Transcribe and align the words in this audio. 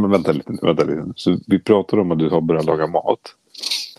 Men 0.00 0.10
vänta 0.10 0.32
lite, 0.32 0.52
vänta 0.62 0.84
lite. 0.84 1.04
Så 1.16 1.38
vi 1.46 1.58
pratar 1.58 1.98
om 1.98 2.10
att 2.12 2.18
du 2.18 2.28
har 2.28 2.40
börjat 2.40 2.64
laga 2.64 2.86
mat. 2.86 3.20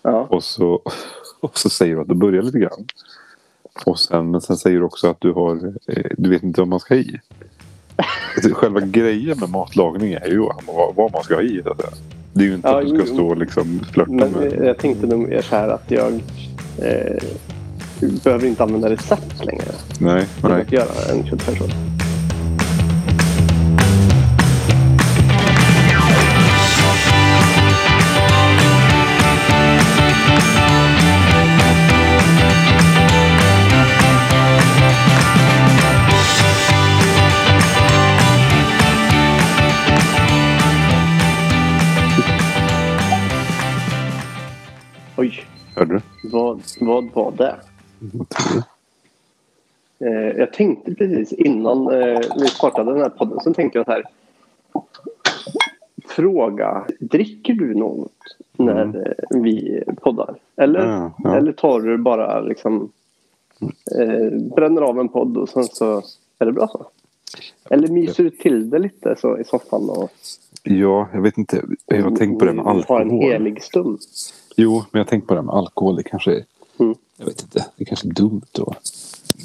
Ja. 0.02 0.28
Och 0.30 0.44
så, 0.44 0.82
och 1.40 1.58
så 1.58 1.70
säger 1.70 1.96
du 1.96 2.02
att 2.02 2.08
du 2.08 2.16
börjar 2.16 2.42
lite 2.42 2.60
grann. 2.60 2.86
Och 3.86 4.00
sen, 4.00 4.32
men 4.32 4.42
sen 4.42 4.58
säger 4.58 4.80
du 4.80 4.86
också 4.86 5.08
att 5.08 5.22
du 5.22 5.32
har... 5.32 5.74
Eh, 5.88 6.12
du 6.18 6.30
vet 6.30 6.44
inte 6.44 6.62
vad 6.62 6.68
man 6.68 6.80
ska 6.80 6.94
ha 6.94 7.02
i. 7.02 7.20
Alltså, 8.36 8.54
Själva 8.54 8.80
grejen 8.80 9.40
med 9.40 9.50
matlagning 9.50 10.14
är 10.14 10.28
ju 10.28 10.40
vad, 10.66 10.96
vad 10.96 11.12
man 11.12 11.24
ska 11.24 11.36
ha 11.36 11.42
i. 11.42 11.62
Så 11.64 11.70
att 11.70 11.82
säga. 11.82 11.92
Det 12.34 12.44
är 12.44 12.48
ju 12.48 12.54
inte 12.54 12.68
Ja, 12.68 12.80
att 12.82 12.90
du 12.90 12.98
ska 12.98 13.14
stå 13.14 13.28
och 13.28 13.38
liksom 13.38 13.80
flörta 13.94 14.12
Men 14.12 14.32
med... 14.32 14.54
eh, 14.54 14.68
jag 14.68 14.78
tänkte 14.78 15.08
nog 15.08 15.20
mer 15.30 15.42
så 15.42 15.56
här 15.56 15.70
att 15.70 15.92
jag 15.92 16.14
eh, 16.78 17.24
behöver 18.24 18.48
inte 18.48 18.64
använda 18.64 18.90
recept 18.90 19.46
längre. 19.46 19.72
Nej, 20.00 20.28
nej. 20.44 20.62
att 20.62 20.72
göra 20.72 21.12
en 21.12 21.26
köttfärssås. 21.28 21.72
Hörde 45.80 45.94
du? 45.94 46.30
vad, 46.30 46.62
vad 46.80 47.12
var 47.14 47.32
det? 47.32 47.56
Eh, 50.06 50.38
jag 50.38 50.54
tänkte 50.54 50.96
precis 50.96 51.34
innan 51.34 51.88
eh, 51.94 52.20
vi 52.40 52.48
startade 52.48 52.92
den 52.94 53.02
här 53.02 53.10
podden 53.10 53.40
så 53.40 53.54
tänkte 53.54 53.78
jag 53.80 53.86
så 53.86 53.92
här. 53.92 54.04
Fråga, 56.08 56.86
dricker 57.00 57.54
du 57.54 57.76
något 57.76 58.12
när 58.58 58.82
Mm. 58.84 58.96
eh, 58.96 59.12
vi 59.42 59.84
poddar? 60.02 60.36
Eller, 60.56 60.80
Ja, 60.88 61.12
ja. 61.24 61.36
eller 61.38 61.52
tar 61.52 61.80
du 61.82 61.98
bara 61.98 62.42
liksom 62.42 62.92
eh, 64.00 64.40
bränner 64.56 64.82
av 64.82 65.00
en 65.00 65.10
podd 65.10 65.38
och 65.38 65.50
sen 65.50 65.64
så 65.64 66.02
är 66.40 66.46
det 66.46 66.52
bra 66.52 66.68
så? 66.68 66.86
Eller 67.70 67.88
myser 67.88 68.24
du 68.24 68.30
till 68.30 68.70
det 68.70 68.80
lite 68.80 69.16
så 69.22 69.38
i 69.38 69.44
soffan 69.44 69.90
och 69.90 70.12
Ja, 70.64 71.10
jag 71.14 71.22
vet 71.22 71.38
inte. 71.38 71.64
Jag 71.86 72.04
har 72.04 72.16
tänkt 72.16 72.40
på 72.40 72.46
det 72.46 72.54
med 72.54 72.66
har 72.66 72.72
en 72.72 72.78
alkohol. 72.78 73.22
helig 73.24 73.64
stund? 73.64 74.00
Jo, 74.56 74.74
men 74.92 75.00
jag 75.00 75.06
har 75.06 75.10
tänkt 75.10 75.28
på 75.28 75.36
det 75.36 75.42
med 75.42 75.56
alkohol. 75.56 75.96
Det 75.96 76.04
kanske 76.04 76.32
är... 76.32 76.44
Mm. 76.80 76.96
Jag 77.18 77.26
vet 77.26 77.42
inte. 77.42 77.66
Det 77.76 77.86
kanske 77.86 78.08
är 78.08 78.12
dumt 78.14 78.42
att 78.54 78.78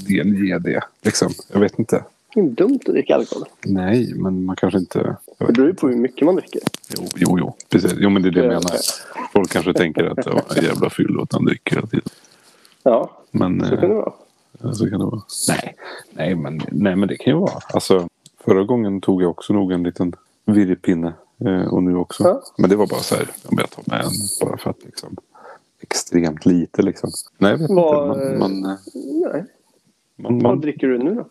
delge 0.08 0.58
det. 0.58 0.80
Liksom. 1.02 1.30
Jag 1.52 1.60
vet 1.60 1.78
inte. 1.78 2.04
Det 2.34 2.40
är 2.40 2.44
dumt 2.44 2.78
att 2.86 2.92
dricka 2.92 3.14
alkohol. 3.14 3.44
Nej, 3.64 4.12
men 4.14 4.44
man 4.44 4.56
kanske 4.56 4.78
inte... 4.78 5.16
Det 5.38 5.52
beror 5.52 5.66
ju 5.68 5.74
på 5.74 5.88
hur 5.88 5.96
mycket 5.96 6.24
man 6.26 6.36
dricker. 6.36 6.60
Jo, 6.96 7.04
jo, 7.16 7.38
jo. 7.38 7.54
Precis. 7.68 7.94
Jo, 7.98 8.10
men 8.10 8.22
det 8.22 8.28
är 8.28 8.30
det 8.30 8.38
jag 8.44 8.46
Ja, 8.52 8.58
menar. 8.58 8.78
Folk 9.32 9.50
kanske 9.50 9.72
tänker 9.74 10.04
att 10.04 10.16
det 10.16 10.58
en 10.58 10.64
jävla 10.64 10.90
fyllo 10.90 11.22
att 11.22 11.32
han 11.32 11.44
dricker 11.44 11.74
hela 11.76 11.86
tiden. 11.86 12.08
Ja, 12.82 13.10
Men 13.30 13.60
så 13.60 13.76
kan 13.76 13.80
det 13.80 13.86
eh, 13.96 14.12
vara. 14.60 14.74
så 14.74 14.90
kan 14.90 14.98
det 14.98 15.04
vara. 15.06 15.22
Nej, 15.48 15.74
nej, 16.10 16.34
men, 16.34 16.60
nej, 16.72 16.96
men 16.96 17.08
det 17.08 17.16
kan 17.16 17.32
ju 17.32 17.38
vara. 17.40 17.58
Alltså, 17.72 18.08
förra 18.44 18.64
gången 18.64 19.00
tog 19.00 19.22
jag 19.22 19.30
också 19.30 19.52
nog 19.52 19.72
en 19.72 19.82
liten 19.82 20.12
virrepinne. 20.44 21.12
Eh, 21.46 21.74
och 21.74 21.82
nu 21.82 21.96
också. 21.96 22.24
Ja. 22.24 22.42
Men 22.58 22.70
det 22.70 22.76
var 22.76 22.86
bara 22.86 23.00
så 23.00 23.14
här. 23.14 23.28
Om 23.48 23.58
jag 23.60 23.70
tar 23.70 23.82
med 23.86 24.00
en 24.04 24.10
bara 24.48 24.56
för 24.58 24.70
att 24.70 24.84
liksom. 24.84 25.16
Extremt 25.80 26.46
lite 26.46 26.82
liksom. 26.82 27.10
Nej, 27.38 27.50
jag 27.50 27.58
vet 27.58 27.70
Vad, 27.70 28.16
inte. 28.16 28.38
Man, 28.38 28.60
man, 28.60 28.70
eh, 28.72 28.78
Nej. 29.32 29.44
man, 30.16 30.38
Vad 30.38 30.60
dricker 30.60 30.86
du 30.88 30.98
nu 30.98 31.14
då? 31.14 31.24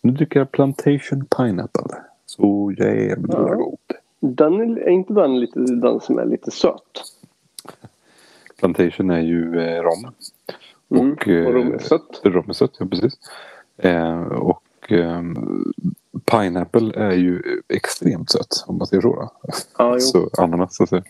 nu 0.00 0.12
dricker 0.12 0.38
jag 0.40 0.52
Plantation 0.52 1.24
Pineapple. 1.36 1.96
Så 2.26 2.72
jävla 2.78 3.34
Ja. 3.48 3.54
god. 3.54 3.78
Den 4.20 4.60
är, 4.60 4.78
är 4.78 4.90
inte 4.90 5.12
den 5.12 5.40
lite 5.40 5.58
den 5.60 6.00
som 6.00 6.18
är 6.18 6.24
lite 6.26 6.50
söt? 6.50 7.02
Plantation 8.58 9.10
är 9.10 9.20
ju 9.20 9.60
eh, 9.60 9.82
rom. 9.82 10.12
Mm, 10.90 11.12
Och, 11.12 11.28
eh, 11.28 11.46
och 11.46 11.52
rom 11.54 11.72
är 11.72 11.78
sött. 11.78 12.20
Rom 12.24 12.44
är 12.48 12.52
sött, 12.52 12.76
ja 12.78 12.86
precis. 12.86 13.12
Eh, 13.76 14.22
och 14.22 14.62
eh, 14.92 15.22
Pineapple 16.30 16.92
är 16.94 17.12
ju 17.12 17.42
extremt 17.68 18.30
sött 18.30 18.64
om 18.66 18.78
man 18.78 18.86
säger 18.86 19.00
så. 19.00 19.30
Ja, 19.78 19.98
så 20.00 20.30
ananas 20.38 20.76
säga. 20.88 21.02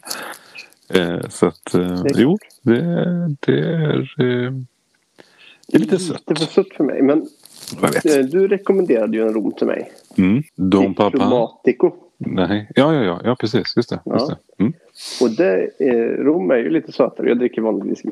Eh, 0.88 1.28
så 1.28 1.46
att 1.46 1.74
eh, 1.74 2.02
Det 2.02 2.10
är 2.10 2.20
jo, 2.20 2.38
det, 2.62 2.80
det 3.40 3.58
är... 3.58 4.00
Eh, 4.00 4.52
det 5.68 5.76
är 5.76 5.78
lite 5.78 5.98
sött. 5.98 6.22
Lite 6.26 6.46
för 6.46 6.52
sött 6.52 6.74
för 6.76 6.84
mig. 6.84 7.02
Men 7.02 7.26
eh, 8.04 8.24
du 8.24 8.48
rekommenderade 8.48 9.16
ju 9.16 9.22
en 9.22 9.34
rom 9.34 9.52
till 9.52 9.66
mig. 9.66 9.92
Mm. 10.16 10.42
Papa. 10.94 11.10
Diplomatico. 11.10 11.92
Nej, 12.16 12.70
ja, 12.74 12.94
ja, 12.94 13.02
ja, 13.04 13.20
ja, 13.24 13.36
precis. 13.40 13.76
Just 13.76 13.90
det. 13.90 14.00
Just 14.04 14.28
Ja. 14.28 14.36
det. 14.56 14.62
Mm. 14.62 14.72
Och 15.20 15.30
det, 15.30 15.70
eh, 15.78 16.24
rom 16.24 16.50
är 16.50 16.56
ju 16.56 16.70
lite 16.70 16.92
sötare. 16.92 17.28
Jag 17.28 17.38
dricker 17.38 17.62
vanligtvis 17.62 18.02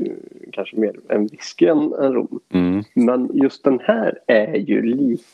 kanske 0.53 0.77
mer 0.77 0.97
en 1.09 1.27
whisky 1.27 1.67
än, 1.67 1.79
än 1.79 2.13
rom. 2.13 2.41
Mm. 2.53 2.85
Men 2.95 3.31
just 3.35 3.65
den 3.65 3.81
här 3.85 4.19
är 4.27 4.57
ju 4.57 4.83
lite 4.83 5.25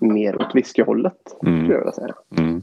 mer 0.00 0.40
åt 0.40 0.54
whiskyhållet. 0.54 1.42
Mm. 1.42 1.58
Skulle 1.58 1.74
jag 1.74 1.80
vilja 1.80 1.92
säga. 1.92 2.14
Mm. 2.36 2.62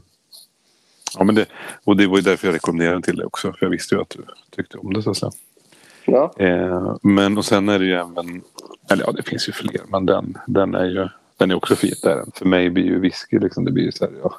Ja, 1.18 1.24
men 1.24 1.34
det, 1.34 1.46
och 1.84 1.96
det 1.96 2.06
var 2.06 2.16
ju 2.16 2.22
därför 2.22 2.46
jag 2.46 2.54
rekommenderade 2.54 2.94
den 2.94 3.02
till 3.02 3.16
dig 3.16 3.26
också. 3.26 3.52
För 3.52 3.66
jag 3.66 3.70
visste 3.70 3.94
ju 3.94 4.00
att 4.00 4.10
du 4.10 4.24
tyckte 4.50 4.78
om 4.78 4.92
det. 4.92 5.02
Så 5.02 5.10
att 5.10 5.16
säga. 5.16 5.32
Ja, 6.04 6.32
Eh, 6.36 6.96
men 7.02 7.38
och 7.38 7.44
sen 7.44 7.68
är 7.68 7.78
det 7.78 7.84
ju 7.84 7.94
även, 7.94 8.42
eller 8.90 9.04
ja 9.04 9.12
det 9.12 9.22
finns 9.22 9.48
ju 9.48 9.52
fler, 9.52 9.80
men 9.88 10.06
den, 10.06 10.38
den 10.46 10.74
är 10.74 10.84
ju 10.84 11.08
den 11.36 11.50
är 11.50 11.54
också 11.54 11.76
fin. 11.76 11.94
Där. 12.02 12.24
För 12.34 12.46
mig 12.46 12.70
blir 12.70 12.84
ju 12.84 13.00
whisky 13.00 13.38
liksom, 13.38 13.64
det 13.64 13.72
blir 13.72 13.84
ju 13.84 13.92
så 13.92 14.04
här, 14.04 14.12
ja. 14.22 14.34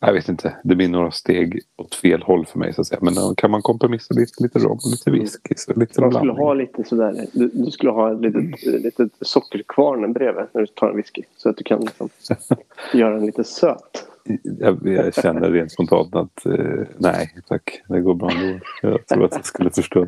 Jag 0.00 0.12
vet 0.12 0.28
inte, 0.28 0.56
det 0.64 0.76
blir 0.76 0.88
några 0.88 1.10
steg 1.10 1.60
åt 1.76 1.94
fel 1.94 2.22
håll 2.22 2.46
för 2.46 2.58
mig 2.58 2.74
så 2.74 2.80
att 2.80 2.86
säga. 2.86 2.98
Men 3.02 3.14
då 3.14 3.34
kan 3.36 3.50
man 3.50 3.62
kompromissa 3.62 4.14
lite, 4.14 4.42
lite 4.42 4.58
rom 4.58 4.78
och 4.84 4.90
lite 4.90 5.10
whisky. 5.10 5.54
Så 5.56 5.72
lite 5.74 6.00
man 6.00 6.12
skulle 6.12 6.32
ha 6.32 6.54
lite 6.54 6.84
sådär. 6.84 7.26
Du, 7.32 7.48
du 7.48 7.70
skulle 7.70 7.92
ha 7.92 8.12
ett 8.12 8.20
litet, 8.20 8.66
litet 8.82 9.12
sockerkvarn 9.20 10.12
bredvid 10.12 10.44
när 10.52 10.60
du 10.60 10.66
tar 10.66 10.90
en 10.90 10.96
whisky. 10.96 11.22
Så 11.36 11.48
att 11.48 11.56
du 11.56 11.64
kan 11.64 11.80
liksom 11.80 12.08
göra 12.92 13.14
den 13.14 13.26
lite 13.26 13.44
söt. 13.44 14.06
Jag, 14.42 14.86
jag 14.86 15.14
känner 15.14 15.50
rent 15.50 15.72
spontant 15.72 16.16
att 16.16 16.46
eh, 16.46 16.86
nej 16.98 17.34
tack, 17.48 17.82
det 17.88 18.00
går 18.00 18.14
bra 18.14 18.30
ändå. 18.30 18.58
Jag 18.82 19.06
tror 19.06 19.24
att 19.24 19.34
jag 19.34 19.46
skulle 19.46 19.70
förstå. 19.70 20.04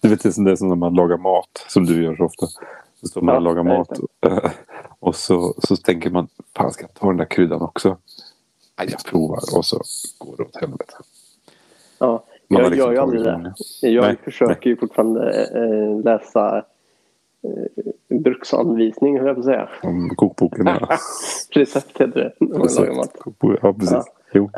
Du 0.00 0.08
vet 0.08 0.22
det 0.22 0.28
är 0.28 0.30
som 0.30 0.44
det 0.44 0.50
är 0.50 0.56
som 0.56 0.68
när 0.68 0.76
man 0.76 0.94
lagar 0.94 1.16
mat, 1.16 1.64
som 1.68 1.86
du 1.86 2.04
gör 2.04 2.16
så 2.16 2.24
ofta. 2.24 2.46
Så 3.00 3.06
står 3.06 3.22
man 3.22 3.36
och 3.36 3.42
lagar 3.42 3.62
mat 3.62 3.90
vet 4.22 4.32
eh, 4.32 4.50
och 5.00 5.14
så, 5.14 5.54
så 5.58 5.76
tänker 5.76 6.10
man, 6.10 6.28
fan 6.56 6.72
ska 6.72 6.82
jag 6.82 6.94
ta 6.94 7.06
den 7.06 7.16
där 7.16 7.24
kryddan 7.24 7.62
också? 7.62 7.96
Nej, 8.78 8.88
jag 8.90 9.04
provar 9.04 9.38
och 9.56 9.64
så 9.64 9.76
går 10.18 10.36
det 10.36 10.42
åt 10.42 10.56
helvete. 10.60 10.94
Ja, 11.98 12.24
jag 12.48 12.60
gör 12.62 12.70
ju 12.70 12.70
liksom 12.76 13.02
aldrig 13.02 13.22
det. 13.24 13.52
Jag 13.88 14.02
Nej, 14.04 14.16
försöker 14.24 14.70
ju 14.70 14.76
fortfarande 14.76 15.32
eh, 15.54 16.00
läsa 16.04 16.64
eh, 17.42 18.18
bruksanvisning, 18.18 19.18
höll 19.18 19.26
jag 19.26 19.36
på 19.36 19.40
att 19.40 19.44
säga. 19.46 19.68
Om 19.82 20.08
kokboken. 20.16 20.66
Ja. 20.66 20.88
Recept 21.50 22.00
heter 22.00 22.20
det. 22.38 22.46
Kokbok, 23.18 23.58
ja, 23.62 23.72
precis. 23.72 23.90
Ja. 23.92 24.04
Jo, 24.32 24.50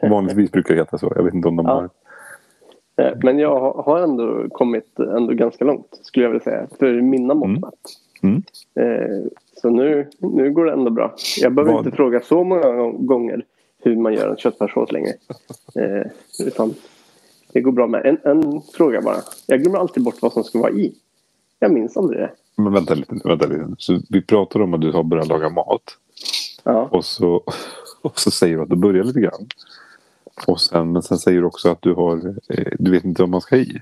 jo. 0.00 0.08
Vanligtvis 0.08 0.50
brukar 0.52 0.74
det 0.74 0.80
heta 0.80 0.98
så. 0.98 1.12
Jag 1.16 1.22
vet 1.22 1.34
inte 1.34 1.48
om 1.48 1.56
de 1.56 1.66
Ja. 1.66 1.72
har. 1.74 3.04
Eh, 3.06 3.12
Men 3.22 3.38
jag 3.38 3.72
har- 3.72 4.00
ändå 4.00 4.48
kommit 4.48 4.98
ändå 4.98 5.32
ganska 5.32 5.64
långt, 5.64 6.00
skulle 6.02 6.24
jag 6.26 6.30
vilja 6.30 6.44
säga. 6.44 6.66
För 6.78 7.00
mina 7.00 7.34
mått 7.34 7.48
Mm. 7.48 7.60
mätt. 7.60 7.74
Mm. 8.22 8.42
Eh, 8.74 9.26
Så 9.56 9.70
nu, 9.70 10.08
nu 10.18 10.50
går 10.52 10.64
det 10.64 10.72
ändå 10.72 10.90
bra. 10.90 11.14
Jag 11.40 11.52
behöver 11.52 11.72
Vad- 11.72 11.86
inte 11.86 11.96
fråga 11.96 12.20
så 12.20 12.44
många 12.44 12.92
gånger 12.98 13.44
hur 13.84 13.96
man 13.96 14.14
gör 14.14 14.30
en 14.30 14.36
köttfärssås 14.36 14.92
längre. 14.92 15.12
Eh, 15.74 16.06
utan 16.46 16.74
det 17.52 17.60
går 17.60 17.72
bra 17.72 17.86
med 17.86 18.06
en, 18.06 18.18
en 18.24 18.60
fråga 18.74 19.00
bara. 19.00 19.16
Jag 19.46 19.62
glömmer 19.62 19.78
alltid 19.78 20.04
bort 20.04 20.22
vad 20.22 20.32
som 20.32 20.44
ska 20.44 20.58
vara 20.58 20.70
i. 20.72 20.94
Jag 21.58 21.72
minns 21.72 21.96
aldrig 21.96 22.20
det. 22.20 22.30
Men 22.56 22.72
vänta 22.72 22.94
lite, 22.94 23.14
vänta 23.24 23.46
lite. 23.46 23.66
Så 23.78 24.00
vi 24.10 24.22
pratar 24.22 24.60
om 24.60 24.74
att 24.74 24.80
du 24.80 24.92
har 24.92 25.02
börjat 25.02 25.28
laga 25.28 25.48
mat. 25.48 25.82
Ja, 26.62 26.88
Och 26.92 27.04
så, 27.04 27.42
och 28.02 28.20
så 28.20 28.30
säger 28.30 28.56
du 28.56 28.62
att 28.62 28.70
du 28.70 28.76
börjar 28.76 29.04
lite 29.04 29.20
grann. 29.20 29.46
Och 30.46 30.60
sen, 30.60 30.92
men 30.92 31.02
sen 31.02 31.18
säger 31.18 31.40
du 31.40 31.46
också 31.46 31.68
att 31.70 31.82
du 31.82 31.94
har, 31.94 32.34
eh, 32.48 32.72
du 32.78 32.90
vet 32.90 33.04
inte 33.04 33.22
vad 33.22 33.28
man 33.28 33.40
ska 33.40 33.56
ha 33.56 33.62
i. 33.62 33.80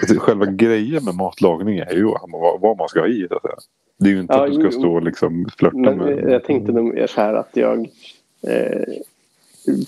Alltså, 0.00 0.18
Själva 0.18 0.46
grejen 0.46 1.04
med 1.04 1.14
matlagning 1.14 1.78
är 1.78 1.94
ju 1.94 2.04
vad, 2.04 2.60
vad 2.60 2.78
man 2.78 2.88
ska 2.88 3.00
ha 3.00 3.06
i. 3.06 3.26
Så 3.28 3.36
att 3.36 3.42
säga. 3.42 3.54
Det 3.98 4.08
är 4.08 4.12
ju 4.12 4.20
inte 4.20 4.34
Ja, 4.34 4.46
att 4.46 4.52
du 4.54 4.60
ska 4.60 4.70
stå 4.70 4.94
och 4.94 5.02
liksom 5.02 5.46
flörta 5.58 5.76
men 5.76 5.98
med. 5.98 6.30
jag 6.30 6.44
tänkte 6.44 6.72
nog 6.72 7.04
så 7.08 7.20
här 7.20 7.34
att 7.34 7.50
jag 7.52 7.88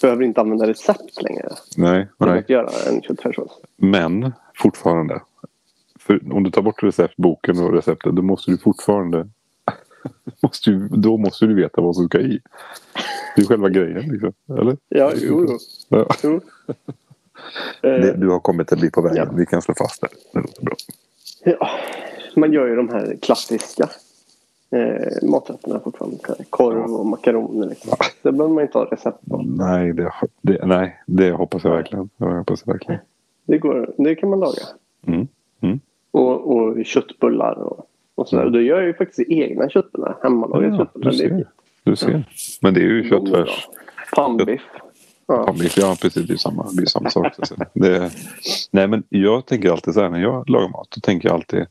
behöver 0.01 0.23
inte 0.23 0.41
använda 0.41 0.67
recept 0.67 1.23
längre. 1.23 1.49
Nej, 1.77 2.09
nej. 2.19 2.39
att 2.39 2.51
göra 2.51 2.71
en 2.89 3.03
köttfärssås. 3.03 3.51
Men 3.77 4.33
fortfarande. 4.55 5.21
För 5.99 6.33
om 6.33 6.43
du 6.43 6.51
tar 6.51 6.63
bort 6.63 6.83
receptboken 6.83 7.59
och 7.59 7.73
receptet 7.73 8.17
då 8.17 8.23
måste 8.23 8.51
du 8.51 8.59
fortfarande 8.59 9.29
måste 10.43 10.71
ju, 10.71 10.89
då 10.89 11.17
måste 11.17 11.47
du 11.47 11.55
veta 11.55 11.81
vad 11.81 11.97
som 11.97 12.07
ska 12.07 12.19
i. 12.21 12.41
Det 13.37 13.43
är 13.43 13.47
själva 13.47 13.69
grejen 13.69 14.13
liksom. 14.13 14.33
Eller? 14.59 14.77
Ja, 14.89 15.13
jo, 15.17 15.47
jo. 15.49 15.59
Ja. 15.89 16.07
jo. 16.23 16.41
Det, 17.81 18.09
Eh, 18.09 18.15
du 18.15 18.29
har 18.29 18.41
kommit 18.41 18.73
en 18.73 18.81
bit 18.81 18.93
på 18.93 19.03
vägen. 19.03 19.29
Ja. 19.31 19.37
Vi 19.37 19.47
kan 19.47 19.63
slå 19.63 19.75
fast 19.75 20.01
det. 20.01 20.09
Det 20.33 20.41
låter 20.41 20.63
bra. 20.63 20.75
Ja, 21.45 21.71
man 22.37 22.53
gör 22.53 22.67
ju 22.67 22.77
de 22.77 22.89
här 22.89 23.17
klassiska. 23.23 23.91
Eh, 24.71 25.29
maträtterna 25.29 25.81
fortfarande. 25.81 26.19
Korv 26.51 26.95
och 26.95 27.07
makaroner 27.07 27.69
liksom. 27.69 27.93
Det 28.23 28.33
behöver 28.33 28.55
man 28.55 28.63
inte 28.65 28.79
ha 28.79 28.85
recept 28.85 29.27
på. 29.31 29.43
Nej, 29.43 29.93
det, 29.93 30.13
det, 30.43 30.67
nej, 30.67 31.03
det 31.07 31.31
hoppas 31.31 31.65
jag 31.65 31.71
verkligen. 31.71 32.09
Det 32.17 32.25
hoppas 32.25 32.63
jag 32.67 32.73
verkligen. 32.73 33.01
Det, 33.45 33.59
går, 33.59 33.95
det 33.99 34.15
kan 34.15 34.31
man 34.31 34.41
laga. 34.41 34.63
Mm. 35.07 35.29
Mm. 35.61 35.81
Och, 36.11 36.57
och 36.57 36.85
köttbullar 36.85 37.59
och, 37.59 37.87
och 38.15 38.29
sådär. 38.29 38.45
Och 38.45 38.53
då 38.53 38.61
gör 38.61 38.77
jag 38.79 38.87
ju 38.87 38.95
faktiskt 38.95 39.31
egna 39.31 39.69
köttbullar. 39.69 40.17
Hemmalagade 40.23 40.69
Ja, 40.77 40.79
köttbullar. 40.79 41.11
du 41.11 41.17
ser. 41.19 41.45
Du 41.85 41.97
ser. 41.97 42.25
Men 42.63 42.75
det 42.75 42.81
är 42.81 42.85
ju 42.85 43.09
köttfärs. 43.09 43.69
Pannbiff. 44.17 44.61
Ja. 45.27 45.45
Pannbiff, 45.47 45.77
ja 45.79 45.97
precis. 46.03 46.27
Det 46.27 46.33
är 46.33 46.37
samma, 46.37 46.67
det 46.73 46.83
är 46.83 46.87
samma 46.87 47.11
sak. 47.11 47.27
Det, 47.75 48.11
nej 48.71 48.89
men 48.89 49.03
jag 49.09 49.47
tänker 49.47 49.71
alltid 49.71 49.95
så 49.95 50.01
här 50.01 50.09
när 50.11 50.23
jag 50.23 50.51
lagar 50.51 50.69
mat. 50.69 50.89
Då 50.95 51.01
tänker 51.01 51.29
jag 51.29 51.35
alltid. 51.35 51.67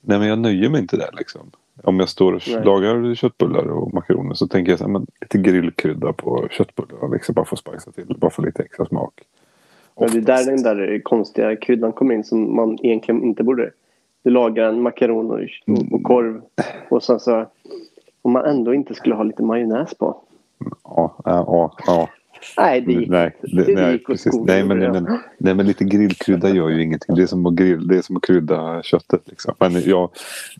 Nej 0.00 0.18
men 0.18 0.28
jag 0.28 0.38
nöjer 0.38 0.70
mig 0.70 0.80
inte 0.80 0.96
där 0.96 1.10
liksom. 1.18 1.40
Om 1.82 2.00
jag 2.00 2.08
står 2.08 2.32
och 2.32 2.42
Nej. 2.48 2.64
lagar 2.64 3.14
köttbullar 3.14 3.66
och 3.66 3.94
makaroner 3.94 4.34
så 4.34 4.46
tänker 4.46 4.72
jag 4.72 4.78
så 4.78 4.84
här, 4.84 4.92
men 4.92 5.06
lite 5.20 5.38
grillkrydda 5.38 6.12
på 6.12 6.48
köttbullarna. 6.50 7.14
Liksom 7.14 7.34
bara 7.34 7.44
för 7.44 7.56
att 7.56 7.60
spicea 7.60 7.92
till. 7.92 8.16
Bara 8.18 8.30
för 8.30 8.42
lite 8.42 8.62
extra 8.62 8.86
smak. 8.86 9.12
Men 10.00 10.10
det 10.10 10.18
är 10.18 10.20
där 10.20 10.46
den 10.46 10.62
där 10.62 11.00
konstiga 11.02 11.56
kryddan 11.56 11.92
kommer 11.92 12.14
in 12.14 12.24
som 12.24 12.56
man 12.56 12.78
egentligen 12.82 13.22
inte 13.22 13.42
borde. 13.42 13.70
Du 14.22 14.30
lagar 14.30 14.68
en 14.68 14.82
makaron 14.82 15.30
och, 15.30 15.40
och 15.92 16.02
korv. 16.02 16.42
Och 16.88 17.02
sen 17.02 17.20
så 17.20 17.46
om 18.22 18.32
man 18.32 18.44
ändå 18.44 18.74
inte 18.74 18.94
skulle 18.94 19.14
ha 19.14 19.22
lite 19.22 19.42
majonnäs 19.42 19.94
på. 19.94 20.16
Ja, 20.84 21.14
ja, 21.24 21.74
ja. 21.86 22.08
Nej, 22.56 22.80
det 22.80 22.92
gick 22.92 23.08
Nej, 23.08 23.36
inte. 23.42 23.56
det, 23.56 23.64
Det 23.64 23.82
nej, 23.82 23.92
gick 23.92 24.10
åt 24.10 24.20
skogen. 24.20 24.44
Nej, 24.46 24.64
men, 24.64 24.78
nej, 24.78 24.90
men, 24.92 25.18
nej, 25.38 25.54
men 25.54 25.66
lite 25.66 25.84
grillkrydda 25.84 26.48
gör 26.48 26.68
ju 26.68 26.82
ingenting. 26.82 27.14
Det 27.16 27.22
är 27.22 27.26
som 27.26 27.46
att, 27.46 27.54
grill, 27.54 27.88
det 27.88 27.96
är 27.98 28.02
som 28.02 28.16
att 28.16 28.22
krydda 28.22 28.82
köttet. 28.82 29.20
Liksom. 29.24 29.54
Men 29.58 29.82
ja, 29.86 30.10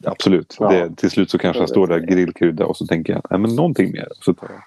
absolut. 0.05 0.57
Ja. 0.61 0.69
Det, 0.69 0.97
till 0.97 1.11
slut 1.11 1.31
så 1.31 1.39
kanske 1.39 1.63
jag 1.63 1.69
står 1.69 1.87
där 1.87 1.99
grillkrydda 1.99 2.67
och 2.67 2.77
så 2.77 2.87
tänker 2.87 3.13
jag 3.13 3.23
nej, 3.31 3.41
men 3.41 3.55
någonting 3.57 3.93
mer. 3.93 4.09
Så 4.21 4.35
tar 4.35 4.49
jag 4.51 4.63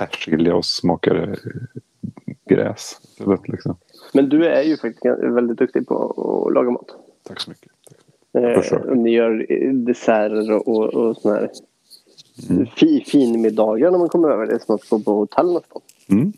persilja 0.00 0.56
och 0.56 0.64
smakar 0.64 1.14
eh, 1.16 1.52
gräs. 2.48 3.00
istället, 3.02 3.48
Liksom. 3.48 3.76
Men 4.12 4.28
du 4.28 4.46
är 4.46 4.62
ju 4.62 4.76
faktiskt 4.76 5.04
väldigt 5.22 5.58
duktig 5.58 5.86
på 5.86 6.44
att 6.46 6.54
laga 6.54 6.70
mat. 6.70 6.88
Tack 7.22 7.40
så 7.40 7.50
mycket. 7.50 7.72
Eh, 8.32 8.94
ni 8.94 9.10
gör 9.10 9.46
eh, 9.48 9.72
desserter 9.72 10.52
och, 10.52 10.68
och, 10.68 10.94
och 10.94 11.16
såna 11.16 11.34
här 11.34 11.50
Mm. 12.50 12.66
fi, 12.66 13.04
finmiddagar 13.06 13.90
när 13.90 13.98
man 13.98 14.08
kommer 14.08 14.28
över. 14.28 14.46
Det 14.46 14.54
är 14.54 14.58
som 14.58 14.74
att 14.74 14.88
gå 14.88 14.98
på 14.98 15.12
hotell 15.12 15.52
nästan. 15.52 15.82
Mm. 16.08 16.32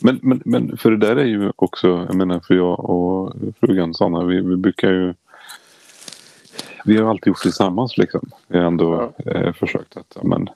Men, 0.00 0.18
men, 0.22 0.42
men 0.44 0.76
för 0.76 0.90
det 0.90 0.96
där 0.96 1.16
är 1.16 1.24
ju 1.24 1.52
också, 1.56 1.88
jag 1.88 2.14
menar 2.14 2.40
för 2.40 2.54
jag 2.54 2.90
och 2.90 3.32
frugan 3.60 3.94
Sanna, 3.94 4.24
vi, 4.24 4.40
vi 4.40 4.56
brukar 4.56 4.90
ju 4.90 5.14
vi 6.84 6.96
har 6.96 7.10
alltid 7.10 7.26
gjort 7.26 7.42
tillsammans 7.42 7.98
liksom. 7.98 8.30
Vi 8.48 8.58
har 8.58 8.64
ändå 8.64 9.12
eh, 9.26 9.52
försökt 9.52 9.96
att, 9.96 10.12
ja, 10.14 10.20
men, 10.24 10.48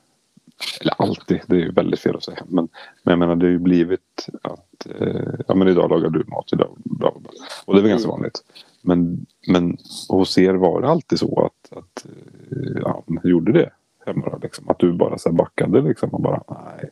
eller 0.81 0.95
alltid, 0.99 1.41
det 1.47 1.57
är 1.57 1.61
ju 1.61 1.71
väldigt 1.71 2.01
fel 2.01 2.17
att 2.17 2.25
säga. 2.25 2.45
Men, 2.49 2.69
men 3.03 3.13
jag 3.13 3.19
menar 3.19 3.37
det 3.37 3.47
har 3.47 3.51
ju 3.51 3.59
blivit 3.59 4.29
att, 4.43 4.87
eh, 5.01 5.35
ja 5.49 5.55
men 5.55 5.69
idag 5.69 5.91
lagar 5.91 6.11
du 6.11 6.25
mat, 6.25 6.53
idag 6.53 6.77
bla 6.77 7.11
bla 7.11 7.21
bla. 7.21 7.31
Och 7.65 7.75
det 7.75 7.81
är 7.81 7.83
väl 7.83 7.91
ganska 7.91 8.11
vanligt. 8.11 8.45
Men, 8.83 9.27
men 9.47 9.77
hos 10.09 10.39
er 10.39 10.55
var 10.55 10.81
det 10.81 10.89
alltid 10.89 11.19
så 11.19 11.45
att, 11.45 11.79
att 11.79 12.07
eh, 12.51 12.81
ja, 12.83 13.05
gjorde 13.25 13.53
det 13.53 13.71
hemma 14.07 14.39
liksom. 14.43 14.69
Att 14.69 14.79
du 14.79 14.93
bara 14.93 15.19
så 15.19 15.33
backade 15.33 15.81
liksom 15.81 16.11
och 16.11 16.21
bara, 16.21 16.43
nej. 16.49 16.91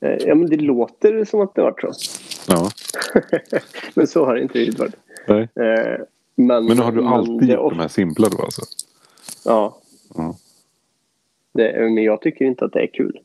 Eh, 0.00 0.16
ja, 0.26 0.34
men 0.34 0.46
det 0.50 0.56
låter 0.56 1.24
som 1.24 1.40
att 1.40 1.54
det 1.54 1.62
var 1.62 1.74
så. 1.78 1.90
Ja, 2.52 2.70
men 3.94 4.06
så 4.06 4.24
har 4.24 4.34
det 4.34 4.42
inte 4.42 4.58
riktigt 4.58 4.78
varit. 4.78 4.94
nej. 5.28 5.42
Eh, 5.42 6.00
men, 6.34 6.64
Men 6.66 6.78
har 6.78 6.92
du 6.92 7.04
alltid 7.04 7.38
det 7.48 7.52
gjort 7.54 7.58
ofta- 7.60 7.74
de 7.76 7.80
här 7.82 7.88
simpla 7.88 8.28
då 8.28 8.38
alltså? 8.42 8.62
Ja. 9.44 9.76
Ja. 10.14 10.34
Det, 11.52 11.72
men 11.94 12.04
jag 12.04 12.20
tycker 12.20 12.44
inte 12.44 12.64
att 12.64 12.72
det 12.72 12.80
är 12.82 12.86
kul. 12.86 13.20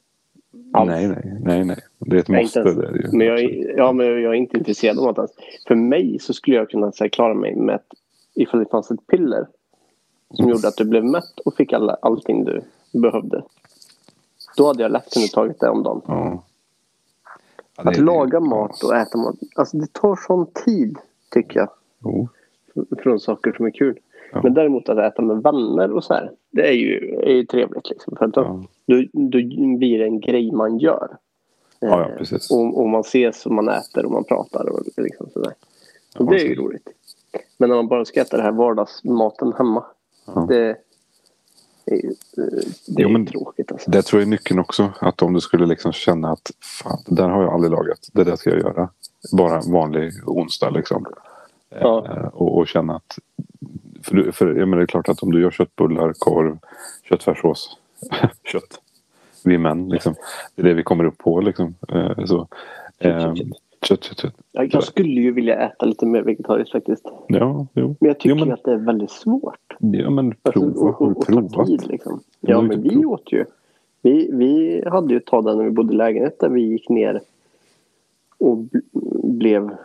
Alls. 0.74 0.88
Nej, 0.90 1.08
nej, 1.08 1.40
nej, 1.44 1.66
nej. 1.66 1.78
Det 2.00 2.16
är 2.16 2.20
ett 2.20 2.28
måste. 2.30 2.60
inte 2.60 2.60
ens, 2.60 2.76
det 2.76 2.92
det 2.92 3.08
ju. 3.12 3.18
men, 3.18 3.28
jag, 3.28 3.40
är- 3.40 3.78
ja, 3.78 3.92
men 3.92 4.06
jag 4.08 4.18
är 4.32 4.34
inte 4.34 4.58
intresserad 4.58 4.98
av 5.00 5.04
mat 5.06 5.18
ens. 5.18 5.32
För 5.68 5.76
mig 5.76 6.20
så 6.22 6.34
skulle 6.34 6.56
jag 6.58 6.70
kunna 6.70 6.92
här, 7.00 7.08
klara 7.08 7.34
mig 7.34 7.56
med 7.56 7.76
ett, 7.76 7.88
ifall 8.34 8.60
det 8.60 8.70
fanns 8.70 8.92
ett 8.92 9.08
piller 9.08 9.48
som 10.34 10.50
gjorde 10.50 10.68
att 10.68 10.78
du 10.78 10.86
blev 10.86 11.06
mätt 11.06 11.40
och 11.46 11.56
fick 11.56 11.74
alla, 11.74 11.98
allting 12.02 12.44
du 12.46 12.62
behövde. 12.92 13.44
Då 14.58 14.68
hade 14.68 14.84
jag 14.84 14.92
lätt 14.92 15.14
kunnat 15.14 15.32
tagit 15.32 15.60
det 15.60 15.70
om 15.70 15.84
dagen. 15.84 16.02
Ja. 16.08 16.44
Ja, 17.78 17.90
Att 17.90 17.98
laga 17.98 18.40
mat 18.40 18.84
och 18.84 18.96
äta 18.96 19.18
mat. 19.18 19.36
Alltså 19.56 19.78
det 19.78 19.94
tar 19.94 20.16
sån 20.28 20.46
tid 20.66 20.98
tycker 21.32 21.60
jag. 21.60 21.70
Jo. 22.04 22.28
Från 23.04 23.20
saker 23.20 23.52
som 23.58 23.66
är 23.66 23.72
kul. 23.72 24.00
Ja. 24.34 24.40
Men 24.44 24.54
däremot 24.54 24.90
att 24.90 24.98
äta 24.98 25.22
med 25.22 25.44
vänner 25.44 25.92
och 25.92 26.04
så 26.04 26.14
här. 26.14 26.32
Det 26.52 26.68
är 26.68 26.74
ju, 26.74 27.16
är 27.24 27.32
ju 27.34 27.46
trevligt 27.46 27.90
liksom. 27.90 28.16
För 28.18 28.26
att 28.26 28.34
då, 28.34 28.42
Ja. 28.86 28.98
då, 29.12 29.38
blir 29.78 30.00
det 30.00 30.06
en 30.06 30.20
grej 30.20 30.52
man 30.52 30.78
gör. 30.78 31.18
Ja, 31.80 31.88
ja, 31.88 32.10
Eh, 32.10 32.18
precis. 32.18 32.52
Och, 32.52 32.80
och 32.82 32.90
man 32.90 33.02
ses 33.02 33.46
och 33.46 33.52
man 33.52 33.70
äter 33.70 34.06
och 34.06 34.12
man 34.12 34.24
pratar 34.24 34.70
och 34.70 34.80
liksom 34.98 35.30
sådär. 35.30 35.54
Ja, 36.20 36.26
det 36.26 36.36
är 36.36 36.50
ju 36.50 36.56
så- 36.56 36.62
roligt. 36.62 36.90
Men 37.58 37.70
när 37.70 37.76
man 37.76 37.88
bara 37.88 38.06
ska 38.06 38.22
äta 38.22 38.38
det 38.38 38.44
här 38.44 38.52
vardagsmaten 38.52 39.54
hemma. 39.58 39.84
Det, 40.48 40.76
det 41.86 41.92
är 41.92 42.02
ju 42.04 42.10
eh, 42.10 42.64
det 42.88 43.04
är 43.04 43.10
Jo, 43.10 43.26
tråkigt 43.26 43.72
alltså. 43.72 43.92
Det 43.92 44.02
tror 44.02 44.22
jag 44.22 44.28
är 44.28 44.32
nyckeln 44.32 44.60
också. 44.60 44.92
Att 45.00 45.22
om 45.22 45.34
du 45.34 45.42
skulle 45.42 45.66
liksom 45.66 45.92
känna 45.92 46.32
att 46.32 46.52
fan, 46.84 47.00
det 47.08 47.16
där 47.16 47.30
har 47.30 47.44
jag 47.44 47.54
aldrig 47.54 47.72
lagat. 47.72 48.10
Det 48.14 48.24
där 48.24 48.36
ska 48.36 48.50
jag 48.50 48.60
göra. 48.60 48.90
Bara 49.38 49.62
vanlig 49.62 50.14
onsdag 50.26 50.70
liksom. 50.70 51.06
Ja. 51.70 52.06
Eh, 52.10 52.26
och, 52.28 52.58
och 52.58 52.68
känna 52.68 52.96
att... 52.96 53.18
För, 54.04 54.16
du- 54.16 54.32
för 54.32 54.48
jag 54.48 54.68
menar, 54.68 54.78
det 54.78 54.84
är 54.84 54.88
klart 54.88 55.10
att 55.10 55.24
om 55.24 55.32
du 55.32 55.42
gör 55.42 55.52
köttbullar, 55.52 56.14
korv, 56.18 56.58
köttfärssås, 57.10 57.78
kött. 58.44 58.82
Vi 59.44 59.58
män 59.58 59.90
liksom. 59.90 60.16
Det 60.56 60.62
är 60.62 60.66
det 60.66 60.74
vi 60.74 60.84
kommer 60.84 61.04
upp 61.04 61.18
på 61.18 61.42
liksom. 61.42 61.76
Eh, 61.90 62.26
så, 62.26 62.48
eh, 63.00 63.34
Kött, 63.88 64.04
kött, 64.04 64.18
kött. 64.20 64.34
Jag, 64.52 64.84
skulle 64.84 65.22
ju 65.22 65.32
vilja 65.32 65.56
äta 65.68 65.86
lite 65.86 66.06
mer 66.06 66.22
vegetariskt 66.22 66.72
faktiskt. 66.72 67.06
Ja, 67.28 67.68
jo. 67.74 67.96
Men 68.00 68.08
jag 68.08 68.20
tycker 68.20 68.36
Jo, 68.36 68.46
men- 68.46 68.54
att 68.54 68.64
det 68.64 68.72
är 68.72 68.78
väldigt 68.78 69.12
svårt. 69.12 69.74
Ja, 69.80 70.10
men 70.10 70.34
Alltså, 70.42 70.52
prova. 70.62 70.90
och, 70.90 70.96
du 71.00 71.06
och, 71.06 71.18
och 71.18 71.26
provat? 71.28 71.54
ta 71.54 71.66
tid 71.66 71.88
liksom. 71.88 72.20
Ja 72.40 72.62
men 72.62 72.82
vi 72.82 72.90
provat. 72.90 73.06
åt 73.06 73.32
ju. 73.34 73.46
Vi, 74.02 74.30
vi 74.34 74.84
hade 74.90 75.14
ju 75.14 75.18
ett 75.18 75.26
tag 75.26 75.46
där 75.46 75.56
när 75.56 75.64
vi 75.64 75.72
bodde 75.72 75.94
i 75.94 75.98
lägenhet 75.98 76.40
där 76.40 76.50
vi 76.50 76.62
gick 76.62 76.90
ner 76.90 77.22
och 78.38 78.58
bl- 78.58 78.82
blev 79.24 79.76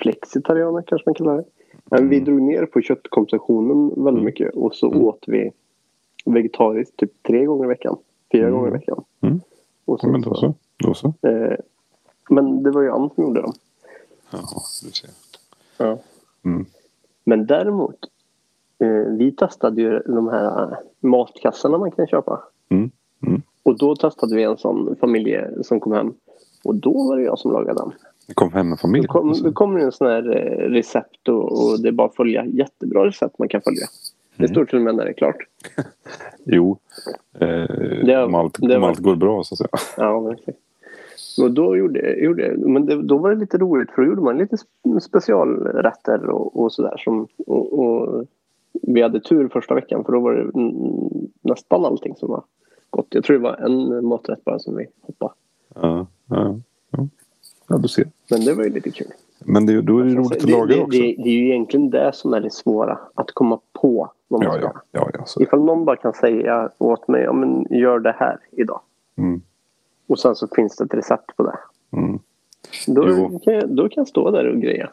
flexitarianer 0.00 0.82
kanske 0.86 1.08
man 1.08 1.14
kallar 1.14 1.36
det. 1.36 1.44
Men 1.84 2.08
vi 2.08 2.16
Mm. 2.16 2.24
drog 2.24 2.42
ner 2.42 2.66
på 2.66 2.80
köttkonsumtionen 2.80 4.04
väldigt 4.04 4.24
mycket 4.24 4.54
och 4.54 4.74
så 4.74 4.90
Mm. 4.92 5.04
åt 5.04 5.24
vi 5.26 5.50
vegetariskt 6.24 6.96
typ 6.96 7.22
tre 7.22 7.44
gånger 7.44 7.64
i 7.64 7.68
veckan. 7.68 7.96
Fyra 8.32 8.42
Mm. 8.46 8.54
gånger 8.54 8.68
i 8.68 8.72
veckan. 8.72 9.04
Mm. 9.20 9.40
Och 9.84 9.94
Ja, 9.94 9.98
sen 10.00 10.12
men 10.12 10.20
då 10.22 10.34
så. 10.34 10.54
Då 10.84 10.94
så. 10.94 11.14
Eh, 11.22 11.56
men 12.28 12.62
det 12.62 12.70
var 12.70 12.82
ju 12.82 12.90
Ann 12.90 13.10
som 13.14 13.24
gjorde 13.24 13.40
dem. 13.42 13.52
Ja, 14.30 14.38
du 14.84 14.90
ser. 14.90 15.10
Ja. 15.78 15.98
Mm. 16.44 16.66
Men 17.24 17.46
däremot, 17.46 17.96
eh, 18.78 19.12
vi 19.18 19.32
testade 19.32 19.82
ju 19.82 19.98
de 19.98 20.28
här 20.28 20.62
eh, 20.62 20.78
matkassarna 21.00 21.78
man 21.78 21.90
kan 21.90 22.06
köpa. 22.06 22.42
Mm. 22.68 22.90
Mm. 23.26 23.42
Och 23.62 23.78
då 23.78 23.96
testade 23.96 24.36
vi 24.36 24.42
en 24.42 24.56
sån 24.56 24.96
familj 25.00 25.40
som 25.62 25.80
kom 25.80 25.92
hem. 25.92 26.14
Och 26.64 26.74
då 26.74 27.08
var 27.08 27.16
det 27.16 27.22
jag 27.22 27.38
som 27.38 27.52
lagade 27.52 27.80
den. 27.80 27.92
Det 28.26 28.34
kom 28.34 28.52
hem 28.52 28.72
en 28.72 28.78
familj. 28.78 29.06
Då, 29.06 29.12
kom, 29.12 29.32
då 29.42 29.52
kommer 29.52 29.78
det 29.78 29.84
en 29.84 29.92
sån 29.92 30.06
här 30.06 30.36
eh, 30.36 30.68
recept 30.70 31.28
och, 31.28 31.44
och 31.52 31.80
det 31.80 31.88
är 31.88 31.92
bara 31.92 32.06
att 32.06 32.16
följa. 32.16 32.44
Jättebra 32.46 33.06
recept 33.06 33.38
man 33.38 33.48
kan 33.48 33.60
följa. 33.62 33.86
Det 34.36 34.42
Mm. 34.44 34.54
står 34.54 34.64
till 34.64 34.76
och 34.78 34.84
med 34.84 34.94
när 34.94 35.04
det 35.04 35.10
är 35.10 35.14
klart. 35.14 35.36
Jo. 36.44 36.78
Eh, 37.38 37.48
Det- 38.06 38.24
om 38.24 38.34
allt, 38.34 38.58
det 38.60 38.74
om 38.76 38.80
var- 38.82 38.88
allt 38.88 38.98
går 38.98 39.16
bra 39.16 39.44
så 39.44 39.54
att 39.54 39.58
säga. 39.58 39.68
Ja, 40.06 40.20
verkligen. 40.20 40.60
Och 41.38 41.50
då 41.50 41.76
gjorde, 41.76 42.14
gjorde 42.14 42.54
men 42.56 42.86
det, 42.86 43.02
då 43.02 43.18
var 43.18 43.30
det 43.30 43.36
lite 43.36 43.58
roligt 43.58 43.90
för 43.90 44.02
då 44.02 44.08
gjorde 44.08 44.22
man 44.22 44.38
lite 44.38 44.56
sp- 44.56 44.98
specialrätter 45.00 46.28
och, 46.28 46.60
och 46.60 46.72
sådär. 46.72 46.96
Som, 46.98 47.26
och, 47.46 47.78
och 47.78 48.24
vi 48.82 49.02
hade 49.02 49.20
tur 49.20 49.48
första 49.48 49.74
veckan 49.74 50.04
för 50.04 50.12
då 50.12 50.20
var 50.20 50.32
det 50.32 50.50
nästan 51.50 51.84
allting 51.84 52.14
som 52.16 52.28
var 52.28 52.42
gott. 52.90 53.06
Jag 53.10 53.24
tror 53.24 53.36
det 53.36 53.42
var 53.42 53.56
en 53.56 54.06
maträtt 54.06 54.44
bara 54.44 54.58
som 54.58 54.76
vi 54.76 54.86
hoppade. 55.00 55.32
Ja, 55.74 56.06
ja, 56.30 56.56
ja. 56.90 57.08
ja, 57.68 57.78
du 57.78 57.88
ser. 57.88 58.06
Men 58.30 58.40
det 58.40 58.54
var 58.54 58.64
ju 58.64 58.70
lite 58.70 58.90
kul. 58.90 59.06
Men 59.44 59.66
det, 59.66 59.82
då 59.82 59.98
är 59.98 60.04
det 60.04 60.14
roligt 60.14 60.26
att 60.26 60.32
Alltså, 60.32 60.48
laga 60.48 60.74
det, 60.76 60.82
också. 60.82 60.98
det, 60.98 61.14
det 61.18 61.28
är 61.28 61.38
ju 61.38 61.46
egentligen 61.48 61.90
det 61.90 62.10
som 62.14 62.34
är 62.34 62.40
det 62.40 62.52
svåra. 62.52 62.98
Att 63.14 63.32
komma 63.32 63.58
på 63.82 64.10
vad 64.28 64.44
man 64.44 64.52
Ja, 64.52 64.58
ska 64.58 64.62
ja, 64.62 64.80
ja, 64.92 65.10
ja. 65.14 65.24
Så. 65.24 65.42
Ifall 65.42 65.64
någon 65.64 65.84
bara 65.84 65.96
kan 65.96 66.12
säga 66.12 66.70
åt 66.78 67.08
mig, 67.08 67.22
ja 67.22 67.32
men 67.32 67.66
gör 67.70 67.98
det 67.98 68.14
här 68.18 68.38
idag. 68.52 68.80
Mm, 69.18 69.42
Och 70.06 70.18
sen 70.18 70.34
så 70.36 70.48
finns 70.56 70.76
det 70.76 70.84
ett 70.84 70.94
recept 70.94 71.36
på 71.36 71.42
det. 71.42 71.58
mm. 71.96 72.18
Då 72.86 73.08
Jo. 73.08 73.40
kan, 73.44 73.54
jag, 73.54 73.76
då 73.76 73.82
kan 73.88 74.00
jag 74.00 74.08
stå 74.08 74.30
där 74.30 74.46
och 74.54 74.60
greja. 74.60 74.90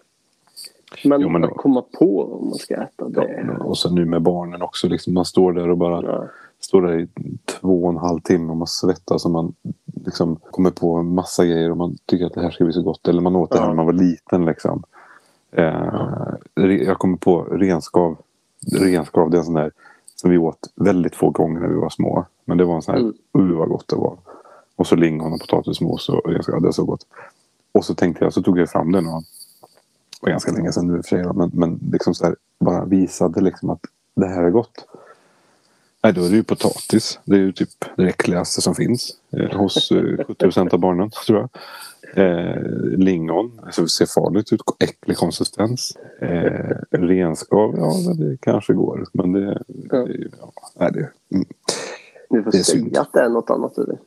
Men, 1.05 1.21
Jo, 1.21 1.29
men 1.29 1.43
att 1.43 1.57
komma 1.57 1.83
på 1.99 2.25
vad 2.25 2.41
man 2.43 2.53
ska 2.55 2.75
äta, 2.75 3.09
det... 3.09 3.45
Ja, 3.57 3.63
och 3.63 3.77
sen 3.77 3.95
nu 3.95 4.05
med 4.05 4.21
barnen 4.21 4.61
också. 4.61 4.87
Liksom, 4.87 5.13
man 5.13 5.25
står 5.25 5.53
där 5.53 5.69
och 5.69 5.77
bara 5.77 6.03
Ja. 6.11 6.25
står 6.59 6.81
där 6.81 6.99
i 6.99 7.07
två 7.45 7.83
och 7.83 7.89
en 7.89 7.97
halv 7.97 8.19
timme 8.19 8.51
och 8.51 8.57
man 8.57 8.67
svettas 8.67 9.25
och 9.25 9.31
man 9.31 9.53
liksom 10.05 10.35
kommer 10.51 10.71
på 10.71 10.95
en 10.95 11.13
massa 11.15 11.45
grejer 11.45 11.71
och 11.71 11.77
man 11.77 11.97
tycker 12.05 12.25
att 12.25 12.33
det 12.33 12.41
här 12.41 12.51
ska 12.51 12.63
bli 12.63 12.73
så 12.73 12.81
gott. 12.81 13.07
Eller 13.07 13.21
man 13.21 13.35
åt 13.35 13.49
det 13.51 13.57
här 13.57 13.65
Ja. 13.65 13.69
när 13.69 13.75
man 13.75 13.85
var 13.85 13.93
liten. 13.93 14.45
Liksom. 14.45 14.83
Eh, 15.51 15.93
Jag 16.55 16.97
kommer 16.99 17.17
på 17.17 17.41
renskav. 17.43 18.17
Renskav 18.79 19.29
det 19.29 19.37
är 19.37 19.39
en 19.39 19.45
sån 19.45 19.53
där 19.53 19.71
Som 20.15 20.29
vi 20.29 20.37
åt 20.37 20.69
väldigt 20.75 21.15
få 21.15 21.29
gånger 21.29 21.59
när 21.59 21.67
vi 21.67 21.75
var 21.75 21.89
små. 21.89 22.25
Men 22.45 22.57
det 22.57 22.65
var 22.65 22.75
en 22.75 22.81
sån 22.81 22.93
här, 22.95 23.01
Mm. 23.01 23.51
uh 23.51 23.57
vad 23.57 23.69
gott 23.69 23.87
det 23.87 23.95
var. 23.95 24.17
Och 24.75 24.87
så 24.87 24.95
lingon 24.95 25.33
och 25.33 25.39
potatismos 25.39 26.09
och 26.09 26.25
och 26.25 26.31
ganska, 26.31 26.51
ja, 26.51 26.59
det 26.59 26.65
var 26.65 26.71
så 26.71 26.85
gott. 26.85 27.05
Och 27.71 27.85
så 27.85 27.95
tänkte 27.95 28.23
jag, 28.23 28.33
så 28.33 28.41
tog 28.41 28.59
jag 28.59 28.69
fram 28.69 28.91
den 28.91 29.07
och 29.07 29.21
det 29.21 30.25
var 30.25 30.29
ganska 30.29 30.51
länge 30.51 30.71
sedan 30.71 30.87
nu 30.87 30.97
i 30.97 30.99
och 31.01 31.05
för 31.05 31.17
sig. 31.17 31.33
Men, 31.33 31.51
men 31.53 31.79
liksom 31.91 32.15
så 32.15 32.25
här, 32.25 32.35
bara 32.59 32.85
visade 32.85 33.41
liksom 33.41 33.69
att 33.69 33.81
det 34.15 34.27
här 34.27 34.43
är 34.43 34.49
gott. 34.49 34.85
Nej, 36.03 36.13
då 36.13 36.23
är 36.25 36.29
det 36.29 36.35
ju 36.35 36.43
potatis. 36.43 37.19
Det 37.25 37.35
är 37.35 37.39
ju 37.39 37.51
typ 37.51 37.69
det 37.97 38.07
äckligaste 38.07 38.61
som 38.61 38.75
finns. 38.75 39.11
Eh, 39.31 39.57
hos 39.57 39.91
eh, 39.91 39.95
70% 39.97 40.73
av 40.73 40.79
barnen, 40.79 41.09
tror 41.27 41.39
jag. 41.39 41.49
Eh, 42.15 42.61
lingon, 42.97 43.61
alltså 43.65 43.81
det 43.81 43.89
ser 43.89 44.05
farligt 44.05 44.53
ut. 44.53 44.61
Äcklig 44.79 45.17
konsistens. 45.17 45.97
Eh, 46.21 46.75
renskav, 46.91 47.73
ja 47.77 48.13
det 48.13 48.37
kanske 48.41 48.73
går. 48.73 49.05
Men 49.13 49.31
det... 49.31 49.63
Ja. 49.67 49.97
det 49.97 50.27
ja, 50.41 50.53
nej, 50.79 50.91
det 50.93 51.09
mm, 51.35 51.45
Du 52.29 52.43
får 52.43 52.51
Det 52.51 52.57
är 52.57 52.63
säga 52.63 52.83
synd. 52.83 52.97
att 52.97 53.13
det 53.13 53.19
är 53.21 53.29
något 53.29 53.49
annat. 53.49 53.77
Eller? 53.77 53.97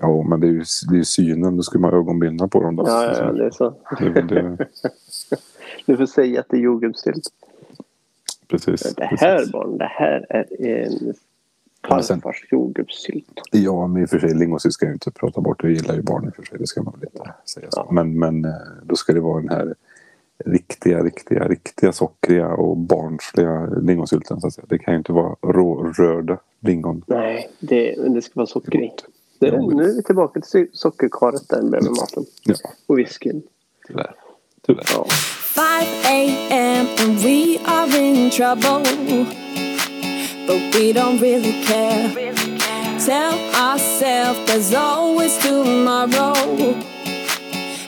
Ja, 0.00 0.22
men 0.22 0.40
det 0.40 0.46
är 0.46 0.50
ju, 0.50 0.64
det 0.90 0.98
är 0.98 1.02
synen. 1.02 1.56
Då 1.56 1.62
ska 1.62 1.78
man 1.78 1.90
ha 1.90 1.98
ögonbindlar 1.98 2.46
på 2.46 2.62
dem 2.62 2.76
då. 2.76 2.84
Ja, 2.86 3.14
ja, 3.18 3.32
det 3.32 3.46
är 3.46 3.50
så. 3.50 3.74
Det 3.98 4.22
det, 4.22 4.66
Du 5.86 5.96
får 5.96 6.06
säga 6.06 6.40
att 6.40 6.46
det 6.48 6.56
är 6.56 6.60
jordgubbssylt. 6.60 7.28
precis. 8.48 8.94
Det 8.94 9.08
precis. 9.08 9.20
här 9.20 9.46
barn, 9.52 9.78
det 9.78 9.90
här 9.90 10.26
är 10.30 10.86
en 10.86 11.14
farfars 11.88 12.46
jordgubbssylt. 12.50 13.40
Ja, 13.50 13.86
men 13.86 14.02
i 14.02 14.04
och 14.04 14.10
för 14.10 14.18
sig 14.18 14.34
lingonsylt 14.34 14.74
ska 14.74 14.86
jag 14.86 14.94
inte 14.94 15.10
prata 15.10 15.40
bort. 15.40 15.62
Jag 15.62 15.72
gillar 15.72 15.94
ju 15.94 16.02
barn 16.02 16.24
i 16.24 16.28
och 16.28 16.36
för 16.36 16.42
sig. 16.42 16.58
Det 16.58 16.66
ska 16.66 16.82
man 16.82 16.94
väl 17.00 17.08
inte 17.14 17.34
säga 17.44 17.66
så. 17.70 17.80
Ja. 17.80 17.92
Men, 17.92 18.18
men 18.18 18.44
eh, 18.44 18.50
då 18.82 18.96
ska 18.96 19.12
det 19.12 19.20
vara 19.20 19.40
den 19.40 19.48
här 19.48 19.74
riktiga, 20.44 21.02
riktiga, 21.04 21.48
riktiga 21.48 21.92
sockriga 21.92 22.48
och 22.48 22.76
barnsliga 22.76 23.66
lingonsylten. 23.66 24.40
Så 24.40 24.46
att 24.46 24.54
säga. 24.54 24.66
Det 24.68 24.78
kan 24.78 24.94
ju 24.94 24.98
inte 24.98 25.12
vara 25.12 25.36
rårörda 25.42 26.38
lingon. 26.60 27.02
Nej, 27.06 27.50
det, 27.60 27.94
det 28.14 28.22
ska 28.22 28.32
vara 28.34 28.46
socker 28.46 28.82
i. 28.82 28.92
Gott. 29.40 29.40
Det, 29.40 29.46
Ja, 29.56 29.66
men- 29.66 29.76
nu 29.76 29.84
är 29.90 29.94
vi 29.96 30.02
tillbaka 30.02 30.40
till 30.40 30.50
so- 30.60 30.68
sockerkaret 30.72 31.48
där 31.48 31.62
bredvid 31.62 31.90
maten. 31.90 32.26
Ja, 32.42 32.54
Och 32.86 32.98
whiskyn. 32.98 33.42
tyvärr. 33.88 34.14
Tyvärr. 34.66 34.84
Ja. 34.92 35.04
5 35.54 35.64
a.m. 36.04 36.86
and 36.98 37.18
we 37.18 37.58
are 37.64 37.98
in 37.98 38.30
trouble. 38.30 38.82
But 40.46 40.74
we 40.74 40.92
don't 40.92 41.20
really 41.20 41.64
care. 41.66 42.10
Tell 43.06 43.34
ourselves 43.54 44.38
there's 44.46 44.74
always 44.74 45.38
tomorrow. 45.38 46.34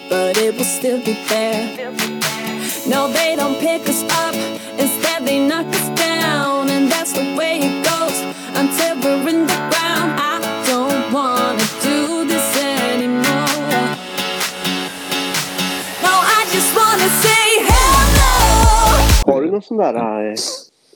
But 0.09 0.37
it 0.37 0.55
will 0.57 0.65
still 0.65 0.99
be 1.05 1.17
there. 1.29 1.69
No, 2.87 3.09
they 3.13 3.37
don't 3.37 3.59
pick 3.61 3.89
us 3.89 4.03
up. 4.03 4.35
Instead, 4.79 5.27
they 5.27 5.39
knock 5.49 5.67
us 5.75 5.89
down. 6.01 6.71
And 6.71 6.91
that's 6.91 7.13
the 7.13 7.35
way 7.37 7.59
it 7.59 7.85
goes 7.85 7.88
någon 19.59 19.63
sån 19.63 19.77
där, 19.77 20.29
eh, 20.29 20.35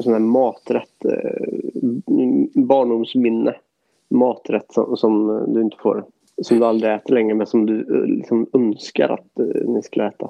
sån 0.01 0.13
där 0.13 0.21
maträtt, 0.21 1.05
eh, 1.05 2.63
barndomsminne? 2.63 3.55
Maträtt 4.09 4.73
som, 4.73 4.97
som 4.97 5.45
du 5.55 5.61
inte 5.61 5.77
får, 5.83 6.05
som 6.43 6.59
du 6.59 6.65
aldrig 6.67 6.93
äter 6.93 7.15
längre 7.15 7.35
men 7.35 7.47
som 7.47 7.67
du 7.67 7.81
eh, 7.81 8.07
liksom 8.07 8.47
önskar 8.53 9.09
att 9.09 9.47
ni 9.67 9.83
skulle 9.83 10.07
äta? 10.07 10.29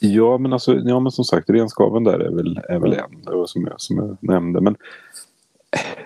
Ja, 0.00 0.38
men 0.38 0.52
alltså, 0.52 0.74
ja, 0.74 1.00
men 1.00 1.12
som 1.12 1.24
sagt, 1.24 1.50
renskaven 1.50 2.04
där 2.04 2.18
är 2.18 2.30
väl, 2.30 2.60
är 2.68 2.78
väl 2.78 2.92
en. 2.92 3.46
Som 3.46 3.66
jag, 3.66 3.80
som 3.80 3.96
jag 3.96 4.16
nämnde. 4.20 4.60
Men 4.60 4.76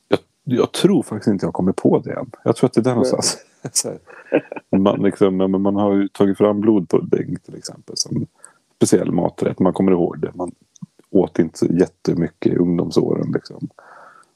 jag, 0.08 0.18
jag 0.44 0.72
tror 0.72 1.02
faktiskt 1.02 1.32
inte 1.32 1.46
jag 1.46 1.54
kommer 1.54 1.72
på 1.72 1.98
det 1.98 2.12
än. 2.12 2.30
Jag 2.44 2.56
tror 2.56 2.68
att 2.68 2.74
det 2.74 2.80
är 2.80 2.84
där 2.84 2.90
någonstans. 2.90 3.38
Man, 4.76 5.02
liksom, 5.02 5.36
man 5.36 5.76
har 5.76 5.94
ju 5.94 6.08
tagit 6.08 6.38
fram 6.38 6.60
blodpudding 6.60 7.36
till 7.36 7.54
exempel 7.56 7.96
som 7.96 8.26
speciell 8.76 9.12
maträtt. 9.12 9.58
Man 9.58 9.72
kommer 9.72 9.92
ihåg 9.92 10.20
det. 10.20 10.30
Man 10.34 10.52
åt 11.10 11.38
inte 11.38 11.58
så 11.58 11.66
jättemycket 11.66 12.52
i 12.52 12.56
ungdomsåren. 12.56 13.32
Liksom. 13.32 13.68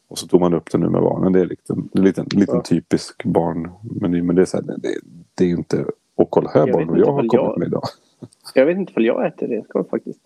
Och 0.09 0.19
så 0.19 0.27
tog 0.27 0.41
man 0.41 0.55
upp 0.55 0.71
det 0.73 0.79
nu 0.79 0.89
med 0.89 1.03
barnen. 1.03 1.33
Det 1.33 1.41
är 1.41 1.47
liksom, 1.47 1.89
en 1.95 2.03
liten, 2.05 2.27
liten 2.31 2.55
Ja. 2.55 2.63
typisk 2.63 3.25
barnmeny. 3.25 4.23
Men 4.23 4.37
det 4.37 4.43
är, 4.43 4.47
så 4.47 4.57
här, 4.57 4.65
det, 4.65 4.95
det 5.35 5.45
är 5.45 5.49
ju 5.49 5.55
inte... 5.57 5.85
Och 6.15 6.31
kolla 6.31 6.51
här 6.55 6.73
barn 6.73 6.89
vad 6.89 6.99
jag 6.99 7.07
har 7.07 7.13
kommit 7.17 7.33
jag- 7.33 7.59
med 7.59 7.67
idag. 7.69 7.83
Jag 8.55 8.67
vet 8.67 8.77
inte 8.79 8.93
om 8.97 9.03
jag 9.05 9.27
äter 9.27 9.47
renskav 9.49 9.87
faktiskt. 9.91 10.21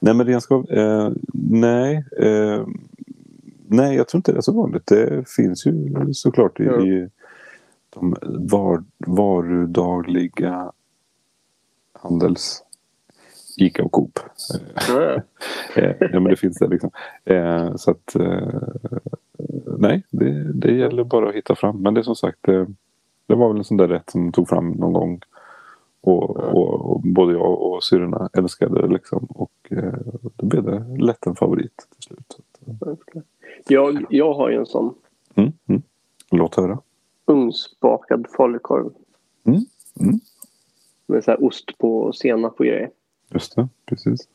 Nej 0.00 0.14
men 0.14 0.26
renskav, 0.26 0.70
eh, 0.70 1.10
nej. 1.32 2.04
Eh, 2.18 2.66
nej 3.68 3.96
jag 3.96 4.08
tror 4.08 4.18
inte 4.18 4.32
det 4.32 4.38
är 4.38 4.42
så 4.42 4.52
vanligt. 4.52 4.86
Det 4.86 5.28
finns 5.28 5.66
ju 5.66 5.94
såklart 6.12 6.60
i, 6.60 6.64
Ja. 6.64 6.80
i 6.86 7.08
de 7.90 8.16
var, 8.22 8.84
varudagliga 8.98 10.72
handels 11.92 12.62
Ica 13.56 13.84
och 13.84 13.92
Coop. 13.92 14.18
Ja. 14.88 15.20
Eh, 15.76 15.94
ja 16.00 16.20
men 16.20 16.24
det 16.24 16.36
finns 16.36 16.58
det 16.58 16.66
liksom. 16.66 16.90
Eh, 17.24 17.76
så 17.76 17.90
att 17.90 18.14
eh, 18.14 18.60
nej 19.78 20.02
det, 20.10 20.52
det 20.52 20.72
gäller 20.72 21.04
bara 21.04 21.28
att 21.28 21.34
hitta 21.34 21.54
fram. 21.54 21.82
Men 21.82 21.94
det 21.94 22.00
är 22.00 22.02
som 22.02 22.16
sagt 22.16 22.48
eh, 22.48 22.66
det 23.26 23.34
var 23.34 23.48
väl 23.48 23.58
en 23.58 23.64
sån 23.64 23.76
där 23.76 23.88
rätt 23.88 24.10
som 24.10 24.32
tog 24.32 24.48
fram 24.48 24.70
någon 24.70 24.92
gång. 24.92 25.20
Och, 26.00 26.36
och, 26.36 26.92
och 26.92 27.00
både 27.00 27.32
jag 27.32 27.62
och 27.62 27.84
syrrorna 27.84 28.28
älskade 28.32 28.82
det 28.82 28.88
liksom. 28.88 29.26
Och 29.28 29.72
då 30.36 30.46
blev 30.46 30.62
det 30.62 31.04
lätt 31.04 31.26
en 31.26 31.34
favorit 31.34 31.76
till 31.76 32.02
slut. 32.02 32.38
Jag, 33.68 34.06
jag 34.10 34.34
har 34.34 34.50
ju 34.50 34.56
en 34.56 34.66
sån 34.66 34.94
mm, 35.34 35.52
mm. 35.66 35.82
Låt 36.30 36.54
höra. 36.54 36.78
ugnsbakad 37.26 38.26
falukorv. 38.36 38.90
Mm, 39.44 39.60
mm. 40.00 40.20
Med 41.06 41.24
så 41.24 41.30
här 41.30 41.44
ost 41.44 41.78
på 41.78 41.98
och 41.98 42.16
senap 42.16 42.60
och 42.60 42.66
grejer. 42.66 42.90
Just 43.30 43.56
det, 43.56 43.68
precis. 43.84 44.28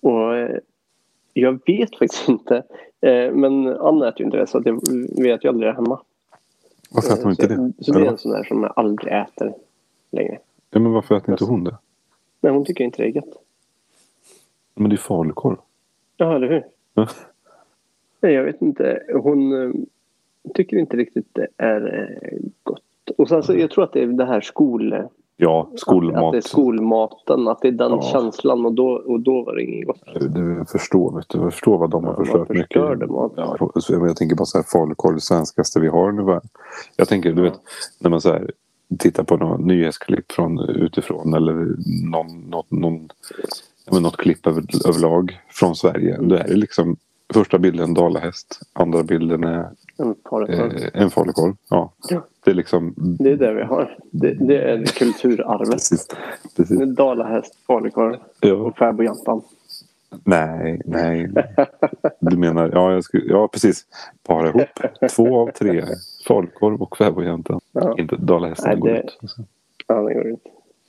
Och 0.00 0.36
eh, 0.36 0.58
jag 1.32 1.60
vet 1.66 1.96
faktiskt 1.96 2.28
inte. 2.28 2.62
Eh, 3.00 3.32
men 3.32 3.68
Anna 3.68 4.08
äter 4.08 4.20
ju 4.20 4.24
inte 4.24 4.36
det 4.36 4.46
så 4.46 4.58
att 4.58 4.66
jag 4.66 4.80
vet 5.22 5.44
ju 5.44 5.48
aldrig 5.48 5.70
det 5.70 5.74
hemma. 5.74 6.00
Varför 6.90 7.12
äter 7.12 7.22
hon 7.22 7.30
inte 7.30 7.48
så, 7.48 7.54
det? 7.54 7.84
Så 7.84 7.92
det 7.92 8.06
är 8.06 8.10
en 8.10 8.18
sån 8.18 8.32
där 8.32 8.44
som 8.44 8.62
jag 8.62 8.72
aldrig 8.76 9.12
äter 9.12 9.54
längre. 10.10 10.38
Ja, 10.70 10.80
men 10.80 10.92
varför 10.92 11.14
äter 11.14 11.32
inte 11.32 11.44
hon 11.44 11.64
det? 11.64 11.76
Men 12.40 12.54
hon 12.54 12.64
tycker 12.64 12.84
inte 12.84 13.02
det 13.02 13.08
är 13.08 13.12
gött. 13.16 13.36
Men 14.74 14.90
det 14.90 14.94
är 14.94 14.98
falukorv. 14.98 15.56
Ja, 16.16 16.36
eller 16.36 16.48
hur? 16.48 16.64
Ja. 16.94 17.08
Nej, 18.20 18.32
jag 18.32 18.44
vet 18.44 18.62
inte. 18.62 19.02
Hon 19.22 19.62
eh, 19.62 19.72
tycker 20.54 20.76
inte 20.76 20.96
riktigt 20.96 21.28
det 21.32 21.46
är 21.56 22.10
eh, 22.22 22.38
gott. 22.62 22.82
Och 23.16 23.28
sen 23.28 23.42
så, 23.42 23.58
jag 23.58 23.70
tror 23.70 23.84
att 23.84 23.92
det 23.92 24.02
är 24.02 24.06
det 24.06 24.24
här 24.24 24.40
skol... 24.40 24.94
Ja, 25.36 25.70
skolmat. 25.76 26.22
att 26.24 26.32
det 26.32 26.38
är 26.38 26.40
skolmaten. 26.40 27.48
Att 27.48 27.58
det 27.62 27.68
är 27.68 27.72
den 27.72 27.90
Ja. 27.92 28.02
känslan 28.02 28.66
och 28.66 28.72
då, 28.72 28.86
och 29.06 29.20
då 29.20 29.44
var 29.44 29.54
det 29.56 29.62
inget 29.62 29.86
gott. 29.86 30.00
Du, 30.14 30.28
du 30.28 30.64
förstår, 30.72 31.16
vet 31.16 31.28
du. 31.28 31.38
Jag 31.38 31.52
förstår 31.52 31.78
vad 31.78 31.90
de 31.90 32.04
har 32.04 32.12
Ja, 32.12 32.16
förstört 32.16 32.48
mycket. 32.48 33.10
mat. 33.10 33.32
Ja, 33.36 33.56
på- 33.58 33.72
jag 33.88 34.16
tänker 34.16 34.36
bara 34.36 34.44
så 34.44 34.58
här 34.58 34.64
falukorv, 34.72 35.14
det 35.14 35.20
svenskaste 35.20 35.80
vi 35.80 35.88
har 35.88 36.12
nu. 36.12 36.40
Jag 36.96 37.08
tänker, 37.08 37.32
du 37.32 37.42
vet, 37.42 37.60
när 37.98 38.10
man 38.10 38.20
så 38.20 38.28
här 38.32 38.50
tittar 38.98 39.24
på 39.24 39.36
något 39.36 39.60
nyhetsklipp 39.60 40.32
från 40.32 40.58
utifrån 40.60 41.34
eller 41.34 41.76
någon, 42.10 42.40
något, 42.50 42.70
någon, 42.70 43.08
något 43.90 44.16
klipp 44.16 44.46
över, 44.46 44.64
överlag 44.88 45.38
från 45.50 45.76
Sverige. 45.76 46.14
Mm. 46.14 46.28
Då 46.28 46.34
är 46.36 46.44
det 46.48 46.54
liksom 46.56 46.96
första 47.34 47.58
bilden 47.58 47.94
dalahäst, 47.94 48.60
andra 48.72 49.02
bilden 49.02 49.44
är 49.44 49.68
En 49.98 50.14
falukorv. 50.30 50.76
eh, 50.76 51.02
en 51.02 51.10
falukorv. 51.10 51.54
Ja. 51.70 51.92
Ja. 52.08 52.22
Det 52.44 52.50
är 52.50 52.54
liksom... 52.54 52.94
Det 52.96 53.30
är 53.30 53.36
det 53.36 53.54
vi 53.54 53.62
har. 53.62 53.98
Det, 54.10 54.34
det 54.34 54.58
är 54.62 54.84
kulturarvet. 54.84 55.70
Precis. 55.70 56.08
precis. 56.56 56.78
Med 56.78 56.88
dalahäst, 56.88 57.54
falukorv 57.66 58.16
Ja. 58.40 58.54
och 58.54 58.76
fäbodjäntan. 58.78 59.42
Nej, 60.24 60.80
nej. 60.84 61.30
Du 62.20 62.36
menar, 62.36 62.70
ja, 62.74 62.92
jag 62.92 63.04
skulle, 63.04 63.32
ja 63.32 63.48
precis. 63.48 63.86
Para 64.26 64.48
ihop 64.48 64.62
två 65.16 65.38
av 65.40 65.50
tre. 65.50 65.84
Falukorv 66.28 66.82
och 66.82 66.96
fäbodjäntan. 66.96 67.60
Ja. 67.72 67.94
Inte 67.98 68.16
dalahästen 68.16 68.80
går 68.80 68.88
det- 68.88 68.98
ut. 69.02 69.18
Alltså. 69.22 69.42
Ja, 69.86 69.94
det 69.94 70.14
går 70.14 70.28
inte. 70.28 70.48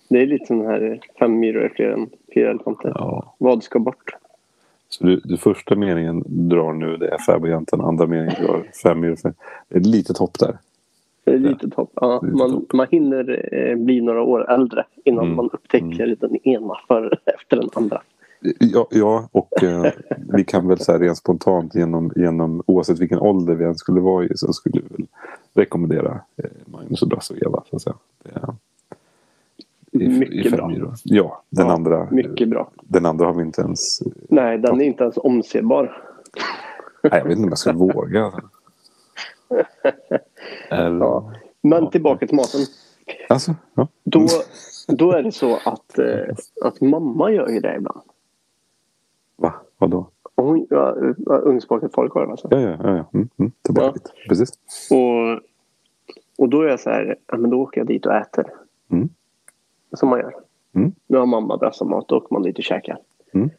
Det 0.09 0.21
är 0.21 0.25
lite 0.27 0.45
som 0.45 0.59
den 0.59 0.67
här 0.67 0.99
fem 1.19 1.39
myror 1.39 1.63
är 1.63 1.69
fler 1.69 1.89
än 1.89 2.09
fyra 2.33 2.49
elefanter. 2.49 2.91
Ja. 2.95 3.35
Vad 3.37 3.63
ska 3.63 3.79
bort? 3.79 4.15
Så 4.93 5.05
du, 5.05 5.21
du 5.23 5.37
första 5.37 5.75
meningen 5.75 6.23
drar 6.49 6.73
nu, 6.73 6.97
det 6.97 7.07
är 7.09 7.17
fäbodjäntan. 7.17 7.81
Andra 7.81 8.07
meningen 8.07 8.43
drar 8.45 8.63
fem. 8.83 9.01
Det 9.01 9.25
är 9.25 9.33
ett 9.79 9.85
litet 9.85 10.17
hopp 10.17 10.39
där. 10.39 10.57
Det 11.23 11.31
är 11.31 11.37
lite 11.37 11.69
topp. 11.69 11.91
Ja, 11.93 12.19
Litet 12.23 12.37
man, 12.37 12.51
hopp. 12.51 12.73
man 12.73 12.87
hinner 12.91 13.53
eh, 13.53 13.75
bli 13.75 14.01
några 14.01 14.21
år 14.23 14.51
äldre 14.51 14.85
innan 15.05 15.23
Mm. 15.25 15.35
man 15.35 15.49
upptäcker 15.53 16.15
den 16.19 16.35
ena 16.47 16.73
för, 16.87 17.19
efter 17.35 17.57
den 17.57 17.69
andra. 17.73 18.01
Ja, 18.59 18.87
ja 18.91 19.29
och 19.31 19.63
eh, 19.63 19.91
vi 20.33 20.43
kan 20.43 20.67
väl 20.67 20.77
här 20.87 20.99
rent 20.99 21.17
spontant 21.17 21.75
genom, 21.75 22.11
genom 22.15 22.63
oavsett 22.65 22.99
vilken 22.99 23.19
ålder 23.19 23.53
vi 23.55 23.65
än 23.65 23.75
skulle 23.75 24.01
vara 24.01 24.25
i 24.25 24.29
så 24.35 24.53
skulle 24.53 24.81
vi 24.81 24.95
väl 24.97 25.07
rekommendera 25.53 26.21
eh, 26.37 26.49
Magnus 26.65 27.01
och 27.01 27.07
Brasse 27.09 27.33
och 27.33 27.43
Eva. 27.47 27.63
Så 27.69 27.75
att 27.75 27.81
säga. 27.81 27.95
Det 28.23 28.29
i, 29.93 30.07
Mycket 30.19 30.45
i 30.45 30.49
bra. 30.55 30.71
Ja, 31.03 31.43
den, 31.49 31.67
Ja, 31.67 31.73
andra, 31.73 32.07
Mycket 32.11 32.49
bra. 32.49 32.71
den 32.83 33.05
andra 33.05 33.25
har 33.25 33.33
vi 33.33 33.41
inte 33.41 33.61
ens... 33.61 33.99
Nej, 34.29 34.57
den 34.57 34.81
är 34.81 34.85
inte 34.85 35.03
ens 35.03 35.17
omsebar. 35.17 36.03
Nej, 37.03 37.11
jag 37.19 37.23
vet 37.23 37.31
inte 37.31 37.43
om 37.43 37.49
jag 37.49 37.57
ska 37.57 37.73
våga. 37.73 38.31
Eller, 40.69 40.99
Ja. 41.05 41.31
Men 41.61 41.89
tillbaka 41.89 42.27
till 42.27 42.35
maten. 42.35 42.59
Alltså, 43.29 43.55
ja. 43.75 43.87
Då, 44.03 44.27
då 44.87 45.11
är 45.11 45.23
det 45.23 45.31
så 45.31 45.55
att, 45.65 45.99
eh, 45.99 46.35
att 46.65 46.81
mamma 46.81 47.31
gör 47.31 47.47
ju 47.49 47.59
det 47.59 47.75
ibland. 47.75 48.01
Va? 49.35 49.53
Vadå? 49.77 50.07
Och 50.35 50.45
hon, 50.45 50.67
ja, 50.69 50.95
ugnsbakat 51.27 51.93
falukorv 51.93 52.31
alltså. 52.31 52.47
Ja, 52.51 52.59
ja, 52.59 52.69
ja. 52.83 52.95
ja. 52.95 53.05
Mm, 53.13 53.29
mm. 53.37 53.51
Tillbaka 53.61 53.85
Ja. 53.87 53.91
dit. 53.91 54.13
Precis. 54.29 54.51
Och, 54.91 55.41
och 56.43 56.49
då 56.49 56.61
är 56.61 56.67
jag 56.67 56.79
så 56.79 56.89
här, 56.89 57.15
ja, 57.27 57.37
men 57.37 57.49
då 57.49 57.61
åker 57.61 57.81
jag 57.81 57.87
dit 57.87 58.05
och 58.05 58.13
äter. 58.13 58.45
Mm. 58.91 59.09
Som 59.93 60.09
man 60.09 60.19
gör. 60.19 60.33
Mm. 60.75 60.91
Nu 61.07 61.17
har 61.17 61.25
mamma 61.25 61.57
brassamat, 61.57 62.11
åker 62.11 62.33
man 62.33 62.43
dit 62.43 62.57
och 62.57 62.63
käkar. 62.63 62.97
Mm. 63.33 63.49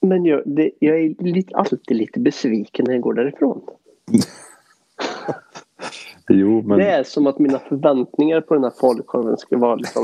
Men 0.00 0.24
jag, 0.24 0.42
det, 0.46 0.70
jag 0.78 1.00
är 1.00 1.14
lite, 1.22 1.56
alltid 1.56 1.96
lite 1.96 2.20
besviken 2.20 2.84
när 2.84 2.92
jag 2.92 3.02
går 3.02 3.14
därifrån. 3.14 3.60
Jo, 6.28 6.62
men... 6.62 6.78
Det 6.78 6.86
är 6.90 7.02
som 7.04 7.26
att 7.26 7.38
mina 7.38 7.58
förväntningar 7.58 8.40
på 8.40 8.54
den 8.54 8.64
här 8.64 8.70
falukorven 8.80 9.36
ska 9.36 9.58
vara 9.58 9.74
liksom 9.74 10.02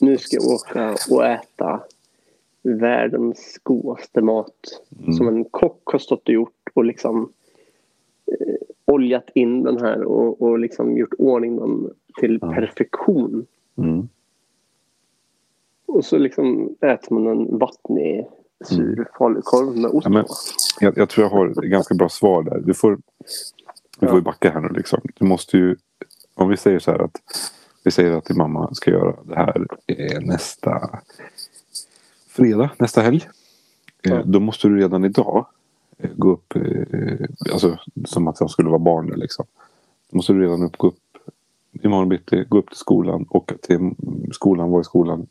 nu 0.00 0.18
ska 0.18 0.36
jag 0.36 0.46
åka 0.46 0.96
och 1.10 1.26
äta 1.26 1.80
världens 2.62 3.60
godaste 3.62 4.20
mat 4.20 4.80
Mm. 5.02 5.12
som 5.12 5.28
en 5.28 5.44
kock 5.44 5.80
har 5.84 5.98
stått 5.98 6.28
och 6.28 6.34
gjort 6.34 6.68
och 6.74 6.84
liksom 6.84 7.32
eh, 8.26 8.54
oljat 8.84 9.30
in 9.34 9.62
den 9.62 9.78
här 9.80 10.02
och, 10.04 10.42
och 10.42 10.58
liksom 10.58 10.96
gjort 10.98 11.14
ordning 11.18 11.56
den 11.56 11.90
till 12.20 12.38
Ja. 12.42 12.52
perfektion. 12.52 13.46
Mm. 13.78 14.08
Och 15.86 16.04
så 16.04 16.18
liksom 16.18 16.76
äter 16.80 17.14
man 17.14 17.26
en 17.26 17.58
vattnig 17.58 18.26
sur 18.64 19.08
falukorv 19.18 19.76
med 19.76 19.90
ost 19.90 20.06
Mm. 20.06 20.16
Ja, 20.16 20.22
men-. 20.22 20.26
Jag, 20.80 20.98
jag 20.98 21.08
tror 21.08 21.24
jag 21.26 21.30
har 21.30 21.48
ett 21.48 21.56
ganska 21.56 21.94
bra 21.94 22.08
svar 22.08 22.42
där. 22.42 22.60
Du 22.60 22.74
får, 22.74 22.98
du 23.98 24.06
får 24.06 24.16
ju 24.16 24.22
backa 24.22 24.50
här 24.50 24.60
nu 24.60 24.68
liksom. 24.68 25.00
Du 25.14 25.24
måste 25.24 25.56
ju... 25.56 25.76
Om 26.34 26.48
vi 26.48 26.56
säger 26.56 26.78
så 26.78 26.90
här 26.90 26.98
att... 26.98 27.20
Vi 27.84 27.90
säger 27.90 28.12
att 28.12 28.24
din 28.24 28.36
mamma 28.36 28.74
ska 28.74 28.90
göra 28.90 29.16
det 29.24 29.36
här 29.36 29.66
eh, 29.86 30.20
nästa 30.20 30.90
fredag, 32.28 32.70
nästa 32.78 33.00
helg. 33.00 33.28
Eh, 34.06 34.12
Ja. 34.14 34.22
Då 34.24 34.40
måste 34.40 34.68
du 34.68 34.76
redan 34.76 35.04
idag 35.04 35.46
eh, 35.98 36.10
gå 36.16 36.32
upp, 36.32 36.52
alltså 37.52 37.78
som 38.04 38.28
att 38.28 38.40
jag 38.40 38.50
skulle 38.50 38.68
vara 38.68 38.78
barn 38.78 39.06
där, 39.06 39.16
liksom. 39.16 39.44
Då 40.10 40.16
måste 40.16 40.32
du 40.32 40.42
redan 40.42 40.62
upp, 40.62 40.76
gå 40.76 40.86
upp 40.88 40.98
imorgon 41.82 42.08
bitti, 42.08 42.44
gå 42.48 42.58
upp 42.58 42.68
till 42.68 42.78
skolan, 42.78 43.26
åka 43.30 43.54
till 43.56 43.94
skolan, 44.32 44.70
vara 44.70 44.80
i 44.80 44.84
skolan 44.84 45.26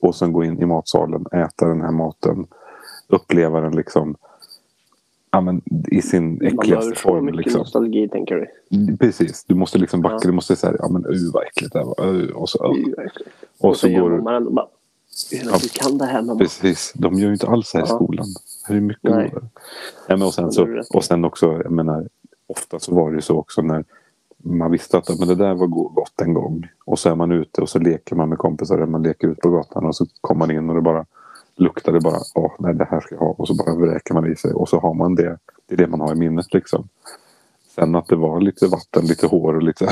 och 0.00 0.14
sen 0.14 0.32
gå 0.32 0.44
in 0.44 0.62
i 0.62 0.66
matsalen, 0.66 1.26
äta 1.32 1.68
den 1.68 1.80
här 1.80 1.90
maten, 1.92 2.46
uppleva 3.08 3.60
den 3.60 3.76
liksom 3.76 4.16
ja, 5.30 5.40
men, 5.40 5.62
i 5.86 6.02
sin 6.02 6.28
Man 6.28 6.46
äckligaste 6.46 6.90
så 6.90 6.94
form. 6.94 7.24
mycket 7.24 7.36
Liksom. 7.36 7.58
nostalgi 7.58 8.08
tänker 8.08 8.34
du. 8.70 8.96
Precis, 8.96 9.44
du 9.44 9.54
måste 9.54 9.78
liksom 9.78 10.02
backa. 10.02 10.14
Ja. 10.14 10.20
Du 10.24 10.32
måste 10.32 10.56
säga 10.56 10.76
ja 10.78 10.88
men 10.88 11.06
uh, 11.06 11.32
vad 11.32 11.42
äckligt 11.42 11.72
det 11.72 11.78
här 11.78 11.86
var. 11.86 12.06
Uh, 12.06 12.30
och 12.30 12.48
så, 12.48 12.64
uh. 12.64 12.86
Och, 13.58 13.68
och 13.68 13.76
så 13.76 13.88
gör 13.88 14.00
går 14.00 14.10
du... 14.10 14.20
bara 14.20 14.66
Ja. 15.30 15.58
Du 15.62 15.68
kan 15.68 15.98
det 15.98 16.04
här 16.04 16.22
mamma. 16.22 16.38
Precis, 16.38 16.92
de 16.96 17.14
gör 17.14 17.26
ju 17.26 17.32
inte 17.32 17.46
alls 17.46 17.68
så 17.68 17.78
här 17.78 17.84
i 17.84 17.88
skolan. 17.88 18.26
Är 18.68 18.80
mycket 18.80 19.10
Nej. 19.10 19.32
Ja, 20.08 20.16
men 20.16 20.22
och, 20.22 20.34
sen 20.34 20.52
så, 20.52 20.82
och 20.94 21.04
sen 21.04 21.24
också, 21.24 21.52
jag 21.62 21.72
menar, 21.72 22.08
ofta 22.46 22.78
så 22.78 22.94
var 22.94 23.10
det 23.10 23.14
ju 23.14 23.22
så 23.22 23.36
också 23.38 23.62
när 23.62 23.84
man 24.42 24.70
visste 24.70 24.98
att 24.98 25.18
men 25.18 25.28
det 25.28 25.34
där 25.34 25.54
var 25.54 25.66
go- 25.66 25.88
gott 25.88 26.20
en 26.20 26.34
gång. 26.34 26.68
Och 26.84 26.98
så 26.98 27.10
är 27.10 27.14
man 27.14 27.32
ute 27.32 27.60
och 27.60 27.68
så 27.68 27.78
leker 27.78 28.16
man 28.16 28.28
med 28.28 28.38
kompisar. 28.38 28.74
eller 28.76 28.86
Man 28.86 29.02
leker 29.02 29.28
ut 29.28 29.40
på 29.40 29.50
gatan 29.50 29.86
och 29.86 29.96
så 29.96 30.06
kommer 30.20 30.38
man 30.38 30.56
in 30.56 30.68
och 30.68 30.74
det 30.74 30.80
bara 30.80 31.06
luktar 31.56 31.92
det 31.92 32.00
bara. 32.00 32.18
Åh, 32.34 32.52
nej 32.58 32.74
det 32.74 32.84
här 32.84 33.00
ska 33.00 33.14
jag 33.14 33.20
ha. 33.20 33.34
Och 33.38 33.48
så 33.48 33.54
bara 33.54 33.74
vräker 33.74 34.14
man 34.14 34.32
i 34.32 34.36
sig. 34.36 34.52
Och 34.52 34.68
så 34.68 34.78
har 34.80 34.94
man 34.94 35.14
det. 35.14 35.38
Det 35.66 35.74
är 35.74 35.78
det 35.78 35.86
man 35.86 36.00
har 36.00 36.12
i 36.12 36.18
minnet 36.18 36.54
liksom. 36.54 36.88
Sen 37.74 37.94
att 37.94 38.06
det 38.06 38.16
var 38.16 38.40
lite 38.40 38.66
vatten, 38.66 39.04
lite 39.06 39.26
hår 39.26 39.54
och 39.54 39.62
lite, 39.62 39.88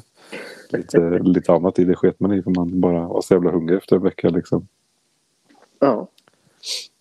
lite, 0.70 1.18
lite 1.18 1.52
annat 1.52 1.78
i 1.78 1.84
det 1.84 1.96
sket 1.96 2.20
man 2.20 2.32
i. 2.32 2.42
För 2.42 2.50
man 2.50 2.80
bara 2.80 3.08
var 3.08 3.20
så 3.20 3.34
jävla 3.34 3.50
hungrig 3.50 3.76
efter 3.76 3.96
en 3.96 4.02
vecka 4.02 4.28
liksom. 4.28 4.68
Ja. 5.78 6.08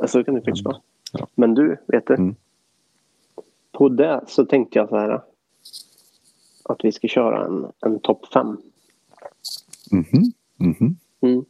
Så 0.07 0.23
kan 0.23 0.35
det 0.35 0.41
faktiskt 0.41 0.65
vara. 0.65 0.77
Ja. 1.11 1.27
Men 1.35 1.53
du, 1.53 1.77
vet 1.87 2.07
du? 2.07 2.13
Mm. 2.13 2.35
På 3.71 3.89
det 3.89 4.21
så 4.27 4.45
tänkte 4.45 4.79
jag 4.79 4.89
så 4.89 4.97
här. 4.97 5.21
Att 6.69 6.85
vi 6.85 6.91
ska 6.91 7.07
köra 7.07 7.45
en, 7.45 7.65
en 7.79 7.99
topp 7.99 8.25
fem. 8.33 8.57
Mhm, 9.91 10.31
mhm. 10.57 10.95
Mm. 11.21 11.45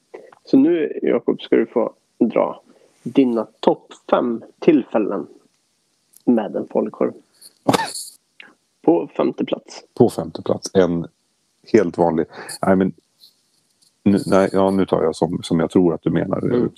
Så 0.45 0.57
nu 0.57 0.99
Jakob 1.01 1.41
ska 1.41 1.55
du 1.55 1.65
få 1.65 1.93
dra 2.19 2.61
dina 3.03 3.47
topp 3.59 3.93
fem 4.09 4.43
tillfällen 4.59 5.27
med 6.25 6.55
en 6.55 6.67
falukorv. 6.67 7.13
På 8.81 9.09
femte 9.17 9.45
plats. 9.45 9.83
På 9.93 10.09
femte 10.09 10.41
plats. 10.41 10.71
En 10.73 11.07
helt 11.73 11.97
vanlig. 11.97 12.25
Nej, 12.61 12.75
men, 12.75 12.93
nu, 14.03 14.19
nej, 14.25 14.49
ja, 14.51 14.71
nu 14.71 14.85
tar 14.85 15.03
jag 15.03 15.15
som, 15.15 15.43
som 15.43 15.59
jag 15.59 15.71
tror 15.71 15.93
att 15.93 16.03
du 16.03 16.09
menar. 16.09 16.37
Mm. 16.37 16.69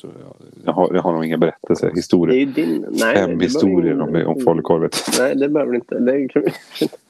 Jag, 0.63 0.73
har, 0.73 0.93
jag 0.93 1.01
har 1.01 1.13
nog 1.13 1.25
inga 1.25 1.37
berättelser. 1.37 1.87
Det 1.87 1.93
är 1.93 1.95
Historier. 1.95 2.39
ju 2.39 2.45
din... 2.45 2.85
Nej, 2.89 3.15
Fem 3.15 3.37
det 3.37 3.45
historier 3.45 4.01
om, 4.01 4.27
om 4.27 4.41
falukorvet. 4.41 4.95
Nej, 5.19 5.35
det 5.35 5.49
behöver 5.49 5.71
du 5.71 5.77
inte. 5.77 5.99
Det 5.99 6.11
vi, 6.11 6.29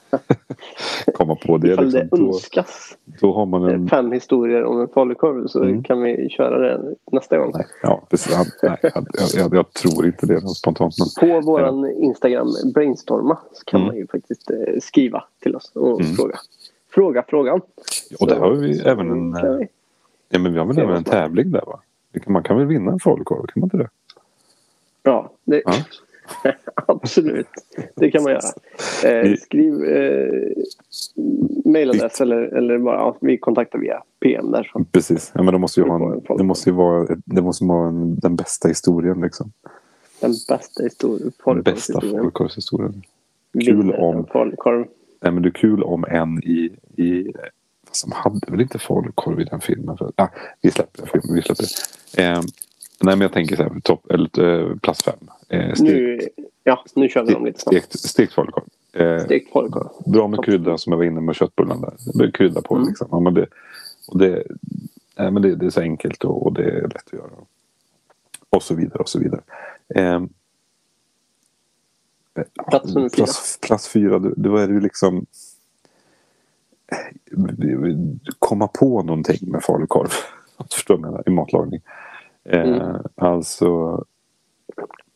Komma 1.13 1.35
på 1.35 1.57
det. 1.57 1.71
ifall 1.73 1.85
Liksom, 1.85 2.07
det 2.11 2.17
då, 2.17 2.27
önskas 2.27 2.97
då 3.21 3.33
har 3.33 3.45
man 3.45 3.63
en... 3.63 3.87
fem 3.87 4.11
historier 4.11 4.63
om 4.63 4.81
en 4.81 4.87
falukorv 4.87 5.47
så 5.47 5.63
Mm. 5.63 5.83
kan 5.83 6.01
vi 6.01 6.29
köra 6.29 6.59
det 6.59 6.95
nästa 7.11 7.37
gång. 7.37 7.51
Nej, 7.55 7.65
ja, 7.83 8.03
precis. 8.09 8.33
Ja, 8.33 8.69
nej, 8.69 8.77
jag, 8.81 8.91
jag, 9.45 9.53
jag 9.55 9.73
tror 9.73 10.05
inte 10.05 10.25
det 10.25 10.41
spontant. 10.41 10.93
Men, 11.21 11.29
På 11.29 11.41
våran 11.51 11.91
Instagram 11.91 12.47
Brainstorma 12.73 13.37
så 13.53 13.63
kan 13.65 13.79
Mm. 13.81 13.87
man 13.87 13.97
ju 13.97 14.07
faktiskt 14.07 14.51
eh, 14.51 14.57
skriva 14.81 15.23
till 15.41 15.55
oss 15.55 15.71
och 15.75 16.01
Mm. 16.01 16.13
fråga. 16.15 16.37
Fråga 16.89 17.23
frågan. 17.27 17.61
och 18.19 18.27
där 18.27 18.35
Så- 18.35 18.41
har 18.41 18.51
vi 18.51 18.73
så 18.77 18.89
även 18.89 19.11
en... 19.11 19.33
vi- 19.59 19.67
Ja, 20.29 20.39
men 20.39 20.53
vi 20.53 20.59
har 20.59 20.65
väl 20.65 20.79
även 20.79 20.95
en 20.95 21.03
tävling 21.03 21.51
där 21.51 21.63
va? 21.67 21.79
Man 22.27 22.43
kan 22.43 22.57
väl 22.57 22.65
vinna 22.67 22.91
en 22.91 22.99
falukorv? 22.99 23.45
Kan 23.45 23.59
man 23.61 23.63
inte 23.65 23.77
det? 23.77 23.89
Ja, 25.03 25.31
det, 25.43 25.61
Ja. 25.65 25.73
absolut. 26.87 27.47
Det 27.95 28.11
kan 28.11 28.23
man 28.23 28.31
göra. 28.31 29.21
Eh, 29.23 29.35
skriv 29.35 29.83
eh, 29.83 30.63
mejladress 31.65 32.21
eller, 32.21 32.37
eller 32.37 32.77
bara 32.77 32.95
ja, 32.95 33.17
vi 33.21 33.37
kontaktar 33.37 33.79
via 33.79 34.03
PM 34.19 34.51
där. 34.51 34.69
Så. 34.73 34.83
Precis. 34.91 35.31
Ja, 35.35 35.43
men 35.43 35.53
det 35.53 35.59
måste 35.59 35.79
ju, 35.81 35.87
ha 35.87 36.13
en, 36.13 36.37
det 36.37 36.43
måste 36.43 36.69
ju 36.69 36.75
vara, 36.75 37.07
det 37.25 37.41
måste 37.41 37.65
vara 37.65 37.87
en, 37.87 38.15
den 38.19 38.35
bästa 38.35 38.67
historien 38.67 39.21
liksom. 39.21 39.51
Den 40.21 40.31
bästa 40.49 40.83
historien. 40.83 41.31
Den 41.45 41.61
bästa 41.61 42.01
falukorvshistorien. 42.01 42.17
falukorvshistorien. 42.17 43.03
kul 43.65 43.91
om- 43.95 44.25
falukorv. 44.25 44.85
Nej 45.21 45.31
men 45.31 45.43
det 45.43 45.49
är 45.49 45.51
kul 45.51 45.83
om 45.83 46.05
en 46.05 46.43
i, 46.43 46.71
i 46.95 47.33
som 47.91 48.11
hade 48.11 48.51
väl 48.51 48.61
inte 48.61 48.79
falukorv 48.79 49.39
i 49.41 49.43
den 49.43 49.61
filmen. 49.61 49.97
För, 49.97 50.11
ah, 50.15 50.27
vi 50.61 50.71
släpper 50.71 50.97
den 50.97 51.07
filmen. 51.07 51.35
Vi 51.35 51.41
släpper. 51.41 51.65
Eh, 52.17 52.41
nej 53.01 53.15
men 53.15 53.21
jag 53.21 53.33
tänker 53.33 53.55
så 53.55 53.63
här, 53.63 53.79
topp, 53.83 54.11
eller, 54.11 54.43
eh, 54.69 54.75
plats 54.77 55.03
fem. 55.03 55.15
Eh, 55.49 55.73
stekt, 55.73 55.79
Nu, 55.81 56.19
ja, 56.63 56.83
nu 56.95 57.09
kör 57.09 57.23
vi 57.25 57.33
dem 57.33 57.45
lite 57.45 57.59
snabbt. 57.59 57.77
stekt, 57.77 57.99
stekt 57.99 58.33
falukorv. 58.33 58.63
Eh, 58.93 59.19
Stekt 59.25 59.51
falukorv. 59.51 59.87
bra 60.05 60.27
med 60.27 60.45
krydda 60.45 60.77
som 60.77 60.91
jag 60.91 60.97
var 60.97 61.05
inne 61.05 61.21
med 61.21 61.35
köttbullarna 61.35 61.81
där. 61.81 62.23
Det 62.25 62.31
Krydda 62.31 62.61
på 62.61 62.75
Mm. 62.75 62.87
liksom. 62.87 63.07
Ja, 63.11 63.19
men 63.19 63.33
det, 63.33 63.47
och 64.07 64.17
det, 64.19 64.43
nej, 65.17 65.31
men 65.31 65.41
det, 65.41 65.55
det 65.55 65.65
är 65.65 65.69
så 65.69 65.81
enkelt 65.81 66.23
och, 66.23 66.45
och 66.45 66.53
det 66.53 66.63
är 66.63 66.81
lätt 66.81 67.05
att 67.07 67.13
göra. 67.13 67.29
Och 68.49 68.63
så 68.63 68.75
vidare 68.75 68.99
och 68.99 69.09
så 69.09 69.19
vidare. 69.19 69.41
Eh, 69.95 70.21
Plats 72.69 72.95
nummer 72.95 73.09
fyra. 73.09 73.15
Plats, 73.15 73.59
plats 73.61 73.87
fyra, 73.87 74.19
då, 74.19 74.33
då 74.37 74.57
är 74.57 74.67
det 74.67 74.73
ju 74.73 74.79
liksom 74.81 75.25
komma 78.39 78.67
på 78.67 79.03
någonting 79.03 79.51
med 79.51 79.63
falukorv. 79.63 80.09
Förstår 80.71 80.95
du 80.97 81.01
vad 81.01 81.07
jag 81.07 81.11
menar? 81.11 81.23
I 81.27 81.29
matlagning. 81.29 81.81
Eh, 82.47 82.61
Mm. 82.61 83.01
Alltså 83.15 84.03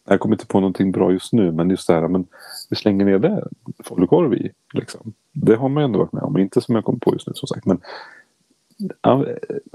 jag 0.06 0.20
kommer 0.20 0.36
inte 0.36 0.48
på 0.48 0.60
någonting 0.60 0.92
bra 0.92 1.12
just 1.12 1.34
nu 1.34 1.52
men 1.52 1.70
just 1.70 1.88
det 1.88 1.94
här 1.94 2.08
men 2.08 2.28
vi 2.70 2.76
slänger 2.76 3.06
ner 3.06 3.20
det 3.20 3.48
falukorv 3.84 4.34
i. 4.34 4.52
Liksom. 4.74 5.14
Det 5.32 5.56
har 5.56 5.70
man 5.70 5.84
ju 5.84 5.86
ändå 5.86 6.00
varit 6.00 6.12
med 6.14 6.24
om. 6.24 6.38
Inte 6.38 6.62
som 6.62 6.76
jag 6.76 6.86
kommer 6.86 7.00
på 7.00 7.14
just 7.14 7.28
nu 7.28 7.34
som 7.34 7.48
sagt. 7.48 7.66
Men 7.66 7.82
ja, 9.02 9.26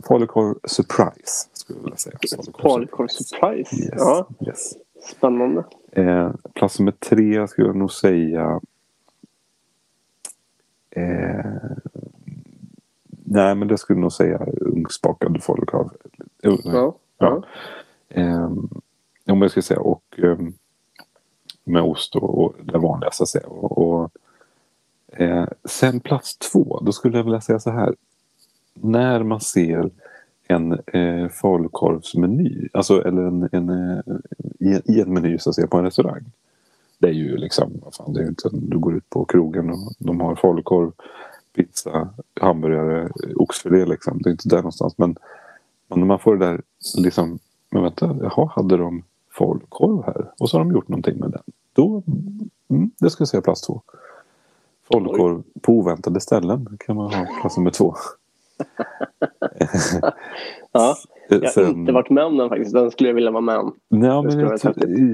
falukorv 0.08 0.54
surprise 0.64 1.48
skulle 1.52 1.78
jag 1.78 1.84
vilja 1.84 1.96
säga. 1.96 2.18
Falukorv 2.62 3.08
surprise. 3.08 3.76
Yes. 3.76 3.92
Ja, 3.96 4.28
yes. 4.46 4.74
spännande. 5.16 5.64
Eh, 5.92 6.30
plats 6.54 6.78
nummer 6.78 6.92
tre 6.92 7.48
skulle 7.48 7.66
jag 7.66 7.76
nog 7.76 7.92
säga. 7.92 8.60
Eh, 10.90 11.54
nej, 13.24 13.54
men 13.54 13.68
det 13.68 13.78
skulle 13.78 13.96
jag 13.96 14.02
nog 14.02 14.12
säga 14.12 14.46
ugnsbakad 14.60 15.42
falukorv. 15.42 15.90
Uh, 16.46 16.92
Ja. 17.18 17.42
Ja. 18.08 18.20
Eh, 18.22 18.50
om 19.26 19.42
jag 19.42 19.50
ska 19.50 19.62
säga 19.62 19.80
och 19.80 20.02
eh, 20.18 20.38
med 21.64 21.82
ost 21.82 22.16
och, 22.16 22.44
och 22.44 22.54
det 22.62 22.78
vanligaste 22.78 23.22
att 23.22 23.28
säga. 23.28 23.46
Och, 23.46 23.78
och, 23.78 24.10
eh, 25.12 25.46
sen 25.64 26.00
plats 26.00 26.36
två, 26.36 26.80
då 26.82 26.92
skulle 26.92 27.16
jag 27.16 27.24
vilja 27.24 27.40
säga 27.40 27.58
så 27.58 27.70
här. 27.70 27.94
När 28.74 29.22
man 29.22 29.40
ser 29.40 29.90
en 30.48 30.72
eh, 30.86 31.28
falukorvsmeny, 31.28 32.68
alltså 32.72 33.02
eller 33.02 33.22
en, 33.22 33.48
en, 33.52 33.68
eh, 33.70 34.02
i, 34.60 34.80
i 34.84 35.00
en 35.00 35.14
meny 35.14 35.38
så 35.38 35.50
att 35.50 35.56
säga 35.56 35.66
på 35.66 35.78
en 35.78 35.84
restaurang. 35.84 36.24
Det 36.98 37.08
är 37.08 37.12
ju 37.12 37.36
liksom, 37.36 37.72
vad 37.84 37.94
fan, 37.94 38.12
det 38.12 38.20
är 38.20 38.22
ju 38.22 38.28
inte, 38.28 38.48
du 38.52 38.78
går 38.78 38.96
ut 38.96 39.10
på 39.10 39.24
krogen 39.24 39.70
och 39.70 39.92
de 39.98 40.20
har 40.20 40.34
falukorv, 40.34 40.92
pizza, 41.56 42.08
hamburgare, 42.40 43.08
oxfilé 43.36 43.84
liksom. 43.86 44.22
Det 44.22 44.28
är 44.28 44.32
inte 44.32 44.48
där 44.48 44.56
någonstans. 44.56 44.98
Men, 44.98 45.16
men 45.88 45.98
när 45.98 46.06
man 46.06 46.18
får 46.18 46.36
det 46.36 46.46
där 46.46 46.62
liksom, 46.98 47.38
men 47.70 47.82
vänta, 47.82 48.16
jaha, 48.22 48.50
hade 48.54 48.76
de 48.76 49.02
falukorv 49.38 50.02
här? 50.06 50.32
Och 50.38 50.50
så 50.50 50.58
har 50.58 50.64
de 50.64 50.72
gjort 50.72 50.88
någonting 50.88 51.18
med 51.18 51.30
den. 51.30 51.42
Då, 51.72 52.02
mm, 52.68 52.90
det 52.98 53.10
ska 53.10 53.20
jag 53.20 53.28
säga 53.28 53.40
plats 53.40 53.62
två. 53.62 53.80
Falukorv 54.92 55.42
på 55.60 55.72
oväntade 55.72 56.20
ställen 56.20 56.78
kan 56.86 56.96
man 56.96 57.14
ha 57.14 57.26
plats 57.40 57.56
nummer 57.56 57.70
två. 57.70 57.94
Ja, 60.72 60.96
jag 61.28 61.40
har 61.40 61.68
inte 61.68 61.92
varit 61.92 62.10
med 62.10 62.24
om 62.24 62.36
den 62.36 62.48
faktiskt. 62.48 62.72
Den 62.72 62.90
skulle 62.90 63.08
jag 63.08 63.14
vilja 63.14 63.30
vara 63.30 63.40
med 63.40 63.58
om. 63.58 63.74
Nej, 63.88 64.22
men, 64.22 64.38
jag, 64.38 64.58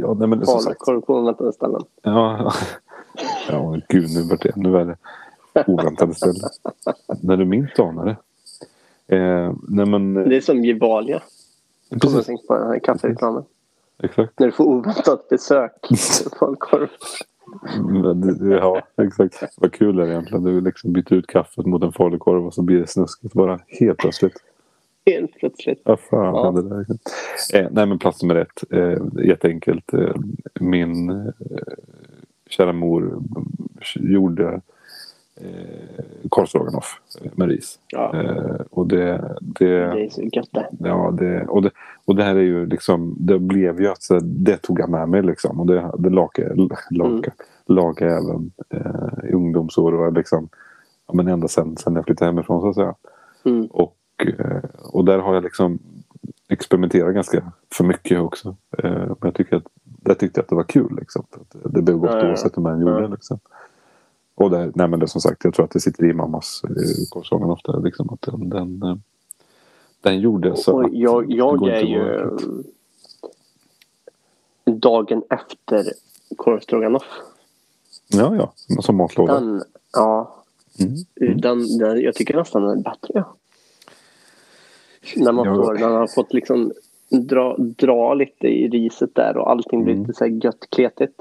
ja, 0.01 0.15
nej, 0.15 0.29
men. 0.29 0.47
Falukorv 0.47 1.01
på 1.01 1.15
oväntade 1.15 1.53
ställen. 1.53 1.83
Ja, 2.03 2.53
ja 3.49 3.81
gud 3.89 4.11
nu 4.15 4.23
vart 4.31 4.43
det 4.43 4.49
ännu 4.57 4.71
värre. 4.71 4.97
Oväntade 5.67 6.15
ställen. 6.15 6.51
När 7.21 7.37
du 7.37 7.45
minst 7.45 7.79
anar 7.79 8.05
det. 8.05 8.17
Eh, 9.13 9.53
nej 9.69 9.87
men, 9.87 10.15
Det 10.15 10.37
är 10.37 10.41
som 10.41 10.65
Gevalia. 10.65 11.23
Kommer 12.01 12.15
jag 12.17 12.25
tänka 12.27 12.43
på 12.49 12.55
den 12.59 12.67
här 12.69 12.79
kaffereklamen. 12.79 13.45
exakt. 14.03 14.39
När 14.41 14.47
du 14.47 14.53
får 14.53 14.65
oväntat 14.65 15.29
besök. 15.29 15.73
Falukorv. 16.39 16.89
Men 17.89 18.21
det- 18.21 18.55
Ja, 18.57 18.83
exakt. 19.03 19.43
Vad 19.57 19.73
kul 19.73 19.99
är 19.99 20.03
det 20.07 20.11
egentligen? 20.13 20.45
Du 20.45 20.61
liksom 20.61 20.93
byter 20.93 21.13
ut 21.15 21.27
kaffet 21.27 21.67
mot 21.67 21.83
en 21.83 21.93
falukorv 21.93 22.47
och 22.47 22.55
så 22.55 22.63
blir 22.63 22.79
det 22.79 22.87
snuskigt 22.87 23.35
bara 23.35 23.61
helt 23.81 23.99
plötsligt. 23.99 24.37
Helt 25.07 25.35
plötsligt. 25.35 25.81
Vad 25.85 26.01
fan 26.01 26.25
Ja. 26.35 26.45
hände 26.45 26.63
där? 26.63 26.87
Eh, 27.61 27.69
nej 27.71 27.87
men 27.87 27.99
plats 27.99 28.23
nummer 28.23 28.35
ett. 28.35 28.65
Eh, 28.73 28.99
jätteenkelt. 29.25 29.93
Eh, 29.95 30.15
min 30.61 31.11
eh, 31.11 31.27
kära 32.51 32.73
mor 32.73 33.23
gjorde 33.95 34.61
eh, 35.37 36.05
korvstroganoff 36.29 37.01
eh, 37.25 37.31
med 37.35 37.49
ris. 37.49 37.79
Ja, 37.89 38.13
Eh, 38.15 38.61
och 38.71 38.87
det, 38.87 39.37
det, 39.41 39.69
det 39.69 40.05
är 40.05 40.11
så 40.11 40.23
gött 40.23 40.49
det. 40.53 40.69
ja, 40.79 41.11
det, 41.19 41.47
och 41.47 41.63
det, 41.63 41.71
och 42.05 42.17
det 42.17 42.25
här 42.25 42.35
är 42.37 42.41
ju 42.41 42.67
liksom, 42.67 43.15
det 43.19 43.39
blev 43.39 43.81
ju 43.81 43.89
att 43.89 44.03
så, 44.03 44.19
det 44.23 44.57
tog 44.57 44.81
jag 44.81 44.91
med 44.91 45.09
mig 45.09 45.23
liksom. 45.23 45.61
Och 45.61 45.67
det, 45.67 45.91
det 45.99 46.11
lagade 46.11 46.69
laka, 46.91 47.33
laka 47.67 48.07
även 48.07 48.53
eh, 48.71 49.31
i 49.31 49.33
ungdomsår 49.33 49.95
och 49.95 50.13
liksom, 50.13 50.49
ja, 51.07 51.15
men 51.15 51.29
ända 51.29 51.49
sen, 51.49 51.77
sen 51.77 51.95
jag 51.95 52.05
flyttade 52.05 52.31
hemifrån 52.31 52.61
så 52.61 52.69
att 52.69 52.75
säga. 52.75 52.95
Mm. 53.45 53.67
Och, 53.67 53.97
eh, 54.39 54.63
och 54.93 55.05
där 55.05 55.19
har 55.19 55.35
jag 55.35 55.43
liksom 55.43 55.79
experimenterat 56.49 57.15
ganska 57.15 57.53
för 57.75 57.85
mycket 57.85 58.21
också. 58.21 58.57
Eh, 58.79 58.91
Men 58.91 59.17
jag 59.21 59.35
tycker 59.35 59.57
att, 59.57 59.67
där 59.85 60.15
tyckte 60.15 60.39
jag 60.39 60.43
att 60.43 60.49
det 60.49 60.55
var 60.55 60.65
kul. 60.65 60.97
Liksom, 61.01 61.25
att 61.33 61.73
det 61.75 61.83
blev 61.83 61.97
gott 61.97 62.11
Ja, 62.11 62.19
ja, 62.19 62.29
oavsett 62.29 62.57
hur 62.57 62.63
man 62.63 62.81
gjorde. 62.81 63.09
Liksom. 63.09 63.39
Och 64.35 64.51
där, 64.51 64.73
nej 64.75 64.89
men 64.89 65.01
det 65.01 65.09
som 65.09 65.21
sagt, 65.21 65.45
jag 65.45 65.55
tror 65.55 65.65
att 65.65 65.71
det 65.71 65.81
sitter 65.81 66.05
i 66.05 66.13
mammas 66.13 66.63
eh, 66.65 67.51
ofta. 67.51 67.79
Liksom, 67.79 68.11
att 68.11 68.23
den, 68.23 68.49
den, 68.49 68.83
eh, 68.83 68.97
den 70.01 70.21
gjorde 70.21 70.57
så 70.57 70.73
Och 70.73 70.85
att 70.85 70.93
jag, 70.93 71.33
jag 71.33 71.69
är 71.69 71.83
ju 71.83 72.31
dagen 74.65 75.23
efter 75.31 75.93
korvstroganoff. 76.37 77.21
Ja, 78.09 78.37
ja. 78.37 78.53
Som 78.83 78.97
matlåda. 78.97 79.41
Den, 79.41 79.63
ja, 79.93 80.39
Mm. 80.81 81.41
den, 81.41 81.79
den, 81.79 82.01
jag 82.01 82.15
tycker 82.15 82.37
nästan 82.37 82.63
den 82.63 82.79
är 82.79 82.83
bättre. 82.83 83.11
Ja. 83.15 83.35
När 85.17 85.33
man 85.33 85.45
får, 85.45 85.75
den 85.75 85.93
har 85.93 86.07
fått 86.07 86.33
liksom 86.33 86.73
dra, 87.09 87.57
dra 87.59 88.15
lite 88.15 88.47
i 88.47 88.69
riset 88.69 89.15
där 89.15 89.37
och 89.37 89.51
allting 89.51 89.85
blir 89.85 89.95
Mm. 89.95 90.07
lite 90.07 90.19
så 90.19 90.25
här 90.25 90.45
gött 90.45 90.71
kletigt. 90.71 91.21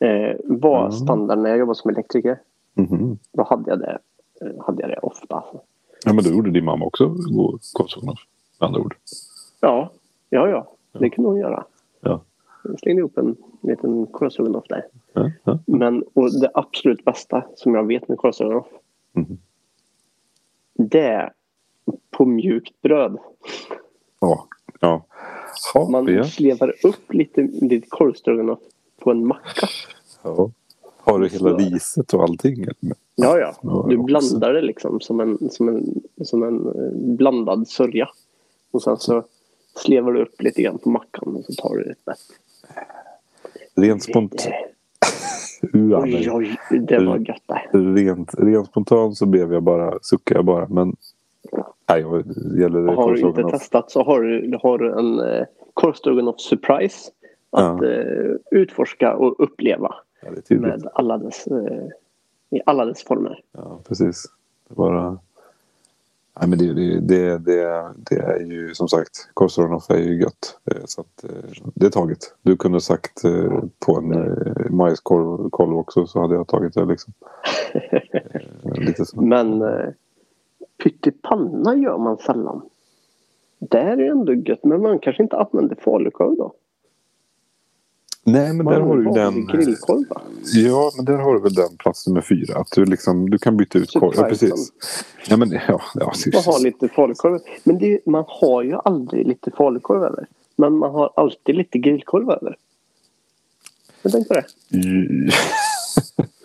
Eh, 0.00 0.36
var 0.44 0.80
Mm. 0.80 0.92
standard 0.92 1.38
när 1.38 1.50
jag 1.50 1.58
jobbade 1.58 1.78
som 1.78 1.90
elektriker. 1.90 2.40
Mhm. 2.74 3.18
Då 3.32 3.42
hade 3.42 3.70
jag 3.70 3.78
det, 3.78 3.98
eh, 4.40 4.64
hade 4.66 4.82
jag 4.82 4.90
det 4.90 4.98
ofta. 4.98 5.44
Ja, 6.04 6.12
men 6.12 6.24
då 6.24 6.30
gjorde 6.30 6.50
din 6.50 6.64
mamma 6.64 6.84
också 6.86 7.14
korvsåganoff. 7.72 8.18
Med 8.60 8.66
andra 8.66 8.80
ord. 8.80 8.96
Ja, 9.60 9.90
ja, 10.30 10.48
ja. 10.48 10.72
Det 11.00 11.10
kunde 11.10 11.30
hon 11.30 11.38
göra. 11.38 11.64
Ja. 12.00 12.20
Jag 12.64 12.78
slängde 12.80 13.00
ihop 13.00 13.18
en 13.18 13.36
liten 13.60 14.06
korvstroganoff 14.06 14.64
där. 14.68 14.84
Ja, 15.12 15.30
ja. 15.44 15.58
Men 15.66 16.02
och 16.14 16.40
det 16.40 16.50
absolut 16.54 17.04
bästa 17.04 17.44
som 17.54 17.74
jag 17.74 17.86
vet 17.86 18.08
med 18.08 18.18
korvstroganoff. 18.18 18.66
Mhm. 19.12 19.38
Det 20.74 21.06
är 21.06 21.32
på 22.10 22.24
mjukt 22.24 22.82
bröd. 22.82 23.18
Ja. 24.20 24.46
ja. 24.80 25.04
Ja, 25.74 25.88
Man 25.90 26.06
ja. 26.08 26.24
slevar 26.24 26.74
upp 26.86 27.12
lite, 27.14 27.42
lite 27.42 27.86
korvstroganoff 27.88 28.58
på 28.98 29.10
en 29.10 29.26
macka. 29.26 29.68
ja. 30.22 30.50
Har 30.96 31.18
du 31.18 31.28
hela 31.28 31.50
riset 31.50 32.14
och 32.14 32.22
allting? 32.22 32.66
Ja, 33.14 33.38
ja. 33.38 33.86
Du 33.88 33.98
blandar 33.98 34.52
det 34.52 34.60
liksom 34.60 35.00
som 35.00 35.20
en, 35.20 35.50
som 35.50 35.68
en, 35.68 36.02
som 36.24 36.42
en 36.42 36.66
eh, 36.66 37.16
blandad 37.16 37.68
sörja. 37.68 38.08
Och 38.70 38.82
sen 38.82 38.96
så 38.96 39.22
slevar 39.74 40.12
du 40.12 40.22
upp 40.22 40.42
lite 40.42 40.62
grann 40.62 40.78
på 40.78 40.90
mackan 40.90 41.36
och 41.36 41.44
så 41.44 41.52
tar 41.52 41.76
du 41.76 41.90
ett 41.90 42.04
bett. 42.04 42.18
Rent, 43.74 44.02
spont 44.02 44.48
Ua, 45.72 46.00
Oj, 46.02 46.30
oj, 46.30 46.56
det 46.80 47.04
var 47.04 47.18
gött 47.18 47.42
det. 47.46 47.78
rent, 47.78 48.34
rent 48.38 48.66
spontant 48.66 49.16
så 49.16 49.26
blev 49.26 49.52
jag 49.52 49.62
bara, 49.62 49.98
suckade 50.02 50.38
jag 50.38 50.44
bara. 50.44 50.66
Men 50.68 50.96
nej, 51.88 52.00
jag 52.00 52.24
gäller 52.60 52.80
det 52.80 52.92
Har 52.92 53.12
du 53.12 53.20
inte 53.20 53.42
testat 53.42 53.90
så 53.90 54.02
har 54.02 54.20
du, 54.20 54.58
har 54.62 54.78
du 54.78 54.98
en 54.98 55.20
eh, 55.20 55.46
korvstroganoff 55.74 56.40
surprise 56.40 57.10
att 57.50 57.78
Ja. 57.82 57.86
eh, 57.88 58.34
utforska 58.50 59.14
och 59.16 59.34
uppleva 59.38 59.94
Ja, 60.20 60.56
med 60.56 60.88
alla 60.94 61.18
dess, 61.18 61.46
eh, 61.46 61.86
i 62.50 62.60
alla 62.66 62.84
dess 62.84 63.04
former. 63.04 63.40
Ja, 63.52 63.78
precis. 63.88 64.26
Det 64.68 64.72
är 64.72 64.76
bara... 64.76 65.18
Nej, 66.40 66.48
men 66.48 66.58
det, 66.58 66.72
det, 67.00 67.38
det, 67.38 67.38
det, 67.96 68.16
är 68.16 68.40
ju 68.40 68.74
som 68.74 68.88
sagt, 68.88 69.30
korvstroganoff 69.34 69.90
är 69.90 69.98
ju 69.98 70.20
gött. 70.20 70.58
Eh, 70.70 70.82
Så 70.84 71.00
att, 71.00 71.24
det 71.74 71.86
är 71.86 71.90
taget. 71.90 72.18
Du 72.42 72.56
kunde 72.56 72.80
sagt 72.80 73.22
på 73.86 73.96
en 73.96 74.12
eh, 74.12 74.70
majskorv 74.70 75.50
kolv 75.50 75.76
också 75.78 76.06
så 76.06 76.20
hade 76.20 76.34
jag 76.34 76.46
tagit 76.48 76.74
det 76.74 76.84
liksom. 76.84 77.12
Lite 78.86 79.04
så. 79.04 79.20
Men 79.20 79.64
pyttipanna 80.82 81.76
gör 81.76 81.98
man 81.98 82.16
sällan. 82.18 82.62
Det 83.58 83.78
är 83.78 83.96
ju 83.96 84.06
ändå 84.06 84.34
gött, 84.34 84.64
men 84.64 84.82
man 84.82 84.98
kanske 84.98 85.22
inte 85.22 85.36
använder 85.36 85.76
falukorv 85.76 86.36
då. 86.36 86.52
Nej, 88.32 88.52
men 88.52 88.64
Man 88.64 88.74
där 88.74 88.80
har 88.80 88.96
du 88.96 89.04
den... 89.04 89.46
grillkorv? 89.46 90.04
Ja, 90.54 90.92
men 90.96 91.04
där 91.04 91.16
har 91.16 91.34
du 91.34 91.40
väl 91.40 91.54
den 91.54 91.76
plats 91.76 92.06
nummer 92.06 92.20
fyra. 92.20 92.56
Att 92.56 92.70
du 92.70 92.84
liksom, 92.84 93.30
du 93.30 93.38
kan 93.38 93.56
byta 93.56 93.78
ut 93.78 93.92
korv. 93.92 94.12
Ja, 94.16 94.22
precis. 94.22 94.72
Ja, 95.28 95.36
men 95.36 95.50
ja, 95.50 95.80
ja, 95.94 96.12
Man 96.32 96.42
har 96.44 96.62
lite 96.62 96.88
falukorv. 96.88 97.40
Men 97.64 97.78
det, 97.78 98.06
man 98.06 98.24
har 98.28 98.62
ju 98.62 98.74
aldrig 98.84 99.26
lite 99.26 99.50
falukorv 99.50 100.04
över. 100.04 100.26
Men 100.56 100.78
man 100.78 100.90
har 100.90 101.10
alltid 101.16 101.54
lite 101.54 101.78
grillkorv 101.78 102.30
över. 102.30 102.56
Men 104.02 104.12
tänk 104.12 104.28
på 104.28 104.34
det. 104.34 104.44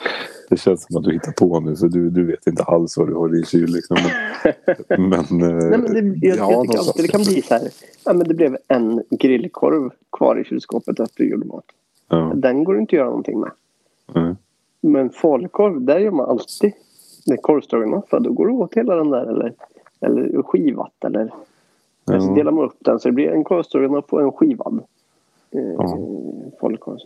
Det 0.54 0.58
känns 0.58 0.84
som 0.86 0.98
att 0.98 1.04
du 1.04 1.12
hittar 1.14 1.32
på 1.32 1.60
nu 1.60 1.76
så 1.76 1.88
du, 1.88 2.10
du 2.10 2.26
vet 2.26 2.48
inte 2.48 2.64
alls 2.64 2.98
vad 2.98 3.08
du 3.08 3.14
har 3.14 3.30
i 3.30 3.32
din 3.32 3.46
kyl. 3.46 3.70
Liksom. 3.74 3.98
Men, 4.90 5.10
men, 5.10 5.60
eh, 5.60 5.70
Nej, 5.70 5.80
men 5.80 6.20
det, 6.20 6.28
jag, 6.28 6.38
jag 6.38 6.62
tycker 6.62 6.78
alltid 6.80 7.04
det 7.06 7.08
kan 7.08 7.22
bli 7.22 7.42
så 7.42 7.54
här. 7.54 7.70
Ja, 8.06 8.14
men 8.14 8.28
det 8.28 8.34
blev 8.34 8.58
en 8.68 9.04
grillkorv 9.10 9.90
kvar 10.12 10.40
i 10.40 10.44
kylskåpet 10.44 11.00
efter 11.00 11.24
julmat. 11.24 11.64
Ja, 12.10 12.32
Den 12.36 12.64
går 12.64 12.74
det 12.74 12.80
inte 12.80 12.90
att 12.96 12.98
göra 12.98 13.08
någonting 13.08 13.40
med. 13.40 13.52
nej. 14.14 14.36
Men 14.82 15.10
falukorv, 15.10 15.82
där 15.82 16.00
gör 16.00 16.12
man 16.12 16.30
alltid. 16.30 16.72
Med 17.28 17.42
korvstroganoff, 17.42 18.06
då 18.12 18.32
går 18.34 18.48
det 18.48 18.54
åt 18.54 18.74
hela 18.74 18.96
den 18.96 19.10
där. 19.10 19.26
Eller, 19.26 19.54
eller 20.02 20.42
skivat. 20.44 20.94
Eller, 21.06 21.20
eller 22.10 22.20
så 22.20 22.28
Ja. 22.30 22.34
delar 22.36 22.52
man 22.52 22.66
upp 22.66 22.78
den 22.80 23.00
så 23.00 23.08
det 23.08 23.14
blir 23.14 23.30
en 23.32 23.44
korvstroganoff 23.44 24.06
och 24.14 24.22
en 24.22 24.32
skivad. 24.32 24.80
Eh, 25.52 25.62
Ja. 25.78 25.98
falukorv. 26.62 26.98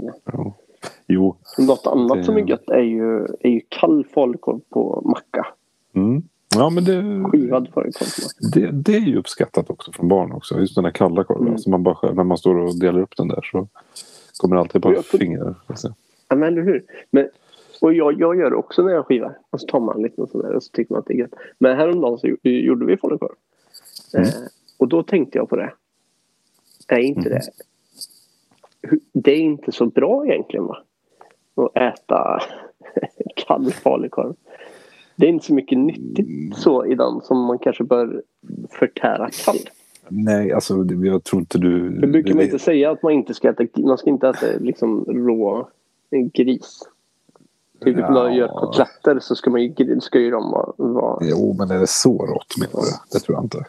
Jo. 1.07 1.35
Något 1.57 1.87
annat 1.87 2.17
Det- 2.17 2.23
som 2.23 2.37
är 2.37 2.41
gött 2.49 2.69
är 2.69 2.79
ju, 2.81 3.25
är 3.39 3.49
ju 3.49 3.61
kall 3.69 4.05
falukorv 4.13 4.59
på 4.69 5.01
macka. 5.05 5.47
Mm. 5.93 6.21
Ja, 6.55 6.69
men 6.69 6.83
det, 6.83 7.29
Skivad 7.31 7.67
falukorv 7.73 7.91
på 7.99 8.21
macka. 8.23 8.59
det, 8.59 8.71
det 8.71 8.95
är 8.95 8.99
ju 9.07 9.17
uppskattat 9.17 9.69
också 9.69 9.91
från 9.91 10.07
barn 10.07 10.31
också. 10.31 10.59
Just 10.59 10.75
den 10.75 10.85
här 10.85 10.91
kalla 10.91 11.23
korven. 11.23 11.41
Mm. 11.41 11.53
Alltså 11.53 11.69
man 11.69 11.83
bara, 11.83 11.95
skär- 11.95 12.13
när 12.13 12.23
man 12.23 12.37
står 12.37 12.55
och 12.57 12.79
delar 12.79 12.99
upp 13.01 13.17
den 13.17 13.27
där 13.27 13.41
så 13.51 13.67
kommer 14.37 14.55
det 14.55 14.59
alltid 14.61 14.81
på 14.81 14.93
Jag 14.93 15.05
fingrar. 15.05 15.55
Alltså. 15.67 15.93
Ja, 16.29 16.35
men 16.35 16.47
eller 16.47 16.61
hur? 16.61 16.83
Men, 17.11 17.29
och 17.81 17.93
jag, 17.93 18.19
jag 18.19 18.37
gör 18.37 18.49
det 18.49 18.55
också 18.55 18.81
när 18.83 18.93
jag 18.93 19.05
skivar. 19.05 19.37
Och 19.49 19.61
så 19.61 19.67
tar 19.67 19.79
man 19.79 20.01
lite 20.01 20.21
och 20.21 20.29
sådär 20.29 20.53
och 20.55 20.63
så 20.63 20.71
tycker 20.71 20.93
man 20.93 20.99
att 20.99 21.05
det 21.05 21.13
är 21.13 21.17
gött. 21.17 21.33
Men 21.59 21.77
häromdagen 21.77 22.17
så 22.17 22.27
gjo- 22.27 22.37
gjorde 22.49 22.85
vi 22.85 22.97
falukorv. 22.97 23.35
Mm. 24.13 24.25
Eh, 24.27 24.33
och 24.77 24.87
då 24.87 25.03
tänkte 25.03 25.37
jag 25.37 25.49
på 25.49 25.55
det. 25.55 25.73
Är 26.87 26.99
inte 26.99 27.29
Mm. 27.29 27.31
det... 27.31 27.41
Det 29.13 29.31
är 29.31 29.39
inte 29.39 29.71
så 29.71 29.85
bra 29.85 30.25
egentligen 30.25 30.65
va? 30.65 30.77
Att 31.57 31.77
äta 31.77 32.39
kall 33.47 33.71
falukorv. 33.71 34.35
Det 35.15 35.25
är 35.25 35.29
inte 35.29 35.45
så 35.45 35.53
mycket 35.53 35.77
nyttigt 35.77 36.57
så 36.57 36.85
i 36.85 36.95
den 36.95 37.21
som 37.21 37.45
man 37.45 37.59
kanske 37.59 37.83
bör 37.83 38.23
förtära 38.69 39.29
kall. 39.45 39.57
Nej, 40.09 40.53
alltså 40.53 40.85
jag 41.03 41.23
tror 41.23 41.39
inte 41.39 41.57
du... 41.57 41.89
Det 41.89 42.07
brukar 42.07 42.33
man 42.33 42.43
inte 42.43 42.59
säga 42.59 42.91
att 42.91 43.03
man 43.03 43.13
inte 43.13 43.33
ska 43.33 43.49
äta, 43.49 43.63
man 43.81 43.97
ska 43.97 44.09
inte 44.09 44.29
äta 44.29 44.45
liksom 44.59 45.05
rå 45.05 45.69
gris. 46.33 46.79
Typ 47.81 47.97
Ja. 47.97 48.01
när 48.01 48.11
man 48.11 48.35
gör 48.35 48.47
kotletter 48.47 49.19
så 49.19 49.35
ska, 49.35 49.49
man 49.49 49.63
ju, 49.63 49.99
ska 50.01 50.19
ju 50.19 50.31
de 50.31 50.51
vara 50.77 51.19
Jo, 51.21 51.55
men 51.57 51.71
är 51.71 51.79
det 51.79 51.87
så 51.87 52.25
rått 52.25 52.57
menar 52.57 52.85
du? 52.85 52.91
Det 53.11 53.19
tror 53.19 53.35
jag 53.37 53.43
inte. 53.45 53.65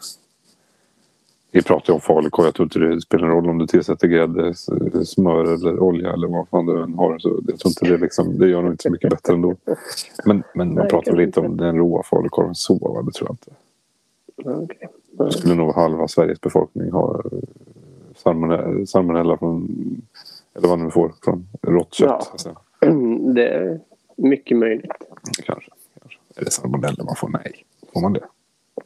Vi 1.50 1.62
pratar 1.62 1.92
ju 1.92 1.94
om 1.94 2.00
falukorv. 2.00 2.46
Jag 2.46 2.54
tror 2.54 2.66
inte 2.66 2.78
det 2.78 3.00
spelar 3.00 3.28
någon 3.28 3.36
roll 3.36 3.50
om 3.50 3.58
du 3.58 3.66
tillsätter 3.66 4.08
grädde, 4.08 4.54
smör 5.04 5.54
eller 5.54 5.80
olja 5.80 6.12
eller 6.12 6.28
vad 6.28 6.48
fan 6.48 6.66
du 6.66 6.82
än 6.82 6.94
har. 6.94 7.18
Så 7.18 7.28
jag 7.46 7.58
tror 7.58 7.70
inte 7.70 7.84
det, 7.84 7.98
liksom, 7.98 8.38
det 8.38 8.48
gör 8.48 8.62
nog 8.62 8.72
inte 8.72 8.82
så 8.82 8.90
mycket 8.90 9.10
bättre 9.10 9.32
ändå. 9.32 9.56
Men, 10.24 10.42
men 10.54 10.74
man 10.74 10.88
pratar 10.88 11.12
väl 11.12 11.20
inte 11.20 11.40
om 11.40 11.56
den 11.56 11.76
råa 11.76 12.02
falukorven 12.02 12.54
så, 12.54 12.74
va? 12.74 13.02
det 13.02 13.12
tror 13.12 13.28
jag 13.28 13.34
inte. 13.34 13.50
okej. 14.62 14.88
Då 15.10 15.30
skulle 15.30 15.54
nog 15.54 15.74
halva 15.74 16.08
Sveriges 16.08 16.40
befolkning 16.40 16.90
ha 16.90 17.22
eh, 17.24 18.84
salmonella, 18.86 19.38
från, 19.38 19.68
eller 20.54 20.68
vad 20.68 20.78
nu 20.78 20.90
får, 20.90 21.12
från 21.24 21.48
rått 21.62 21.94
kött. 21.94 22.30
Ja. 22.32 22.38
säga. 22.38 22.56
Det 23.34 23.48
är 23.48 23.80
mycket 24.16 24.56
möjligt. 24.56 24.92
Kanske, 25.44 25.70
kanske. 26.00 26.20
Är 26.36 26.44
det 26.44 26.50
salmonella 26.50 27.04
man 27.04 27.16
får? 27.16 27.28
Nej. 27.28 27.64
Får 27.92 28.00
man 28.00 28.12
det? 28.12 28.24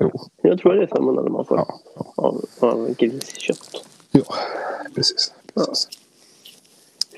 Jo. 0.03 0.11
Jag 0.43 0.59
tror 0.59 0.75
det 0.75 0.83
är 0.83 0.87
samma 0.87 1.12
när 1.12 1.31
man 1.31 1.45
får 1.45 1.57
Ja, 1.59 1.81
ja. 1.97 2.12
av, 2.17 2.45
av 2.61 2.95
griskött. 2.95 3.85
ja 4.11 4.23
precis. 4.95 5.33
precis. 5.55 5.88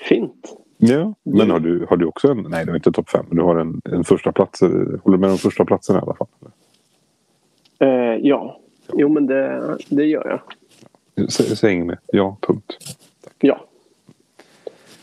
Fint. 0.09 0.57
Ja, 0.77 1.15
men 1.23 1.51
har 1.51 1.61
du, 1.61 1.87
har 1.89 1.97
du 1.97 2.07
också 2.07 2.29
en... 2.29 2.47
Nej, 2.49 2.65
du 2.65 2.71
har 2.71 2.77
inte 2.77 2.93
topp 2.93 3.11
fem. 3.11 3.25
Men 3.29 3.37
du 3.37 3.43
har 3.43 3.57
en, 3.57 3.81
en 3.85 4.05
första 4.05 4.33
plats. 4.33 4.61
Håller 4.61 5.01
du 5.05 5.19
med 5.19 5.31
om 5.31 5.39
första 5.39 5.65
platsen 5.65 5.97
i 5.97 5.99
alla 5.99 6.15
fall? 6.15 6.27
Eh, 7.79 7.89
ja. 8.23 8.61
Jo, 8.93 9.09
men 9.09 9.27
det, 9.27 9.77
det 9.89 10.05
gör 10.05 10.41
jag. 11.17 11.31
Säg, 11.31 11.57
säg 11.57 11.73
inget 11.73 11.87
mer. 11.87 11.99
Ja, 12.07 12.37
punkt. 12.41 12.97
Ja. 13.39 13.65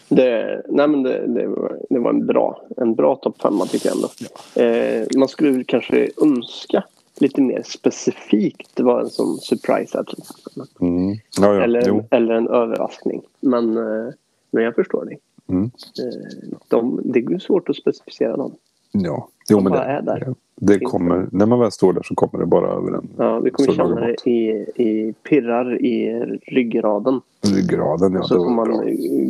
Det, 0.09 0.61
nej 0.69 0.87
men 0.87 1.03
det, 1.03 1.27
det, 1.27 1.47
var, 1.47 1.77
det 1.89 1.99
var 1.99 2.09
en 2.09 2.25
bra, 2.25 2.61
en 2.77 2.95
bra 2.95 3.15
topp 3.15 3.41
femma 3.41 3.65
tycker 3.65 3.89
jag 3.89 3.95
ändå. 3.95 4.09
Eh, 4.55 5.07
man 5.17 5.27
skulle 5.27 5.63
kanske 5.63 6.09
önska 6.23 6.83
lite 7.21 7.41
mer 7.41 7.63
specifikt 7.65 8.79
vad 8.79 9.03
en 9.03 9.09
sån 9.09 9.37
surprise 9.37 10.03
till 10.03 10.17
exempel. 10.19 10.87
Mm. 10.87 11.15
Ja, 11.39 11.55
ja. 11.55 11.63
Eller, 11.63 11.83
Jo. 11.87 12.05
eller 12.11 12.33
en 12.33 12.47
överraskning. 12.47 13.21
Men, 13.39 13.77
eh, 13.77 14.13
men 14.51 14.63
jag 14.63 14.75
förstår 14.75 15.05
dig. 15.05 15.19
Mm. 15.49 15.63
Eh, 15.65 16.49
de, 16.67 17.01
det 17.03 17.19
är 17.19 17.39
svårt 17.39 17.69
att 17.69 17.75
specificera 17.75 18.37
dem. 18.37 18.55
Ja. 18.91 19.27
Jo, 19.49 19.57
De 19.57 19.63
men 19.63 19.71
bara 19.73 19.85
det, 19.85 19.91
är 19.91 20.01
där. 20.01 20.35
det 20.55 20.79
kommer, 20.79 21.27
när 21.31 21.45
man 21.45 21.59
väl 21.59 21.71
står 21.71 21.93
där 21.93 22.03
så 22.03 22.15
kommer 22.15 22.39
det 22.39 22.45
bara 22.45 22.67
över 22.69 22.91
en. 22.91 23.09
Ja, 23.17 23.39
vi 23.39 23.49
kommer 23.51 23.71
känna 23.73 23.95
det 24.01 24.15
i, 24.29 24.49
i 24.75 25.13
pirrar 25.23 25.85
i 25.85 26.19
ryggraden. 26.47 27.21
Ryggraden. 27.55 28.13
Ja, 28.13 28.23
så 28.23 28.35
får 28.35 28.45
var 28.45 28.51
man 28.51 28.67
bra. 28.67 28.83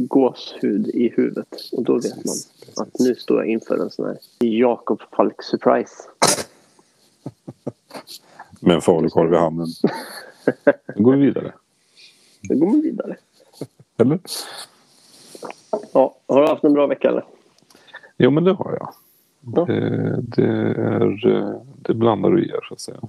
gåshud 0.08 0.88
i 0.88 1.10
huvudet. 1.16 1.56
Och 1.72 1.84
då 1.84 1.94
vet 1.94 2.26
man 2.26 2.36
att 2.78 3.00
nu 3.00 3.16
står 3.16 3.38
jag 3.38 3.48
inför 3.48 3.78
en 3.78 3.90
sån 3.90 4.06
här 4.06 4.18
Jakob 4.40 5.02
Falk 5.16 5.44
surprise. 5.44 5.94
Med 8.60 8.76
en 8.76 8.82
falukorv 8.82 9.34
i 9.34 9.38
handen. 9.38 9.68
Nu 10.96 11.04
går 11.04 11.12
vi 11.12 11.26
vidare. 11.26 11.54
Då 12.42 12.56
går 12.56 12.68
man 12.68 12.82
vidare. 12.82 13.16
Eller? 13.98 14.20
Ja, 15.94 16.16
har 16.28 16.42
du 16.42 16.48
haft 16.48 16.64
en 16.64 16.74
bra 16.74 16.88
vecka 16.88 17.10
eller? 17.10 17.26
Jo, 18.18 18.32
men 18.32 18.44
det 18.44 18.54
har 18.54 18.78
jag. 18.80 18.94
Ja. 19.56 19.66
Det, 19.66 20.22
det 20.22 20.48
är 20.82 21.62
det 21.76 21.94
blandar 21.94 22.34
och 22.34 22.40
ger 22.40 22.60
så 22.68 22.74
att 22.74 22.80
säga. 22.80 23.00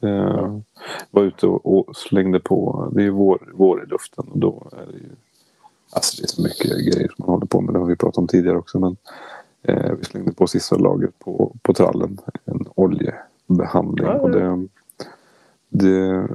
Det, 0.00 0.62
Var 1.10 1.22
ute 1.22 1.46
och, 1.46 1.96
slängde 1.96 2.40
på. 2.40 2.88
Det 2.92 3.04
är 3.04 3.10
vår, 3.10 3.52
vår 3.54 3.84
i 3.84 3.86
luften 3.86 4.24
och 4.28 4.38
då 4.38 4.68
är 4.72 4.86
det 4.86 4.98
ju 4.98 5.08
Alltså 5.94 6.16
det 6.16 6.24
är 6.24 6.28
så 6.28 6.42
mycket 6.42 6.94
grejer 6.94 7.08
som 7.08 7.14
man 7.18 7.28
håller 7.28 7.46
på 7.46 7.60
med. 7.60 7.74
Det 7.74 7.78
har 7.78 7.86
vi 7.86 7.96
pratat 7.96 8.18
om 8.18 8.26
tidigare 8.26 8.58
också. 8.58 8.78
Men 8.78 8.96
eh, 9.62 9.92
vi 9.92 10.04
slängde 10.04 10.32
på 10.32 10.46
sista 10.46 10.76
lagret 10.76 11.18
på, 11.18 11.56
på 11.62 11.74
trallen. 11.74 12.18
En 12.44 12.66
oljebehandling. 13.52 14.06
Ja, 14.06 14.12
ja. 14.12 14.20
Och 14.20 14.30
det, 14.30 14.68
det, 15.68 16.28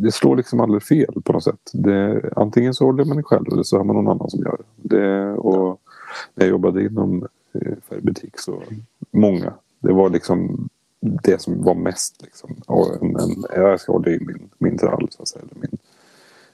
det 0.00 0.12
slår 0.12 0.36
liksom 0.36 0.60
aldrig 0.60 0.82
fel 0.82 1.22
på 1.24 1.32
något 1.32 1.44
sätt. 1.44 1.70
Det, 1.72 2.30
antingen 2.36 2.74
så 2.74 2.84
håller 2.84 3.04
man 3.04 3.16
det 3.16 3.22
själv 3.22 3.46
eller 3.52 3.62
så 3.62 3.76
har 3.76 3.84
man 3.84 3.96
någon 3.96 4.08
annan 4.08 4.30
som 4.30 4.40
gör 4.40 4.60
det. 4.76 5.32
och 5.32 5.80
när 6.34 6.44
jag 6.44 6.50
jobbade 6.50 6.84
inom 6.84 7.26
eh, 7.52 7.74
färgbutik 7.88 8.38
så 8.38 8.62
många. 9.10 9.54
Det 9.80 9.92
var 9.92 10.10
liksom 10.10 10.68
det 11.00 11.40
som 11.40 11.62
var 11.62 11.74
mest 11.74 12.22
liksom. 12.22 12.56
Och 12.66 13.02
en, 13.02 13.16
en, 13.16 13.44
jag 13.54 13.80
ska 13.80 13.92
hålla 13.92 14.10
i 14.10 14.18
min, 14.20 14.50
min 14.58 14.78
trall 14.78 15.08
så 15.10 15.22
att 15.22 15.28
säga. 15.28 15.44
Eller 15.44 15.60
min 15.60 15.78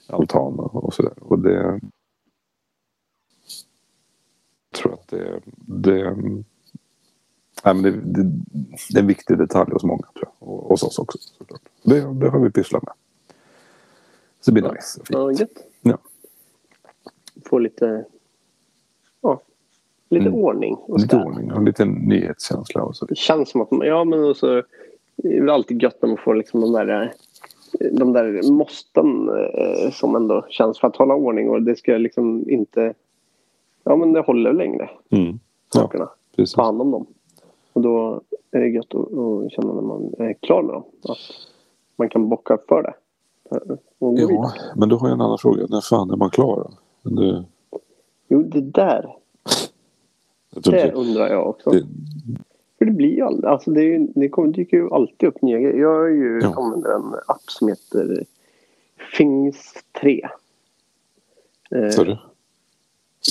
altan 0.07 0.59
och, 0.59 0.85
och 0.85 0.95
sådär. 0.95 1.13
Och 1.21 1.39
det 1.39 1.81
jag 4.71 4.81
tror 4.83 4.93
att 4.93 5.09
det, 5.09 5.41
det, 5.57 6.17
nej, 7.65 7.75
men 7.75 7.83
det, 7.83 7.91
det, 7.91 8.23
det 8.91 8.99
är 8.99 9.01
en 9.03 9.07
viktig 9.07 9.39
detalj 9.39 9.71
hos 9.73 9.85
många 9.85 10.03
tror 10.15 10.29
jag. 10.41 10.49
Och 10.49 10.69
hos 10.69 10.83
oss 10.83 10.99
också 10.99 11.19
såklart. 11.19 11.61
Det, 11.83 12.01
det 12.15 12.29
har 12.31 12.39
vi 12.41 12.51
pysslat 12.51 12.83
med. 12.83 12.93
Så 14.41 14.51
det 14.51 14.61
blir 14.61 14.73
nice. 14.73 15.01
och 15.01 15.07
fint. 15.07 15.19
Ja, 15.19 15.33
gött. 15.33 15.65
Ja. 15.83 15.99
Få 17.45 17.59
lite, 17.59 18.05
ja, 19.21 19.41
lite 20.09 20.27
Mm. 20.27 20.35
ordning. 20.41 20.75
Och 20.75 21.01
Lite 21.01 21.17
ordning 21.17 21.53
och 21.53 21.63
lite 21.63 21.85
nyhetskänsla 21.85 22.83
och 22.83 22.97
så. 22.97 23.05
Det 23.05 23.17
känns 23.19 23.51
som 23.51 23.61
att 23.61 23.71
man, 23.71 23.87
ja 23.87 24.05
men 24.05 24.25
också, 24.31 24.63
det 25.17 25.37
är 25.37 25.47
alltid 25.47 25.83
gött 25.83 26.03
när 26.03 26.09
man 26.09 26.19
får 26.19 26.35
liksom 26.35 26.61
de 26.61 26.73
där 26.73 27.13
de 27.93 28.13
där 28.13 28.51
måsten 28.53 29.29
eh, 29.29 29.91
som 29.93 30.17
ändå 30.17 30.47
känns 30.49 30.81
för 30.81 30.89
att 30.89 30.97
hålla 30.97 31.15
ordning 31.15 31.51
och 31.51 31.63
det 31.63 31.77
ska 31.77 31.93
liksom 31.97 32.51
inte 32.51 32.95
ja 33.85 33.97
men 33.97 34.13
det 34.13 34.21
håller 34.21 34.53
längre 34.53 34.91
Mm. 35.11 35.39
Ja, 35.75 35.81
sakerna. 35.81 36.09
precis. 36.37 36.55
Ta 36.55 36.63
hand 36.65 36.81
om 36.81 36.91
dem. 36.91 37.07
Och 37.79 37.83
då 37.85 38.21
är 38.51 38.61
det 38.61 38.69
gött 38.69 38.95
att, 38.95 39.01
att 39.13 39.53
känna 39.53 39.75
när 39.75 39.83
man 39.83 40.15
är 40.19 40.33
klar 40.33 40.63
med 40.63 40.75
dem 40.75 40.85
att 41.03 41.19
man 41.97 42.09
kan 42.09 42.29
bocka 42.29 42.59
för 42.69 42.83
det. 42.83 42.95
Och 43.99 44.19
Ja, 44.19 44.27
vidare. 44.27 44.51
men 44.77 44.89
då 44.89 44.97
har 44.97 45.09
jag 45.09 45.15
en 45.15 45.21
annan 45.21 45.39
fråga. 45.39 45.67
När 45.69 45.81
fan 45.81 46.11
är 46.11 46.17
man 46.17 46.31
klar 46.31 46.71
Det, 47.03 47.45
Jo 48.29 48.43
det 48.43 48.61
där, 48.61 49.17
det 50.51 50.57
inte, 50.57 50.93
undrar 50.93 51.29
jag 51.29 51.49
också. 51.49 51.71
det, 51.71 51.87
För 52.79 52.85
det 52.85 52.93
blir 52.93 53.15
ju 53.17 53.23
aldrig, 53.23 53.45
alltså 53.51 53.71
det, 53.71 53.95
är 53.95 54.09
det 54.15 54.29
kommer, 54.29 54.49
dyker 54.53 54.77
ju 54.77 54.91
alltid 54.91 55.29
upp 55.29 55.43
nya 55.43 55.59
grejer. 55.59 55.77
Jag 55.81 56.05
är 56.07 56.15
ju 56.15 56.41
Ja. 56.43 56.55
använder 56.57 56.95
en 56.95 57.15
app 57.27 57.51
som 57.51 57.69
heter 57.69 58.25
Fings 59.17 59.75
3. 60.01 60.29
Eh? 61.71 61.89
Saker. 61.91 62.21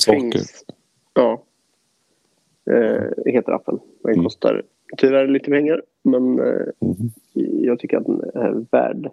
Fings, 0.06 0.64
ja. 1.14 1.42
Eh, 2.70 3.32
heter 3.32 3.52
appen. 3.52 3.78
Den 4.08 4.14
Mm. 4.18 4.24
kostar 4.24 4.62
tyvärr 4.96 5.26
lite 5.26 5.50
pengar 5.50 5.82
men 6.02 6.38
eh, 6.40 6.66
Mhm. 6.80 7.10
jag 7.62 7.78
tycker 7.78 7.96
att 7.96 8.06
den 8.06 8.20
är 8.34 8.64
värd, 8.70 9.10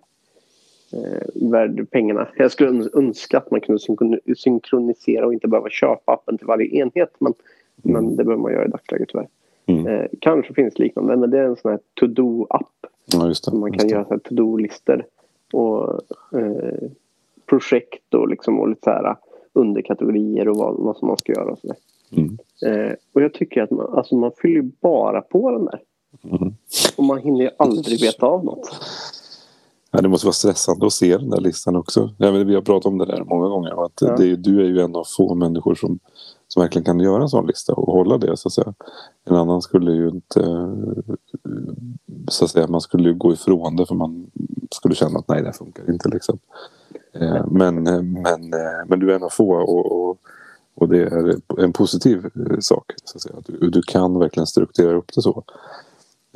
eh, 0.94 1.50
värd 1.52 1.88
pengarna. 1.92 2.28
Jag 2.38 2.52
skulle 2.52 2.70
öns- 2.70 2.90
önska 2.98 3.38
att 3.38 3.52
man 3.52 3.62
kunde 3.62 3.80
synkron- 3.80 4.36
synkronisera 4.38 5.26
och 5.26 5.34
inte 5.34 5.48
behöva 5.48 5.70
köpa 5.70 6.12
appen 6.14 6.38
till 6.38 6.48
varje 6.48 6.68
enhet 6.82 7.14
men, 7.20 7.34
men 7.76 8.16
det 8.16 8.24
behöver 8.24 8.42
man 8.44 8.52
göra 8.52 8.66
i 8.66 8.70
dagsläget 8.70 9.10
tyvärr. 9.10 9.28
Mm. 9.66 9.88
Eh, 9.88 10.06
kanske 10.22 10.54
finns 10.54 10.80
liknande, 10.80 11.16
men 11.18 11.30
det 11.32 11.40
är 11.40 11.44
en 11.44 11.56
sån 11.56 11.72
här 11.72 11.80
to-do-app. 12.00 12.72
Ja, 13.14 13.34
man 13.54 13.72
kan 13.72 13.88
göra 13.90 14.06
så 14.06 14.20
to-do-listor. 14.20 15.06
Och 15.54 15.94
eh, 16.40 16.90
projekt 17.46 18.14
och, 18.14 18.30
liksom, 18.30 18.60
och 18.60 18.70
lite 18.70 18.82
så 18.84 18.90
här 18.90 19.16
underkategorier 19.54 20.48
och 20.50 20.58
vad, 20.58 20.76
vad 20.78 20.98
som 20.98 21.08
man 21.08 21.18
ska 21.18 21.34
göra. 21.34 21.52
Och, 21.52 21.60
så 21.60 21.68
där. 21.68 21.76
Mm. 22.18 22.38
Eh, 22.66 22.94
och 23.14 23.22
jag 23.22 23.34
tycker 23.34 23.62
att 23.62 23.72
man, 23.72 23.94
alltså 23.94 24.16
man 24.16 24.32
fyller 24.42 24.56
ju 24.56 24.72
bara 24.82 25.22
på 25.22 25.52
den 25.52 25.66
där. 25.66 25.80
Mhm. 26.22 26.56
Och 26.98 27.04
man 27.04 27.18
hinner 27.18 27.42
ju 27.42 27.50
aldrig 27.60 28.02
veta 28.02 28.26
av 28.26 28.46
något. 28.46 28.70
Ja, 29.92 30.02
det 30.02 30.08
måste 30.10 30.28
vara 30.28 30.34
stressande 30.34 30.86
att 30.86 30.94
se 30.94 31.18
den 31.18 31.30
där 31.30 31.40
listan 31.42 31.76
också. 31.76 32.10
Ja, 32.18 32.32
men 32.32 32.48
vi 32.48 32.56
har 32.56 32.62
pratat 32.62 32.86
om 32.86 32.98
det 32.98 33.06
där 33.06 33.24
många 33.24 33.48
gånger. 33.48 33.74
och 33.74 33.86
Att 33.86 34.02
Ja. 34.02 34.16
det, 34.18 34.32
är- 34.32 34.36
du 34.38 34.62
är 34.62 34.66
ju 34.66 34.80
en 34.82 34.96
av 34.96 35.04
få 35.18 35.36
människor 35.36 35.76
som, 35.76 36.00
som 36.48 36.62
verkligen 36.62 36.86
kan 36.86 37.00
göra 37.00 37.22
en 37.22 37.30
sån 37.30 37.48
lista 37.48 37.74
och 37.74 37.94
hålla 37.94 38.18
det. 38.18 38.38
Så 38.38 38.48
att 38.48 38.54
säga. 38.54 38.74
En 39.26 39.36
annan 39.36 39.62
skulle 39.62 39.92
ju 39.92 40.10
inte... 40.10 40.40
eh, 40.42 41.14
Så 42.28 42.46
att 42.46 42.52
säga, 42.52 42.68
man 42.68 42.82
skulle 42.82 43.10
ju 43.10 43.16
gå 43.16 43.34
ifrån 43.34 43.76
det 43.76 43.86
för 43.86 43.96
man 43.96 44.28
skulle 44.72 44.96
känna 44.96 45.20
att 45.20 45.28
nej, 45.28 45.44
det 45.44 45.54
funkar 45.54 45.92
inte. 45.92 46.10
Liksom. 46.10 46.40
Eh, 47.14 47.46
Men, 47.52 47.88
eh, 47.88 48.02
men, 48.02 48.50
men 48.88 49.00
du 49.00 49.12
är 49.12 49.16
en 49.16 49.24
av 49.24 49.30
få 49.30 49.56
och, 49.56 49.92
och, 50.10 50.18
och 50.76 50.90
det 50.90 51.02
är 51.04 51.36
en 51.64 51.74
positiv 51.74 52.26
eh, 52.26 52.60
sak. 52.60 52.94
Så 53.04 53.18
att 53.18 53.22
säga. 53.22 53.36
Du, 53.46 53.70
du 53.70 53.82
kan 53.82 54.20
verkligen 54.20 54.48
strukturera 54.48 54.98
upp 54.98 55.12
det 55.16 55.22
så. 55.22 55.44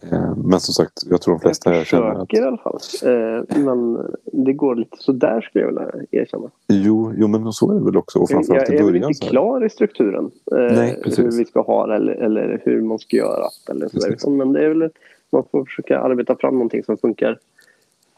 Eh, 0.03 0.35
Men 0.37 0.59
som 0.59 0.73
sagt, 0.73 0.93
jag 1.09 1.21
tror 1.21 1.33
de 1.33 1.39
flesta 1.39 1.69
här 1.69 1.77
Jag 1.77 1.85
känner 1.87 2.05
att 2.05 2.15
försöker 2.29 2.43
i 2.43 2.47
alla 2.47 2.57
fall. 2.57 2.79
Eh, 3.03 3.63
men 3.63 3.97
det 4.23 4.53
går 4.53 4.75
lite 4.75 4.97
så 4.99 5.11
där 5.11 5.41
skulle 5.41 5.63
jag 5.63 5.67
vilja 5.67 6.21
erkänna. 6.21 6.49
Jo, 6.67 7.13
jo 7.17 7.27
men 7.27 7.53
så 7.53 7.71
är 7.71 7.75
det 7.79 7.85
väl 7.85 7.97
också. 7.97 8.19
Och 8.19 8.23
Jag, 8.23 8.29
framförallt 8.29 8.69
jag 8.69 8.75
i 8.75 8.79
är 8.79 8.83
väl 8.83 8.91
början. 8.93 9.07
inte 9.09 9.17
Så 9.17 9.23
här. 9.25 9.31
klar 9.31 9.65
i 9.65 9.69
strukturen. 9.69 10.31
Nej, 10.51 10.99
precis. 11.03 11.19
hur 11.19 11.31
vi 11.37 11.45
ska 11.45 11.61
ha 11.61 11.87
det 11.87 11.95
eller, 11.95 12.13
eller 12.13 12.61
hur 12.65 12.81
man 12.81 12.99
ska 12.99 13.17
göra. 13.17 13.45
Eller 13.69 14.17
så. 14.17 14.29
Men 14.29 14.53
det 14.53 14.65
är 14.65 14.69
väl 14.69 14.89
man 15.31 15.43
får 15.51 15.65
försöka 15.65 15.99
arbeta 15.99 16.35
fram 16.35 16.53
någonting 16.53 16.83
som 16.83 16.97
funkar 16.97 17.37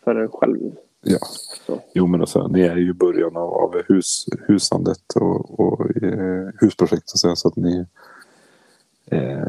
för 0.04 0.16
en 0.16 0.30
själv. 0.30 0.72
Ja. 1.02 1.20
Jo 1.94 2.08
men 2.08 2.22
alltså, 2.22 2.48
ni 2.48 2.62
är 2.62 2.76
ju 2.76 2.90
i 2.90 2.94
början 2.94 3.38
av, 3.38 3.54
av 3.54 3.82
hus, 3.88 4.26
husandet 4.48 5.14
och, 5.16 5.60
och 5.60 6.04
eh, 6.04 6.50
husprojektet 6.62 7.18
så, 7.18 7.36
så 7.36 7.48
att 7.48 7.56
ni 7.56 7.86
eh, 9.06 9.42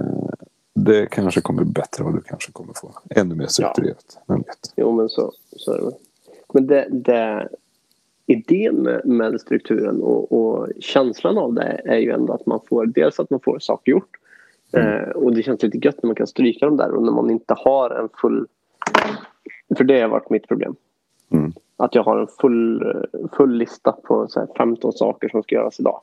det 0.75 1.07
kanske 1.07 1.41
kommer 1.41 1.65
bättre 1.65 2.05
och 2.05 2.13
du 2.13 2.21
kanske 2.21 2.53
kommer 2.53 2.73
få 2.75 2.91
ännu 3.11 3.35
mer 3.35 3.47
strukturerat. 3.47 4.19
Vet? 4.27 4.73
Jo, 4.77 4.93
men 4.93 5.09
så, 5.09 5.33
så 5.57 5.73
är 5.73 5.79
det. 5.79 5.93
Men 6.53 6.67
det, 6.67 6.89
det, 6.91 7.49
idén 8.27 8.75
med, 8.75 9.07
med 9.07 9.41
strukturen 9.41 10.03
och, 10.03 10.33
och 10.33 10.69
känslan 10.81 11.39
av 11.39 11.55
det 11.55 11.81
är 11.85 11.99
ju 11.99 12.11
ändå 12.11 12.33
att 12.33 12.47
man 12.47 12.61
får 12.69 12.87
dels 12.87 13.21
att 13.21 13.31
man 13.31 13.41
får 13.41 13.59
saker 13.59 13.93
gjort 13.93 14.17
eh, 14.73 15.09
och 15.11 15.35
det 15.35 15.43
känns 15.43 15.63
lite 15.63 15.79
gött 15.79 16.03
när 16.03 16.09
man 16.09 16.17
kan 16.17 16.27
stryka 16.27 16.67
dem 16.67 16.77
där 16.77 16.91
och 16.91 17.03
när 17.03 17.13
man 17.13 17.31
inte 17.31 17.55
har 17.59 17.91
en 17.91 18.09
full... 18.21 18.47
För 19.77 19.85
det 19.85 20.01
har 20.01 20.09
varit 20.09 20.31
mitt 20.31 20.49
problem. 20.49 20.77
Mm. 21.33 21.53
Att 21.77 21.95
jag 21.95 22.03
har 22.03 22.19
en 22.19 22.27
full, 22.41 22.95
full 23.37 23.53
lista 23.57 23.93
på 23.93 24.27
så 24.29 24.41
här 24.41 24.49
15 24.57 24.93
saker 24.93 25.29
som 25.29 25.43
ska 25.43 25.55
göras 25.55 25.81
idag. 25.81 26.01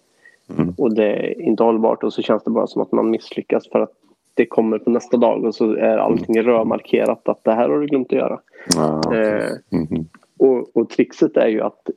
Mm. 0.58 0.74
Och 0.78 0.96
det 0.96 1.06
är 1.06 1.42
inte 1.42 1.64
hållbart 1.64 2.04
och 2.04 2.14
så 2.14 2.22
känns 2.22 2.44
det 2.44 2.52
bara 2.52 2.68
som 2.68 2.82
att 2.82 2.92
man 2.92 3.10
misslyckas 3.10 3.70
för 3.70 3.80
att 3.80 3.92
det 4.34 4.46
kommer 4.46 4.78
på 4.80 4.90
nästa 4.90 5.18
dag 5.18 5.46
och 5.46 5.56
så 5.56 5.74
är 5.74 5.98
allting 5.98 6.42
rödmarkerat 6.42 7.30
att 7.30 7.44
det 7.44 7.52
här 7.52 7.70
har 7.70 7.80
du 7.80 7.88
glömt 7.88 8.14
att 8.14 8.20
göra. 8.20 8.40
Ah. 8.78 9.16
Eh, 9.16 9.52
Mhm. 9.70 10.06
och, 10.38 10.78
och 10.78 10.90
trixet 10.90 11.38
är 11.38 11.48
ju 11.48 11.62
att 11.62 11.90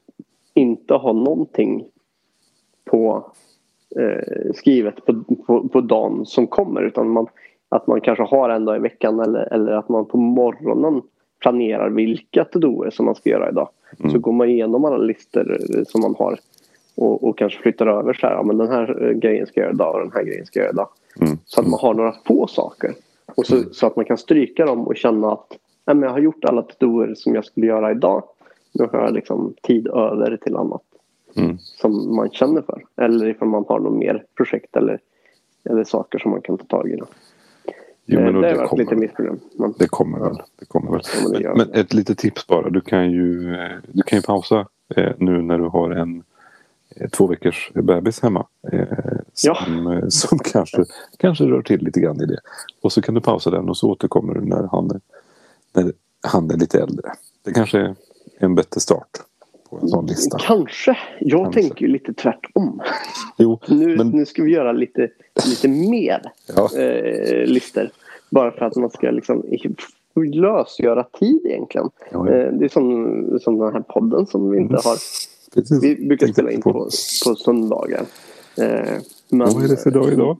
inte 0.55 0.95
ha 0.95 1.13
någonting 1.13 1.85
på 2.85 3.33
eh, 3.97 4.53
skrivet 4.55 5.07
på, 5.07 5.25
på, 5.47 5.69
på 5.69 5.81
dagen 5.81 6.27
som 6.27 6.47
kommer 6.47 6.83
utan 6.83 7.11
man, 7.11 7.27
att 7.69 7.87
man 7.87 8.01
kanske 8.01 8.25
har 8.25 8.51
en 8.51 8.65
dag 8.65 8.77
i 8.77 8.81
veckan 8.81 9.21
eller, 9.21 9.53
eller 9.53 9.73
att 9.73 9.89
man 9.89 10.07
på 10.07 10.17
morgonen 10.17 11.03
planerar 11.43 11.91
vilka 11.91 12.45
to 12.45 12.91
som 12.91 13.07
man 13.07 13.15
ska 13.15 13.31
göra 13.31 13.49
idag. 13.49 13.69
Så 14.13 14.19
går 14.19 14.33
man 14.33 14.49
igenom 14.49 14.85
alla 14.85 14.97
listor 14.97 15.59
eh, 15.77 15.85
som 15.85 16.01
man 16.01 16.15
har 16.19 16.39
och, 16.95 17.25
och 17.29 17.39
kanske 17.39 17.63
flyttar 17.63 17.87
över 17.87 18.13
så 18.13 18.27
här, 18.27 18.35
ja, 18.35 18.43
men 18.43 18.59
den 18.59 18.69
här 18.69 19.09
eh, 19.09 19.13
grejen 19.13 19.47
ska 19.47 19.61
jag 19.61 19.65
göra 19.65 19.75
idag 19.75 19.95
och 19.95 20.01
den 20.01 20.13
här 20.13 20.23
grejen 20.23 20.47
ska 20.47 20.59
jag 20.59 20.65
göra 20.65 20.73
idag. 20.73 20.89
Mm. 21.21 21.39
Så 21.45 21.61
att 21.61 21.67
man 21.67 21.81
har 21.81 21.95
några 21.95 22.15
få 22.27 22.47
saker. 22.47 22.95
Och 23.37 23.47
så, 23.47 23.57
så 23.73 23.87
att 23.87 23.97
man 23.97 24.05
kan 24.05 24.19
stryka 24.19 24.67
dem 24.67 24.87
och 24.87 24.97
känna 24.97 25.33
att 25.33 25.59
Nej, 25.85 25.97
men 25.97 26.03
jag 26.03 26.11
har 26.11 26.19
gjort 26.19 26.45
alla 26.45 26.63
to 26.63 27.15
som 27.15 27.35
jag 27.35 27.45
skulle 27.45 27.67
göra 27.67 27.91
idag. 27.91 28.23
Nu 28.73 28.89
har 28.93 28.99
jag 28.99 29.13
liksom 29.13 29.55
tid 29.63 29.87
över 29.87 30.37
till 30.37 30.57
annat 30.57 30.83
Mm. 31.37 31.59
som 31.59 32.17
man 32.17 32.31
känner 32.31 32.63
för. 32.63 32.85
Eller 32.97 33.29
ifall 33.29 33.49
man 33.49 33.65
har 33.69 33.81
något 33.81 33.99
mer 33.99 34.25
projekt 34.37 34.77
eller, 34.77 35.01
eller 35.65 35.85
saker 35.85 36.19
som 36.19 36.31
man 36.31 36.41
kan 36.43 36.59
ta 36.59 36.65
tag 36.65 36.91
i. 36.91 36.97
Då. 36.97 37.07
Jo, 38.07 38.19
Eh, 38.19 38.25
men 38.25 38.37
och 38.37 38.43
det 38.43 38.49
har 38.49 38.55
det, 38.55 38.59
varit 38.59 38.71
kommer, 38.71 38.83
lite 38.85 38.97
mitt 38.97 39.15
problem. 39.17 39.41
Men, 39.59 39.75
det 39.79 39.89
kommer 39.89 40.19
väl. 40.19 40.43
Det 40.59 40.65
kommer 40.67 40.91
väl. 40.93 41.01
Ja, 41.15 41.21
men 41.31 41.43
det 41.43 41.55
Men, 41.57 41.69
det. 41.73 41.81
ett 41.81 41.95
litet 41.95 42.19
tips 42.19 42.47
bara. 42.47 42.71
Du 42.71 42.81
kan 42.81 43.11
ju, 43.11 43.55
eh, 43.55 43.71
du 43.93 44.03
kan 44.03 44.19
ju 44.19 44.23
pausa 44.23 44.67
eh, 44.97 45.13
nu 45.19 45.43
när 45.43 45.59
du 45.59 45.65
har 45.65 45.91
en 45.91 46.23
eh, 46.97 47.09
två 47.11 47.27
veckors 47.27 47.71
bebis 47.75 48.21
hemma. 48.21 48.47
Eh, 48.73 48.87
som, 49.35 49.87
eh, 49.87 50.09
som 50.09 50.39
kanske, 50.45 50.85
kanske 51.19 51.45
rör 51.45 51.63
till 51.63 51.83
lite 51.85 52.01
grann 52.01 52.21
i 52.23 52.27
det. 52.27 52.39
Och 52.83 52.93
så 52.93 53.03
kan 53.03 53.15
du 53.15 53.21
pausa 53.21 53.51
den 53.51 53.69
och 53.69 53.77
så 53.77 53.91
återkommer 53.91 54.35
du 54.35 54.41
när 54.41 54.69
han, 54.73 54.91
är- 54.91 55.01
när 55.75 55.93
han 56.23 56.51
är 56.51 56.57
lite 56.57 56.81
äldre. 56.81 57.13
Det 57.45 57.53
kanske 57.53 57.79
är 57.81 57.95
en 58.39 58.55
bättre 58.55 58.81
start 58.81 59.09
på 59.73 59.79
en 59.83 59.89
sån 59.89 60.07
lista. 60.07 60.39
Kanske. 60.41 60.99
Jag 61.21 61.43
Kanske. 61.45 61.61
tänker 61.61 61.87
ju 61.87 61.93
lite 61.93 62.13
tvärtom. 62.15 62.83
Jo, 63.39 63.59
Nu, 63.69 63.97
men 63.97 64.09
nu 64.09 64.27
ska 64.27 64.43
vi 64.43 64.51
göra 64.51 64.73
lite, 64.73 65.09
lite 65.49 65.69
mer 65.69 66.23
ja, 66.57 66.79
eh, 66.79 67.47
listor. 67.47 67.91
Bara 68.31 68.51
för 68.53 68.65
att 68.65 68.77
man 68.77 68.91
ska 68.91 69.11
liksom 69.11 69.45
lösgöra 70.33 71.05
tid 71.05 71.41
egentligen. 71.47 71.91
ja, 72.13 72.29
ja, 72.29 72.35
Eh, 72.35 72.53
det 72.53 72.65
är 72.65 72.69
som, 72.69 73.39
som 73.43 73.59
den 73.59 73.73
här 73.73 73.81
podden 73.81 74.27
som 74.27 74.51
vi 74.51 74.59
inte 74.59 74.75
har. 74.75 74.97
precis. 75.55 75.83
Vi 75.83 76.07
brukar 76.07 76.27
spela 76.27 76.51
in 76.51 76.63
på, 76.63 76.73
på 77.25 77.35
söndagar. 77.35 78.05
Eh, 78.59 78.99
men, 79.29 79.49
Vad 79.55 79.65
är 79.65 79.69
det 79.69 79.77
för 79.77 79.91
dag 79.91 80.13
idag? 80.13 80.37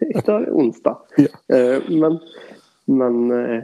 Idag 0.00 0.42
är 0.42 0.50
onsdag. 0.50 0.98
Ja. 1.16 1.56
Eh, 1.56 1.82
men 1.88 2.18
men 2.84 3.30
eh, 3.30 3.62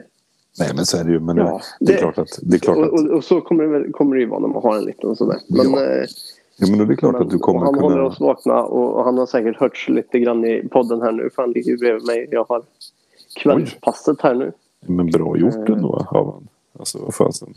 Nej 0.59 0.71
men 0.77 0.87
så 0.87 0.97
är 0.99 1.05
det 1.05 1.11
ju. 1.11 1.21
Men 1.21 1.37
Ja, 1.37 1.45
eh, 1.55 1.61
det, 1.81 1.93
är 1.93 1.97
det- 1.97 2.01
klart 2.01 2.19
att, 2.19 2.39
det 2.43 2.57
är 2.57 2.59
klart 2.59 2.77
och, 2.77 2.85
att, 2.85 2.91
och, 2.93 3.11
och 3.17 3.25
så 3.25 3.41
kommer 3.41 3.65
det, 3.65 3.93
kommer 3.93 4.15
det 4.17 4.21
ju 4.23 4.29
vara 4.29 4.41
när 4.41 4.49
man 4.49 4.63
har 4.63 4.77
en 4.77 4.85
liten 4.85 5.17
sådär. 5.17 5.37
Men, 5.49 5.71
Ja, 5.73 5.81
eh, 5.85 6.05
ja, 6.57 6.67
men 6.77 6.87
det 6.89 6.95
är 6.95 6.97
klart 6.97 7.13
men 7.13 7.23
att 7.23 7.31
du 7.31 7.39
kommer 7.39 7.61
han 7.61 7.69
kunna... 7.75 7.83
håller 7.83 8.01
oss 8.03 8.21
vakna 8.21 8.63
och, 8.65 8.95
och 8.99 9.05
han 9.05 9.19
har 9.19 9.27
säkert 9.27 9.57
hörts 9.57 9.89
lite 9.89 10.19
grann 10.19 10.45
i 10.45 10.69
podden 10.71 11.01
här 11.03 11.13
nu. 11.13 11.31
För 11.35 11.43
han 11.43 11.53
ligger 11.53 11.71
ju 11.71 11.79
bredvid 11.79 12.07
mig. 12.07 12.29
Jag 12.31 12.45
har 12.49 12.63
kvällspasset 13.43 14.21
här 14.23 14.35
nu. 14.35 14.53
Men 14.87 15.07
bra 15.07 15.37
gjort 15.37 15.55
Eh. 15.69 15.77
ändå 15.77 16.07
av 16.11 16.33
han. 16.33 16.49
Alltså 16.79 16.99
vad 16.99 17.15
fasen. 17.15 17.55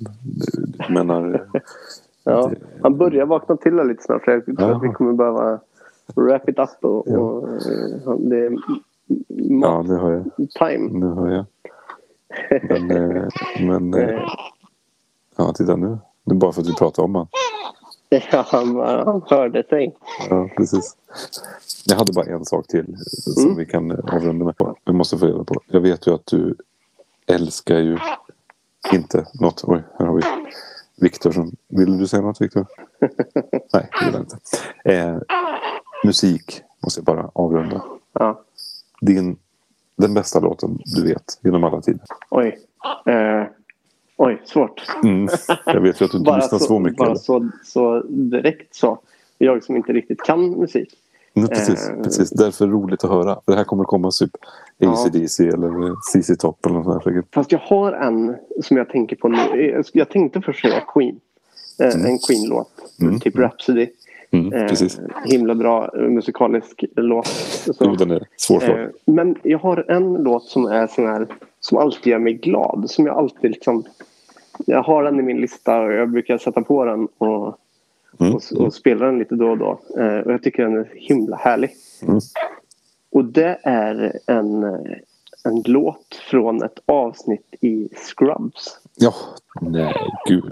Du, 0.88 0.94
menar... 0.94 1.46
Ja, 2.24 2.48
det- 2.48 2.58
han 2.82 2.98
börjar 2.98 3.26
vakna 3.26 3.58
till 3.58 3.76
lite 3.76 4.04
snart. 4.04 4.26
Så 4.26 4.32
jag 4.32 4.46
tror 4.46 4.72
att 4.72 4.84
vi 4.84 4.88
kommer 4.90 5.14
behöva 5.14 5.60
wrap 6.16 6.50
it 6.50 6.60
up. 6.60 6.70
Och, 6.86 7.04
Ja. 7.08 7.18
och, 7.18 7.48
eh, 7.48 8.02
han- 8.06 8.30
det 8.30 8.38
är 8.46 8.58
Ja, 9.28 9.86
det 9.88 9.96
har 9.96 10.12
jag. 10.12 10.26
mat-time. 10.38 10.90
Nu 11.00 11.06
hör 11.06 11.30
jag. 11.32 11.46
Men, 12.62 12.92
eh, 12.92 13.28
men 13.60 13.94
eh, 13.94 14.10
Eh, 14.10 14.30
ja, 15.36 15.54
titta 15.54 15.76
nu. 15.76 15.98
Det 16.24 16.32
är 16.32 16.36
bara 16.36 16.52
för 16.52 16.62
att 16.62 16.68
vi 16.70 16.74
pratar 16.76 17.04
om 17.04 17.16
han. 17.16 17.28
Ja, 18.32 18.46
han, 18.48 19.22
hörde 19.26 19.64
sig. 19.70 19.96
Ja, 20.30 20.50
precis. 20.58 20.98
Jag 21.86 21.96
hade 21.96 22.14
bara 22.14 22.26
en 22.26 22.46
sak 22.46 22.68
till 22.68 22.96
som 23.08 23.44
Mm. 23.44 23.58
vi 23.58 23.66
kan 23.66 23.92
avrunda 23.92 24.46
med. 24.46 24.56
Vi 24.86 24.94
måste 24.94 25.18
få 25.18 25.26
reda 25.26 25.44
på. 25.44 25.56
Jag 25.68 25.82
vet 25.82 26.08
ju 26.08 26.14
att 26.14 26.26
du 26.26 26.56
älskar 27.28 27.78
ju 27.78 27.98
inte 28.94 29.26
något. 29.34 29.64
Oj, 29.64 29.84
här 30.00 30.06
har 30.06 30.16
vi 30.16 30.22
Viktor 30.96 31.32
som... 31.32 31.52
Vill 31.68 31.98
du 31.98 32.08
säga 32.08 32.22
något 32.22 32.42
Viktor? 32.42 32.66
Nej, 33.74 33.90
det 34.00 34.06
vill 34.06 34.14
jag 34.14 34.22
inte. 34.22 34.38
Eh, 34.84 35.18
musik 36.04 36.62
måste 36.84 37.00
jag 37.00 37.06
bara 37.06 37.30
avrunda. 37.34 37.82
Ja. 38.14 38.42
Din, 39.02 39.38
den 40.00 40.14
bästa 40.14 40.40
låten 40.40 40.80
du 40.86 41.04
vet 41.08 41.40
genom 41.44 41.64
alla 41.64 41.82
tider. 41.82 42.02
Oj. 42.30 42.58
Eh, 43.06 43.44
oj, 44.18 44.42
svårt. 44.46 44.82
Mm. 45.04 45.28
Jag 45.66 45.82
vet 45.82 46.02
ju 46.02 46.06
att 46.06 46.12
du 46.12 46.18
inte 46.18 46.36
lyssnar 46.36 46.60
så, 46.60 46.66
så, 46.66 46.80
mycket. 46.80 46.98
bara 46.98 47.16
så, 47.16 47.50
så 47.64 48.02
direkt 48.08 48.76
så. 48.76 49.00
Jag 49.38 49.64
som 49.64 49.76
inte 49.76 49.94
riktigt 49.94 50.22
kan 50.24 50.50
musik. 50.50 50.94
Men 51.34 51.48
precis, 51.48 51.90
eh, 51.90 52.02
precis. 52.04 52.30
Därför 52.30 52.66
är 52.66 52.70
det 52.70 52.74
roligt 52.76 53.04
att 53.04 53.10
höra. 53.10 53.36
För 53.46 53.52
det 53.52 53.58
här 53.58 53.64
kommer 53.64 53.84
komma 53.84 54.12
typ 54.12 54.32
Ja. 54.78 54.92
AC/DC 54.94 55.48
eller 55.48 55.96
CC 56.12 56.36
Top 56.36 56.66
eller 56.66 56.76
något 56.80 57.04
sånt. 57.04 57.26
Fast 57.34 57.52
jag 57.52 57.60
har 57.60 57.92
en 57.92 58.36
som 58.64 58.78
jag 58.78 58.90
tänker 58.90 59.16
på 59.16 59.28
nu. 59.28 59.84
Jag- 59.94 60.10
tänkte 60.10 60.42
först 60.42 60.62
säga 60.62 60.82
Queen. 60.94 61.20
Eh, 61.80 62.06
En 62.12 62.20
Queen-låt. 62.28 62.72
Mm. 63.02 63.20
Typ 63.20 63.38
Rhapsody. 63.38 63.88
Mm, 64.32 64.54
Eh, 64.54 64.68
precis. 64.68 65.00
himla 65.26 65.56
bra 65.56 65.92
musikalisk 65.94 66.84
låt. 66.96 67.28
Så. 67.28 67.74
Jo, 67.80 67.96
den 67.96 68.12
är 68.12 68.28
svårslagen. 68.38 68.84
Eh, 68.84 68.90
men 69.06 69.36
jag 69.44 69.60
har 69.60 69.86
en 69.92 70.14
låt 70.14 70.44
som 70.44 70.66
är 70.66 70.88
sån 70.88 71.08
här 71.08 71.28
som 71.60 71.78
alltid 71.78 72.12
gör 72.12 72.20
mig 72.20 72.34
glad. 72.34 72.90
Som 72.90 73.06
jag 73.06 73.18
alltid 73.18 73.52
liksom... 73.52 73.84
Jag 74.66 74.84
har 74.84 75.04
den 75.04 75.20
i 75.20 75.24
min 75.24 75.38
lista 75.42 75.82
och 75.82 75.94
jag 75.94 76.10
brukar 76.10 76.38
sätta 76.38 76.62
på 76.62 76.86
den 76.86 77.08
och, 77.18 77.58
Mm. 78.22 78.34
och, 78.36 78.42
och 78.66 78.74
spela 78.74 79.06
den 79.06 79.20
lite 79.20 79.36
då 79.36 79.50
och 79.50 79.58
då. 79.58 79.80
Eh, 79.98 80.18
och 80.20 80.32
jag 80.32 80.44
tycker 80.44 80.64
den 80.64 80.78
är 80.78 80.90
himla 80.96 81.36
härlig. 81.38 81.70
Mm. 82.08 82.20
Och 83.12 83.26
det 83.26 83.60
är 83.64 84.20
en, 84.28 84.64
eh, 84.64 84.80
en 85.46 85.62
låt 85.66 86.16
från 86.30 86.64
ett 86.64 86.80
avsnitt 86.86 87.56
i 87.62 87.90
Scrubs. 87.96 88.80
Ja, 88.96 89.14
nej 89.62 89.94
gud. 90.28 90.44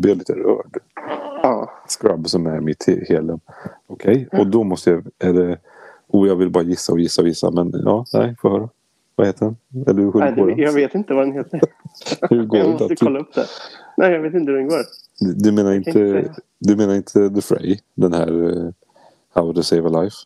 Blir 0.00 0.10
jag 0.10 0.18
lite 0.18 0.32
rörd. 0.32 0.78
Scrub 1.88 2.28
som 2.28 2.46
är 2.46 2.60
mitt 2.60 2.86
he- 2.88 3.04
hela. 3.08 3.38
Okej, 3.86 4.28
och 4.32 4.46
då 4.46 4.64
måste 4.64 4.90
jag... 4.90 5.06
Är 5.18 5.32
det... 5.32 5.58
Oh, 6.08 6.28
jag 6.28 6.36
vill 6.36 6.50
bara 6.50 6.64
gissa 6.64 6.92
och 6.92 7.00
gissa 7.00 7.22
och 7.22 7.28
gissa. 7.28 7.50
Men 7.50 7.72
ja, 7.84 8.04
nej, 8.12 8.36
få 8.42 8.48
höra. 8.48 8.68
Vad 9.16 9.26
heter 9.26 9.46
den? 9.46 9.84
Eller 9.86 10.02
hur 10.02 10.12
Nej, 10.20 10.34
går 10.34 10.46
det, 10.46 10.62
jag 10.62 10.72
vet 10.72 10.94
inte 10.94 11.14
vad 11.14 11.26
den 11.26 11.32
heter. 11.32 11.60
Hur 12.30 12.44
går 12.44 12.58
Jag 12.58 12.68
måste 12.70 12.84
Att 12.84 12.98
kolla 12.98 13.18
du, 13.18 13.24
upp 13.24 13.34
det. 13.34 13.46
Nej, 13.96 14.12
jag 14.12 14.20
vet 14.20 14.34
inte 14.34 14.52
hur 14.52 14.58
den 14.58 14.68
går. 14.68 14.78
du, 15.20 15.34
du, 15.34 15.52
menar 15.52 15.72
inte 15.72 15.90
inte, 15.90 16.34
du 16.58 16.76
menar 16.76 16.94
inte 16.94 17.30
The 17.30 17.40
Fray? 17.40 17.78
Den 17.94 18.12
här 18.12 18.56
eh, 18.66 18.70
How 19.34 19.52
to 19.52 19.62
Save 19.62 19.88
a 19.88 20.02
Life? 20.02 20.16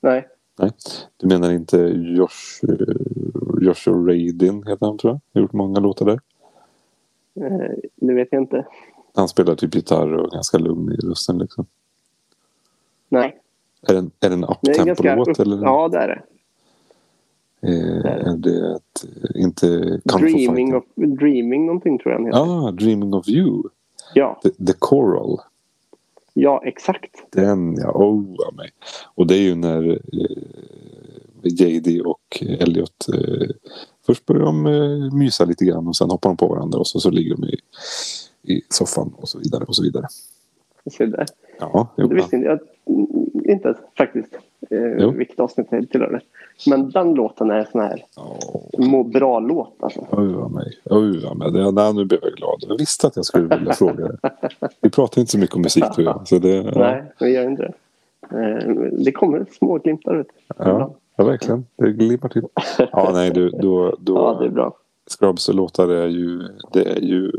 Nej. 0.00 0.28
Nej. 0.58 0.70
Du 1.16 1.26
menar 1.26 1.52
inte 1.52 1.76
Josh, 1.94 2.64
eh, 2.68 2.96
Joshua 3.60 3.94
Radin 3.94 4.64
heter 4.66 4.86
han 4.86 4.98
tror 4.98 5.12
jag? 5.12 5.20
Har 5.34 5.40
gjort 5.42 5.52
många 5.52 5.80
låtar 5.80 6.06
där. 6.06 6.20
Eh, 7.40 7.70
det 7.94 8.14
vet 8.14 8.28
jag 8.30 8.42
inte. 8.42 8.66
Han 9.14 9.28
spelar 9.28 9.54
typ 9.54 9.74
gitarr 9.74 10.12
och 10.12 10.30
ganska 10.30 10.58
lugn 10.58 10.92
i 10.92 10.96
rösten 10.96 11.38
liksom. 11.38 11.66
Nej. 13.08 13.40
Är 13.88 13.94
det 13.94 14.26
är 14.26 14.28
det 14.28 14.34
en 14.34 14.40
Det 14.40 14.70
uptempo-låt 14.70 15.28
upp... 15.40 15.46
Ja, 15.62 15.88
det 15.88 15.98
är 15.98 16.08
det. 16.08 16.22
Eh, 17.66 18.06
är 18.06 18.36
det 18.36 18.76
ett, 18.76 19.04
inte 19.34 20.00
Dreaming 20.04 20.74
of, 20.74 20.84
dreaming 20.94 21.66
någonting 21.66 21.98
tror 21.98 22.12
jag 22.12 22.20
den 22.20 22.26
heter. 22.26 22.66
Ah, 22.66 22.70
Dreaming 22.70 23.14
of 23.14 23.28
You. 23.28 23.62
Ja, 24.14 24.40
The, 24.42 24.50
the 24.50 24.72
Choral. 24.80 25.40
ja, 26.32 26.62
exakt. 26.64 27.26
Den 27.30 27.76
ja, 27.76 27.90
oh 27.90 28.54
mig. 28.56 28.70
Och 29.14 29.26
det 29.26 29.34
är 29.34 29.42
ju 29.42 29.54
när 29.54 29.90
eh, 29.90 30.36
JD 31.42 32.00
och 32.00 32.42
Elliot 32.42 33.08
eh, 33.14 33.48
först 34.06 34.26
börjar 34.26 34.44
de 34.44 34.66
eh, 34.66 35.14
mysa 35.14 35.44
lite 35.44 35.64
grann 35.64 35.88
och 35.88 35.96
sen 35.96 36.10
hoppar 36.10 36.30
de 36.30 36.36
på 36.36 36.46
varandra 36.46 36.78
och 36.78 36.86
så, 36.86 37.00
så 37.00 37.10
ligger 37.10 37.36
de 37.36 37.44
i, 37.44 37.56
i 38.44 38.62
soffan 38.68 39.12
och 39.16 39.28
så 39.28 39.38
vidare 39.38 39.64
och 39.64 39.76
så 39.76 39.82
vidare. 39.82 40.06
Där. 40.98 41.26
Ja, 41.60 41.88
Det 41.96 42.14
visste 42.14 42.36
inte 42.36 42.48
jag 42.48 42.58
inte 43.44 43.74
faktiskt 43.98 44.34
eh, 44.70 44.78
Jo. 44.98 45.10
vilket 45.10 45.40
avsnitt 45.40 45.66
det 45.70 45.86
tillhörde. 45.86 46.20
Men 46.66 46.90
den 46.90 47.14
låten 47.14 47.50
är 47.50 47.58
en 47.58 47.66
sån 47.66 47.80
här 47.80 48.04
ja. 48.16 48.38
må 48.78 49.02
bra-låt 49.04 49.76
alltså. 49.80 50.06
Öva 50.12 50.48
mig. 50.48 50.78
Öva 50.84 51.34
mig. 51.34 51.52
Det, 51.52 51.70
nej, 51.70 51.94
nu 51.94 52.04
blev 52.04 52.20
jag 52.22 52.32
glad. 52.32 52.64
Jag 52.68 52.78
visste 52.78 53.06
att 53.06 53.16
jag 53.16 53.24
skulle 53.24 53.56
vilja 53.56 53.72
fråga 53.78 54.08
det. 54.08 54.18
Vi 54.80 54.90
pratar 54.90 55.20
inte 55.20 55.32
så 55.32 55.38
mycket 55.38 55.56
om 55.56 55.62
musik 55.62 55.84
tror 55.94 56.06
jag. 56.06 56.28
Så 56.28 56.38
det, 56.38 56.62
Nej, 56.76 57.02
vi 57.20 57.30
gör 57.30 57.50
inte 57.50 57.62
det. 57.62 57.74
Eh, 58.38 58.74
det 59.04 59.12
kommer 59.12 59.46
små 59.58 59.78
glimtar 59.78 60.20
ut. 60.20 60.28
ja, 60.58 60.94
ja, 61.16 61.24
verkligen. 61.24 61.66
Det 61.76 61.92
glimmar 61.92 62.28
till. 62.28 62.42
Ja, 62.92 63.10
nej, 63.12 63.30
du, 63.30 63.50
då, 63.50 63.96
då, 64.00 64.14
Ja, 64.16 64.36
det 64.40 64.46
är 64.46 64.50
bra. 64.50 64.76
Scrubs 65.06 65.48
låtar 65.48 65.88
är 65.88 66.06
ju, 66.06 66.42
det 66.72 66.84
är 66.84 67.00
ju 67.00 67.32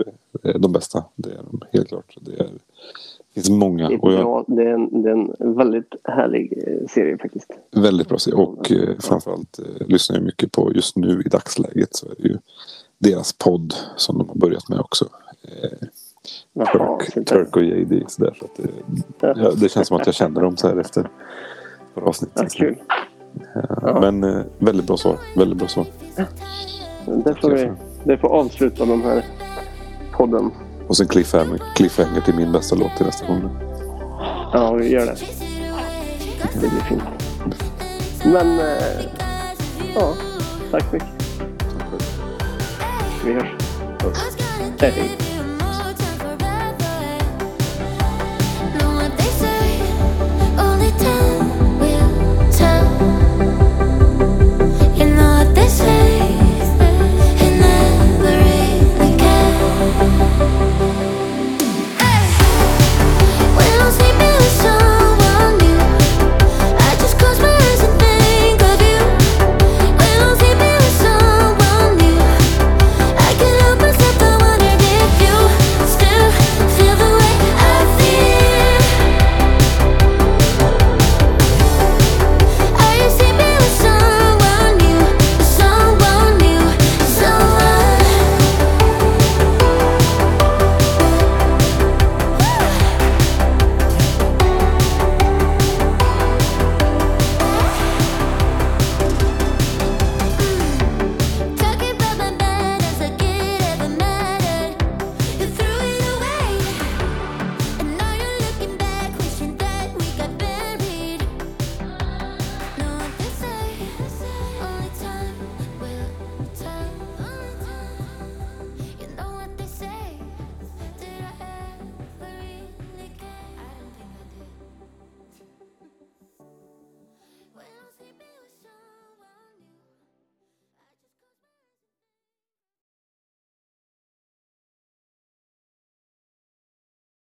eh, 0.43 0.55
de 0.59 0.71
bästa. 0.71 1.03
Det 1.15 1.29
är 1.29 1.43
de 1.51 1.61
helt 1.71 1.87
klart. 1.87 2.17
Det, 2.21 2.39
är, 2.39 2.49
det 3.33 3.33
finns 3.33 3.49
många. 3.49 3.89
Det 3.89 3.95
är, 3.95 4.11
jag. 4.11 4.45
Det, 4.47 4.63
är 4.63 4.73
en, 4.73 5.01
det 5.01 5.09
är 5.09 5.13
en 5.13 5.55
väldigt 5.55 5.95
härlig 6.03 6.63
eh, 6.67 6.87
serie 6.87 7.17
faktiskt. 7.17 7.51
väldigt 7.71 8.09
bra 8.09 8.17
serie. 8.17 8.35
Och 8.35 8.71
eh, 8.71 8.95
framförallt 8.99 9.59
eh, 9.59 9.87
lyssnar 9.87 10.17
jag 10.17 10.25
mycket 10.25 10.51
på 10.51 10.71
just 10.73 10.95
nu 10.95 11.21
i 11.25 11.29
dagsläget. 11.29 11.95
Så 11.95 12.05
är 12.05 12.15
det 12.17 12.27
ju 12.27 12.37
deras 12.97 13.33
podd 13.33 13.73
som 13.95 14.17
de 14.17 14.27
har 14.27 14.35
börjat 14.35 14.69
med 14.69 14.79
också. 14.79 15.05
Eh, 15.43 15.87
Jaha, 16.53 16.99
Turk. 17.13 17.27
Turk 17.27 17.55
och 17.55 17.63
JD. 17.63 18.03
Så 18.07 18.23
där, 18.23 18.37
så 18.39 18.47
det, 18.57 18.69
ja, 19.19 19.51
det 19.51 19.69
känns 19.69 19.87
som 19.87 19.97
att 19.97 20.05
jag 20.05 20.15
känner 20.15 20.41
dem 20.41 20.57
så 20.57 20.67
här 20.67 20.77
efter 20.77 21.09
några 21.95 22.09
avsnitt. 22.09 22.31
Ja, 22.33 22.45
kul. 22.49 22.75
Ja. 23.81 23.97
Men 24.01 24.23
eh, 24.23 24.45
väldigt 24.59 24.87
bra 24.87 24.97
svar. 24.97 25.17
Väldigt 25.37 25.57
bra 25.57 25.67
svar. 25.67 25.85
Det 27.05 27.35
får, 27.41 27.51
vi, 27.51 27.71
det 28.03 28.17
får 28.17 28.27
avsluta 28.27 28.85
den 28.85 29.01
här 29.01 29.25
podden. 30.11 30.51
Och 30.87 30.97
sen 30.97 31.07
cliffhanger, 31.07 31.61
cliffhanger 31.75 32.21
till 32.21 32.35
min 32.35 32.51
bästa 32.51 32.75
låt 32.75 32.95
till 32.97 33.05
nästa 33.05 33.27
gång. 33.27 33.49
Ja, 34.53 34.73
vi 34.73 34.89
gör 34.89 35.05
det. 35.05 35.17
Det 36.53 36.59
blir 36.59 36.81
fint. 36.89 37.03
Men, 38.23 38.59
eh, 38.59 39.05
ja. 39.95 40.13
Tack 40.71 40.83
så 40.83 40.93
mycket. 40.93 41.09
Vi 43.25 43.33
hörs. 43.33 43.51
Hej. 44.79 44.91
Hej. 44.91 45.11